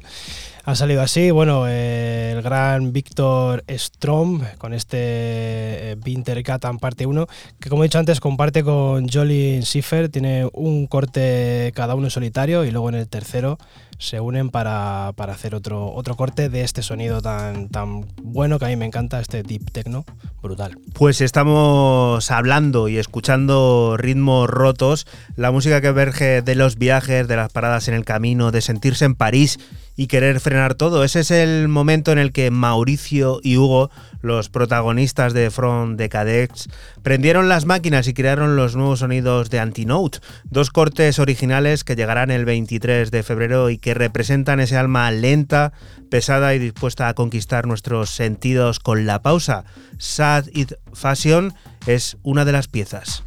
Ha 0.70 0.76
salido 0.76 1.02
así, 1.02 1.32
bueno, 1.32 1.68
eh, 1.68 2.34
el 2.36 2.44
gran 2.44 2.94
Víctor 2.94 3.64
Strom 3.68 4.42
con 4.60 4.76
este 4.76 4.98
eh, 5.00 5.98
Winter 6.06 6.44
Catan 6.44 6.78
parte 6.78 7.08
1, 7.08 7.26
que 7.60 7.70
como 7.70 7.82
he 7.82 7.88
dicho 7.88 7.98
antes 7.98 8.20
comparte 8.20 8.64
con 8.64 9.10
Jolin 9.10 9.64
Schiffer, 9.64 10.10
tiene 10.10 10.48
un 10.54 10.86
corte 10.86 11.72
cada 11.74 11.96
uno 11.96 12.06
en 12.06 12.12
solitario 12.12 12.66
y 12.66 12.70
luego 12.70 12.90
en 12.90 12.96
el 12.96 13.08
tercero 13.08 13.58
se 13.98 14.20
unen 14.20 14.52
para, 14.52 15.12
para 15.16 15.34
hacer 15.34 15.56
otro, 15.56 15.92
otro 15.92 16.16
corte 16.16 16.50
de 16.50 16.62
este 16.62 16.84
sonido 16.84 17.20
tan, 17.20 17.70
tan 17.70 18.06
bueno 18.22 18.60
que 18.60 18.66
a 18.66 18.68
mí 18.68 18.76
me 18.76 18.86
encanta, 18.86 19.20
este 19.20 19.42
deep 19.42 19.72
techno, 19.72 20.06
brutal. 20.42 20.78
Pues 20.94 21.20
estamos 21.20 22.30
hablando 22.30 22.88
y 22.90 22.98
escuchando 22.98 23.98
ritmos 23.98 24.48
rotos, 24.48 25.08
la 25.36 25.52
música 25.52 25.82
que 25.82 25.88
emerge 25.88 26.44
de 26.44 26.54
los 26.54 26.78
viajes, 26.78 27.28
de 27.28 27.36
las 27.36 27.52
paradas 27.52 27.88
en 27.88 27.96
el 27.96 28.06
camino, 28.06 28.52
de 28.52 28.62
sentirse 28.62 29.06
en 29.06 29.16
París 29.16 29.60
y 30.00 30.08
querer 30.08 30.40
frenar 30.40 30.76
todo. 30.76 31.04
Ese 31.04 31.20
es 31.20 31.30
el 31.30 31.68
momento 31.68 32.14
en 32.14 32.20
el 32.20 32.32
que 32.32 32.52
Mauricio 32.52 33.42
y 33.44 33.58
Hugo, 33.58 33.92
los 34.22 34.48
protagonistas 34.48 35.34
de 35.34 35.52
From 35.52 35.98
Decadex, 35.98 36.70
prendieron 37.04 37.50
las 37.50 37.66
máquinas 37.66 38.08
y 38.08 38.14
crearon 38.14 38.56
los 38.56 38.78
nuevos 38.78 39.00
sonidos 39.00 39.50
de 39.50 39.60
Antinote, 39.60 40.20
dos 40.46 40.70
cortes 40.70 41.20
originales 41.20 41.84
que 41.84 41.98
llegarán 41.98 42.32
el 42.32 42.46
23 42.46 43.12
de 43.12 43.24
febrero 43.24 43.70
y 43.70 43.78
que 43.78 43.94
representan 43.94 44.62
ese 44.62 44.78
alma 44.78 45.12
lenta, 45.12 45.74
pesada 46.10 46.56
y 46.56 46.60
dispuesta 46.60 47.10
a 47.10 47.14
conquistar 47.14 47.68
nuestros 47.68 48.10
sentidos 48.10 48.80
con 48.80 49.06
la 49.06 49.22
pausa. 49.22 49.66
Sad 49.98 50.46
It 50.54 50.76
Fashion 50.94 51.54
es 51.88 52.16
una 52.24 52.46
de 52.46 52.54
las 52.54 52.70
piezas. 52.70 53.26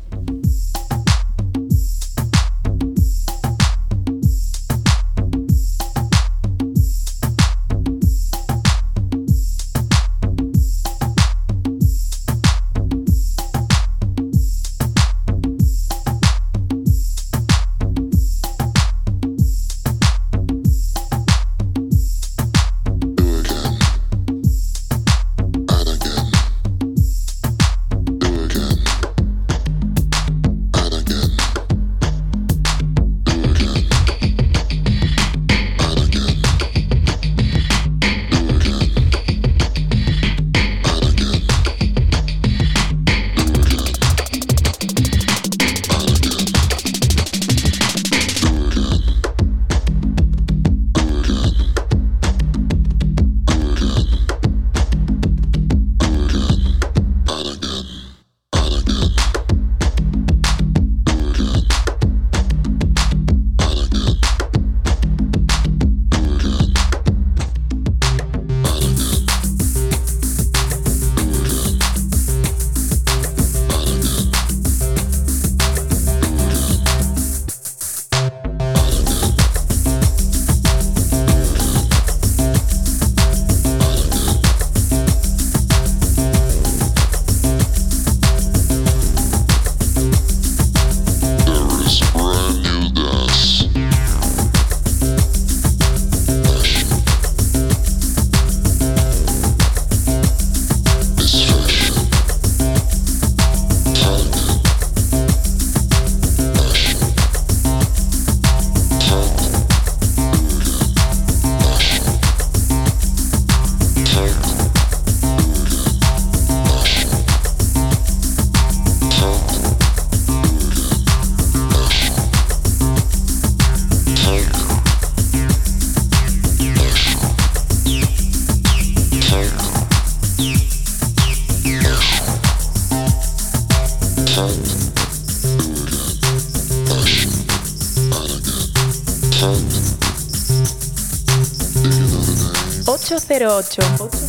número 143.43 144.22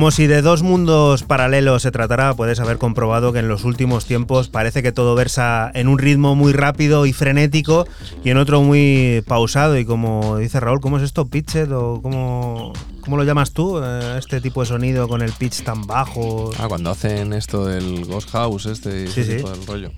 Como 0.00 0.12
si 0.12 0.26
de 0.26 0.40
dos 0.40 0.62
mundos 0.62 1.24
paralelos 1.24 1.82
se 1.82 1.90
tratara, 1.90 2.32
puedes 2.32 2.58
haber 2.58 2.78
comprobado 2.78 3.34
que 3.34 3.40
en 3.40 3.48
los 3.48 3.64
últimos 3.64 4.06
tiempos 4.06 4.48
parece 4.48 4.82
que 4.82 4.92
todo 4.92 5.14
versa 5.14 5.70
en 5.74 5.88
un 5.88 5.98
ritmo 5.98 6.34
muy 6.34 6.54
rápido 6.54 7.04
y 7.04 7.12
frenético 7.12 7.86
y 8.24 8.30
en 8.30 8.38
otro 8.38 8.62
muy 8.62 9.22
pausado. 9.26 9.76
Y 9.78 9.84
como 9.84 10.38
dice 10.38 10.58
Raúl, 10.58 10.80
¿cómo 10.80 10.96
es 10.96 11.02
esto? 11.02 11.26
¿Pitched 11.26 11.70
o 11.76 12.00
cómo, 12.00 12.72
¿Cómo 13.02 13.18
lo 13.18 13.24
llamas 13.24 13.52
tú? 13.52 13.78
eh, 13.84 14.16
este 14.18 14.40
tipo 14.40 14.62
de 14.62 14.68
sonido 14.68 15.06
con 15.06 15.20
el 15.20 15.32
pitch 15.32 15.64
tan 15.64 15.86
bajo. 15.86 16.50
Ah, 16.58 16.66
cuando 16.66 16.88
hacen 16.92 17.34
esto 17.34 17.66
del 17.66 18.06
Ghost 18.06 18.30
House, 18.30 18.64
este 18.64 19.06
Sí, 19.06 19.20
ese 19.20 19.32
sí. 19.32 19.36
tipo 19.36 19.50
del 19.50 19.66
rollo. 19.66 19.90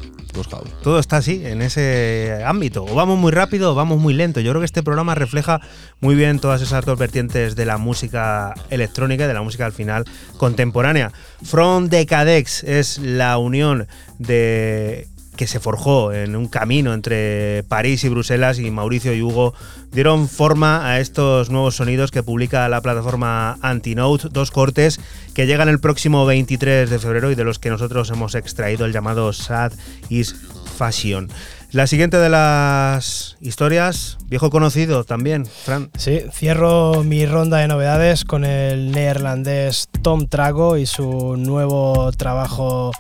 Todo 0.83 0.99
está 0.99 1.19
así, 1.19 1.43
en 1.45 1.63
ese 1.63 2.43
ámbito. 2.45 2.85
O 2.85 2.95
vamos 2.95 3.19
muy 3.19 3.33
rápido 3.33 3.73
o 3.73 3.75
vamos 3.75 4.01
muy 4.01 4.15
lento. 4.15 4.41
Yo 4.41 4.51
creo 4.53 4.61
que 4.61 4.67
este 4.67 4.83
programa 4.83 5.15
refleja 5.15 5.61
muy 6.01 6.15
bien 6.15 6.39
todas 6.39 6.63
esas 6.63 6.85
dos 6.85 6.99
vertientes 6.99 7.55
de 7.55 7.67
la 7.67 7.79
música 7.79 8.55
electrónica 8.71 9.25
y 9.25 9.29
de 9.29 9.35
la 9.35 9.43
música 9.43 9.67
al 9.67 9.73
final 9.73 10.05
contemporánea. 10.39 11.13
From 11.43 11.89
Decadex 11.89 12.65
es 12.65 12.99
la 12.99 13.39
unión 13.39 13.87
de 14.19 15.09
que 15.37 15.47
se 15.47 15.61
forjó 15.61 16.13
en 16.13 16.37
un 16.37 16.49
camino 16.49 16.93
entre 16.93 17.65
París 17.69 18.05
y 18.05 18.09
Bruselas 18.09 18.59
y 18.59 18.71
Mauricio 18.71 19.15
y 19.15 19.23
Hugo 19.23 19.55
dieron 19.91 20.29
forma 20.29 20.87
a 20.87 21.01
estos 21.01 21.51
nuevos 21.51 21.77
sonidos 21.77 22.11
que 22.11 22.23
publica 22.23 22.69
la 22.69 22.81
plataforma 22.81 23.59
Antinote, 23.63 24.29
dos 24.31 24.51
cortes 24.51 25.01
que 25.35 25.47
llegan 25.47 25.69
el 25.69 25.81
próximo 25.81 26.27
23 26.27 26.89
de 26.89 26.99
febrero 26.99 27.31
y 27.31 27.35
de 27.35 27.45
los 27.45 27.59
que 27.59 27.71
nosotros 27.71 28.11
hemos 28.11 28.35
extraído 28.35 28.85
el 28.85 28.93
llamado 28.93 29.33
Sad 29.33 29.73
is 30.09 30.35
Fashion. 30.77 31.29
La 31.73 31.87
siguiente 31.87 32.19
de 32.19 32.29
las 32.29 33.39
historias, 33.41 34.19
viejo 34.27 34.51
conocido 34.51 35.05
también, 35.05 35.47
Fran. 35.47 35.91
Sí, 35.97 36.21
cierro 36.31 37.03
mi 37.03 37.25
ronda 37.25 37.57
de 37.59 37.69
novedades 37.69 38.27
con 38.27 38.45
el 38.45 38.93
neerlandés 38.93 39.89
Tom 40.03 40.27
Trago 40.27 40.77
y 40.77 40.85
su 40.85 41.37
nuevo 41.39 42.13
trabajo 42.13 42.93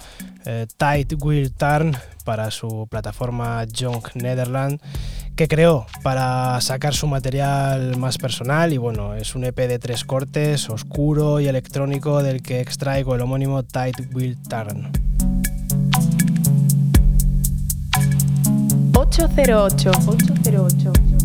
eh, 0.45 0.67
Tight 0.77 1.15
Will 1.21 1.53
Turn 1.53 1.97
para 2.25 2.51
su 2.51 2.87
plataforma 2.91 3.65
Junk 3.79 4.15
Netherland 4.15 4.81
que 5.37 5.49
creó 5.49 5.87
para 6.03 6.61
sacar 6.61 6.95
su 6.95 7.07
material 7.07 7.97
más 7.97 8.19
personal 8.19 8.73
y 8.73 8.77
bueno, 8.77 9.15
es 9.15 9.35
un 9.35 9.45
EP 9.45 9.57
de 9.57 9.79
tres 9.79 10.05
cortes, 10.05 10.69
oscuro 10.69 11.41
y 11.41 11.49
electrónico 11.49 12.23
del 12.23 12.43
que 12.43 12.61
extraigo 12.61 13.15
el 13.15 13.23
homónimo 13.23 13.63
Tight 13.63 14.15
Will 14.15 14.37
Turn. 14.43 14.91
808. 18.95 19.91
808. 20.07 21.22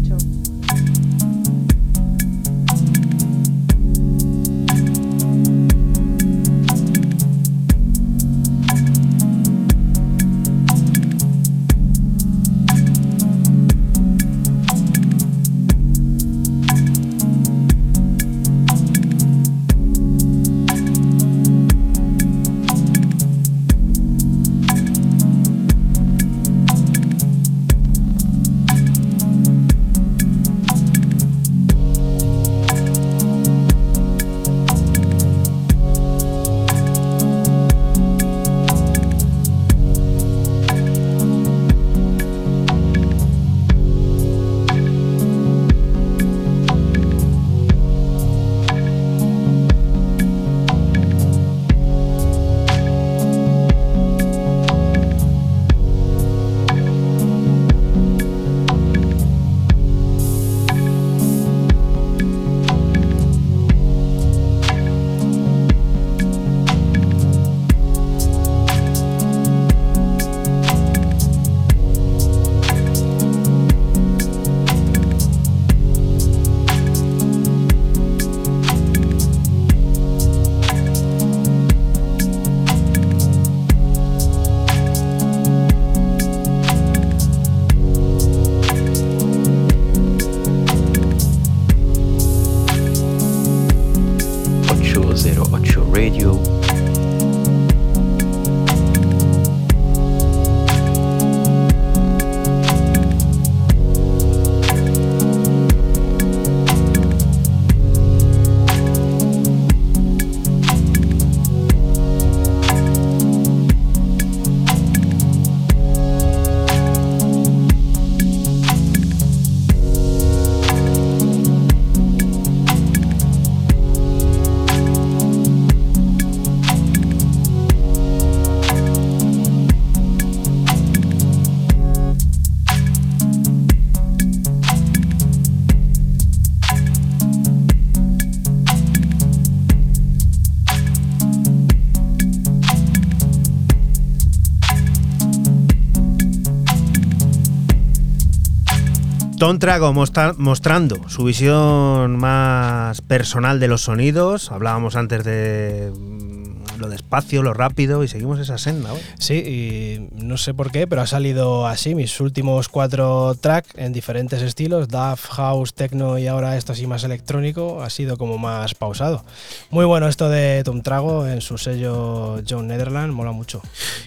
Tom 149.38 149.60
Trago 149.60 149.94
mostra- 149.94 150.34
mostrando 150.38 151.08
su 151.10 151.24
visión 151.24 152.18
más 152.18 153.02
personal 153.02 153.60
de 153.60 153.68
los 153.68 153.82
sonidos. 153.82 154.52
Hablábamos 154.52 154.96
antes 154.96 155.24
de 155.24 155.92
mm, 155.96 156.80
lo 156.80 156.90
despacio, 156.90 157.44
lo 157.44 157.54
rápido 157.54 158.04
y 158.04 158.08
seguimos 158.08 158.40
esa 158.40 158.58
senda. 158.58 158.94
hoy. 158.94 159.00
Sí, 159.20 160.07
no 160.28 160.38
sé 160.38 160.54
por 160.54 160.72
qué, 160.72 160.88
pero 160.88 161.02
ha 161.02 161.08
salido 161.08 161.66
así 161.66 161.96
mis 161.96 162.20
últimos 162.20 162.70
cuatro 162.70 163.36
tracks 163.40 163.70
en 163.76 163.94
diferentes 163.94 164.42
estilos, 164.42 164.90
DAF, 164.90 165.26
House, 165.30 165.74
Techno 165.74 166.18
y 166.18 166.28
ahora 166.28 166.58
esto 166.58 166.74
así 166.74 166.86
más 166.86 167.04
electrónico, 167.04 167.82
ha 167.82 167.90
sido 167.90 168.18
como 168.18 168.38
más 168.38 168.76
pausado. 168.76 169.24
Muy 169.70 169.86
bueno 169.86 170.08
esto 170.08 170.30
de 170.30 170.64
Tom 170.64 170.82
Trago 170.82 171.26
en 171.26 171.42
su 171.42 171.58
sello 171.58 172.42
John 172.48 172.68
Netherland, 172.68 173.14
mola 173.14 173.32
mucho. 173.32 173.62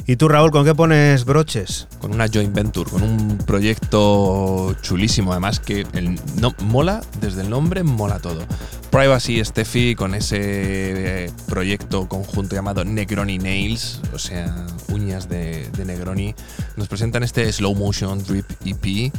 ¿Y 0.06 0.16
tú, 0.16 0.28
Raúl, 0.28 0.50
con 0.50 0.64
qué 0.64 0.74
pones 0.74 1.24
broches? 1.24 1.88
Con 2.00 2.12
una 2.12 2.28
joint 2.28 2.54
venture, 2.54 2.90
con 2.90 3.02
un 3.02 3.38
proyecto 3.38 4.74
chulísimo, 4.82 5.32
además 5.32 5.60
que 5.60 5.86
el 5.94 6.20
no, 6.40 6.54
mola, 6.60 7.02
desde 7.20 7.42
el 7.42 7.50
nombre 7.50 7.82
mola 7.82 8.18
todo. 8.18 8.40
Privacy 8.90 9.44
Steffi 9.44 9.94
con 9.94 10.14
ese 10.14 10.36
eh, 11.26 11.30
proyecto 11.46 12.08
conjunto 12.08 12.56
llamado 12.56 12.84
Negroni 12.84 13.38
Nails, 13.38 14.00
o 14.12 14.18
sea, 14.18 14.66
uñas 14.88 15.28
de, 15.28 15.68
de 15.76 15.84
Negroni, 15.84 16.34
nos 16.76 16.88
presentan 16.88 17.22
este 17.22 17.50
Slow 17.52 17.74
Motion 17.74 18.22
Drip 18.24 18.50
EP 18.64 19.12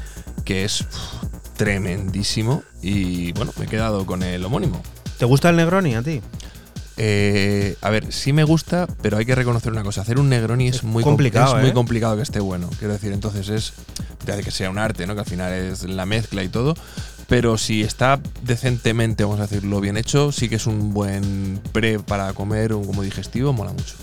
que 0.43 0.65
es 0.65 0.85
tremendísimo 1.55 2.63
y 2.81 3.31
bueno, 3.33 3.53
me 3.57 3.65
he 3.65 3.67
quedado 3.67 4.05
con 4.05 4.23
el 4.23 4.43
homónimo. 4.43 4.81
¿Te 5.17 5.25
gusta 5.25 5.49
el 5.49 5.55
Negroni 5.55 5.95
a 5.95 6.01
ti? 6.01 6.21
Eh, 6.97 7.77
a 7.81 7.89
ver, 7.89 8.11
sí 8.11 8.33
me 8.33 8.43
gusta, 8.43 8.87
pero 9.01 9.17
hay 9.17 9.25
que 9.25 9.33
reconocer 9.33 9.71
una 9.71 9.81
cosa. 9.83 10.01
Hacer 10.01 10.19
un 10.19 10.29
Negroni 10.29 10.67
es, 10.67 10.83
muy 10.83 11.01
com- 11.03 11.13
complicado, 11.13 11.55
es 11.55 11.61
muy 11.61 11.69
¿eh? 11.71 11.73
complicado 11.73 12.15
que 12.17 12.21
esté 12.21 12.39
bueno. 12.39 12.69
Quiero 12.77 12.93
decir, 12.93 13.11
entonces 13.13 13.49
es 13.49 13.73
de 14.25 14.43
que 14.43 14.51
sea 14.51 14.69
un 14.69 14.77
arte, 14.77 15.07
¿no? 15.07 15.13
Que 15.15 15.21
al 15.21 15.25
final 15.25 15.51
es 15.53 15.83
la 15.83 16.05
mezcla 16.05 16.43
y 16.43 16.49
todo. 16.49 16.75
Pero 17.31 17.57
si 17.57 17.81
está 17.81 18.19
decentemente, 18.43 19.23
vamos 19.23 19.39
a 19.39 19.43
decirlo, 19.43 19.79
bien 19.79 19.95
hecho, 19.95 20.33
sí 20.33 20.49
que 20.49 20.55
es 20.55 20.67
un 20.67 20.93
buen 20.93 21.61
pre 21.71 21.97
para 21.97 22.33
comer, 22.33 22.73
un 22.73 22.85
como 22.85 23.03
digestivo, 23.03 23.53
mola 23.53 23.71
mucho. 23.71 23.95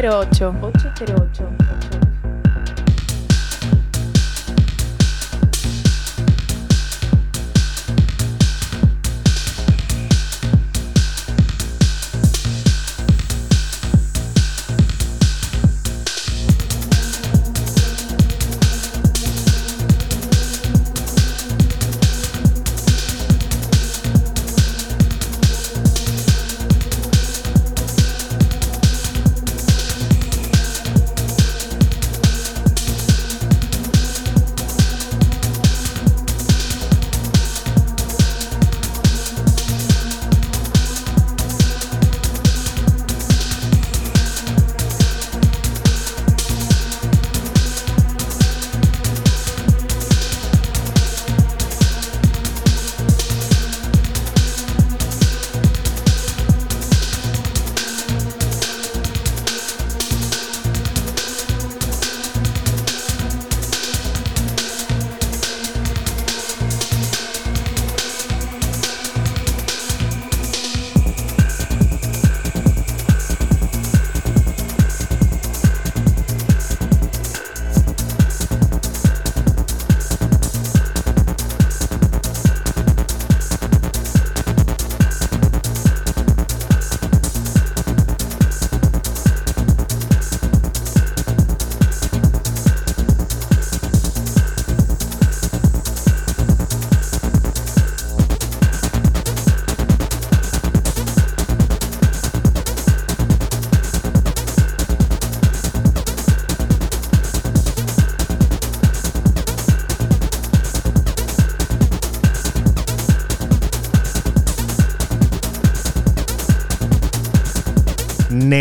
808. 0.00 0.94
808. 0.96 1.59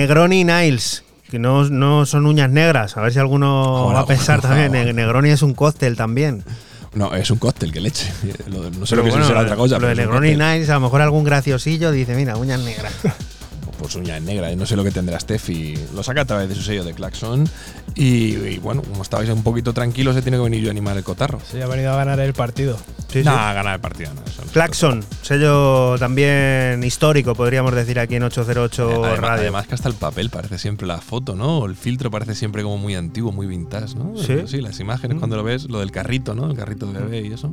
Negroni 0.10 0.44
Niles, 0.44 1.04
que 1.30 1.38
no, 1.38 1.70
no 1.70 2.04
son 2.08 2.26
uñas 2.26 2.50
negras. 2.50 2.98
A 2.98 3.02
ver 3.02 3.14
si 3.14 3.20
alguno 3.20 3.86
Hola, 3.86 3.94
va 3.94 4.00
a 4.02 4.06
pensar 4.08 4.42
también. 4.42 4.72
Ne- 4.72 4.92
Negroni 4.92 5.30
es 5.30 5.44
un 5.44 5.54
cóctel 5.54 5.96
también. 5.96 6.44
No, 6.96 7.14
es 7.14 7.30
un 7.30 7.38
cóctel, 7.38 7.72
que 7.72 7.80
leche. 7.80 8.12
Lo- 8.48 8.72
No 8.72 8.88
sé 8.88 8.96
Pero 8.96 8.98
lo 8.98 9.04
que 9.04 9.10
bueno, 9.12 9.28
será 9.28 9.42
otra 9.42 9.56
cosa. 9.56 9.76
Lo 9.76 9.82
pero 9.82 9.88
de 9.90 9.94
es 9.94 10.00
un 10.00 10.06
Negroni 10.16 10.32
cóctel. 10.34 10.54
Niles, 10.54 10.70
a 10.72 10.74
lo 10.74 10.80
mejor 10.80 11.02
algún 11.02 11.24
graciosillo 11.24 11.92
dice, 11.92 12.16
mira, 12.16 12.38
uñas 12.38 12.60
negras. 12.60 12.92
Pues 13.80 13.96
uña 13.96 14.20
negra, 14.20 14.54
no 14.58 14.66
sé 14.66 14.76
lo 14.76 14.84
que 14.84 14.92
tendrá 14.92 15.18
Steffi. 15.22 15.74
Lo 15.96 16.04
saca 16.04 16.20
a 16.22 16.26
través 16.26 16.50
de 16.50 16.56
su 16.56 16.62
sello 16.64 16.84
de 16.84 16.94
Claxon. 16.94 17.48
Y, 17.96 18.36
y 18.36 18.58
bueno, 18.58 18.82
como 18.82 19.04
estabais 19.04 19.30
un 19.30 19.42
poquito 19.42 19.72
tranquilos, 19.74 20.18
he 20.18 20.22
tenido 20.22 20.44
que 20.44 20.50
venir 20.50 20.64
yo 20.66 20.70
a 20.70 20.72
animar 20.72 20.98
el 20.98 21.04
cotarro. 21.06 21.40
Sí, 21.50 21.62
ha 21.62 21.66
venido 21.68 21.94
a 21.94 21.96
ganar 21.96 22.20
el 22.20 22.34
partido. 22.34 22.78
Sí, 23.08 23.20
no, 23.24 23.32
sí. 23.32 23.38
a 23.40 23.54
ganar 23.54 23.76
el 23.76 23.80
partido. 23.80 24.14
No. 24.14 24.22
Claxon, 24.52 25.04
sello 25.22 25.96
también 26.00 26.84
histórico, 26.84 27.36
podríamos 27.36 27.74
decir 27.76 28.00
aquí 28.00 28.16
en 28.16 28.24
808 28.24 28.90
Además, 28.90 29.20
Radio. 29.20 29.42
además 29.42 29.68
que 29.68 29.76
hasta 29.76 29.88
el 29.90 29.94
papel 29.94 30.32
parece 30.32 30.58
siempre 30.58 30.88
la 30.88 31.00
foto, 31.02 31.36
¿no? 31.36 31.64
El 31.66 31.76
filtro 31.76 32.10
parece 32.10 32.34
siempre 32.34 32.64
como 32.64 32.78
muy 32.80 32.96
antiguo, 32.96 33.32
muy 33.32 33.46
vintage, 33.46 33.96
¿no? 33.96 34.14
Sí. 34.18 34.60
las 34.62 34.80
imágenes 34.80 35.20
cuando 35.20 35.38
lo 35.38 35.44
ves, 35.44 35.70
lo 35.70 35.80
del 35.80 35.92
carrito, 35.92 36.34
¿no? 36.34 36.50
El 36.50 36.58
carrito 36.58 36.88
de 36.88 37.00
bebé 37.00 37.28
y 37.28 37.34
eso. 37.34 37.52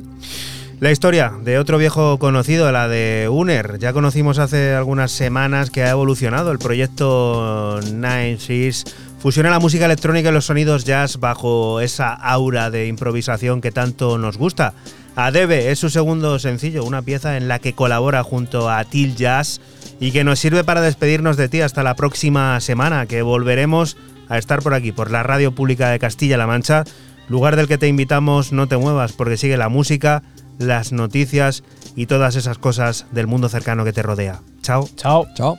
La 0.79 0.91
historia 0.91 1.33
de 1.43 1.59
otro 1.59 1.77
viejo 1.77 2.17
conocido, 2.17 2.71
la 2.71 2.87
de 2.87 3.29
Uner. 3.31 3.77
Ya 3.79 3.93
conocimos 3.93 4.39
hace 4.39 4.73
algunas 4.73 5.11
semanas 5.11 5.69
que 5.69 5.83
ha 5.83 5.91
evolucionado 5.91 6.51
el 6.51 6.57
proyecto 6.59 7.79
Nine 7.93 8.37
Seas. 8.39 8.85
Fusiona 9.19 9.49
la 9.49 9.59
música 9.59 9.85
electrónica 9.85 10.29
y 10.29 10.33
los 10.33 10.45
sonidos 10.45 10.83
jazz 10.83 11.19
bajo 11.19 11.79
esa 11.79 12.13
aura 12.13 12.69
de 12.69 12.87
improvisación 12.87 13.61
que 13.61 13.71
tanto 13.71 14.17
nos 14.17 14.37
gusta. 14.37 14.73
Adebe 15.17 15.71
es 15.71 15.79
su 15.79 15.89
segundo 15.89 16.37
sencillo, 16.37 16.83
una 16.83 17.01
pieza 17.01 17.37
en 17.37 17.47
la 17.47 17.57
que 17.57 17.73
colabora 17.73 18.21
junto 18.21 18.69
a 18.69 18.85
Till 18.85 19.15
Jazz 19.15 19.59
y 19.99 20.11
que 20.11 20.23
nos 20.23 20.37
sirve 20.37 20.63
para 20.63 20.79
despedirnos 20.79 21.37
de 21.37 21.49
ti 21.49 21.61
hasta 21.61 21.81
la 21.81 21.95
próxima 21.95 22.59
semana, 22.59 23.07
que 23.07 23.23
volveremos 23.23 23.97
a 24.29 24.37
estar 24.37 24.61
por 24.61 24.75
aquí, 24.75 24.91
por 24.91 25.09
la 25.09 25.23
Radio 25.23 25.55
Pública 25.55 25.89
de 25.89 25.97
Castilla-La 25.97 26.45
Mancha, 26.45 26.83
lugar 27.29 27.55
del 27.55 27.67
que 27.67 27.79
te 27.79 27.87
invitamos 27.87 28.51
no 28.51 28.67
te 28.67 28.77
muevas 28.77 29.11
porque 29.11 29.37
sigue 29.37 29.57
la 29.57 29.69
música, 29.69 30.21
las 30.59 30.91
noticias 30.91 31.63
y 31.95 32.05
todas 32.05 32.35
esas 32.35 32.59
cosas 32.59 33.07
del 33.11 33.25
mundo 33.25 33.49
cercano 33.49 33.85
que 33.85 33.93
te 33.93 34.03
rodea. 34.03 34.41
Chao. 34.61 34.87
Chao. 34.97 35.25
Chao. 35.33 35.57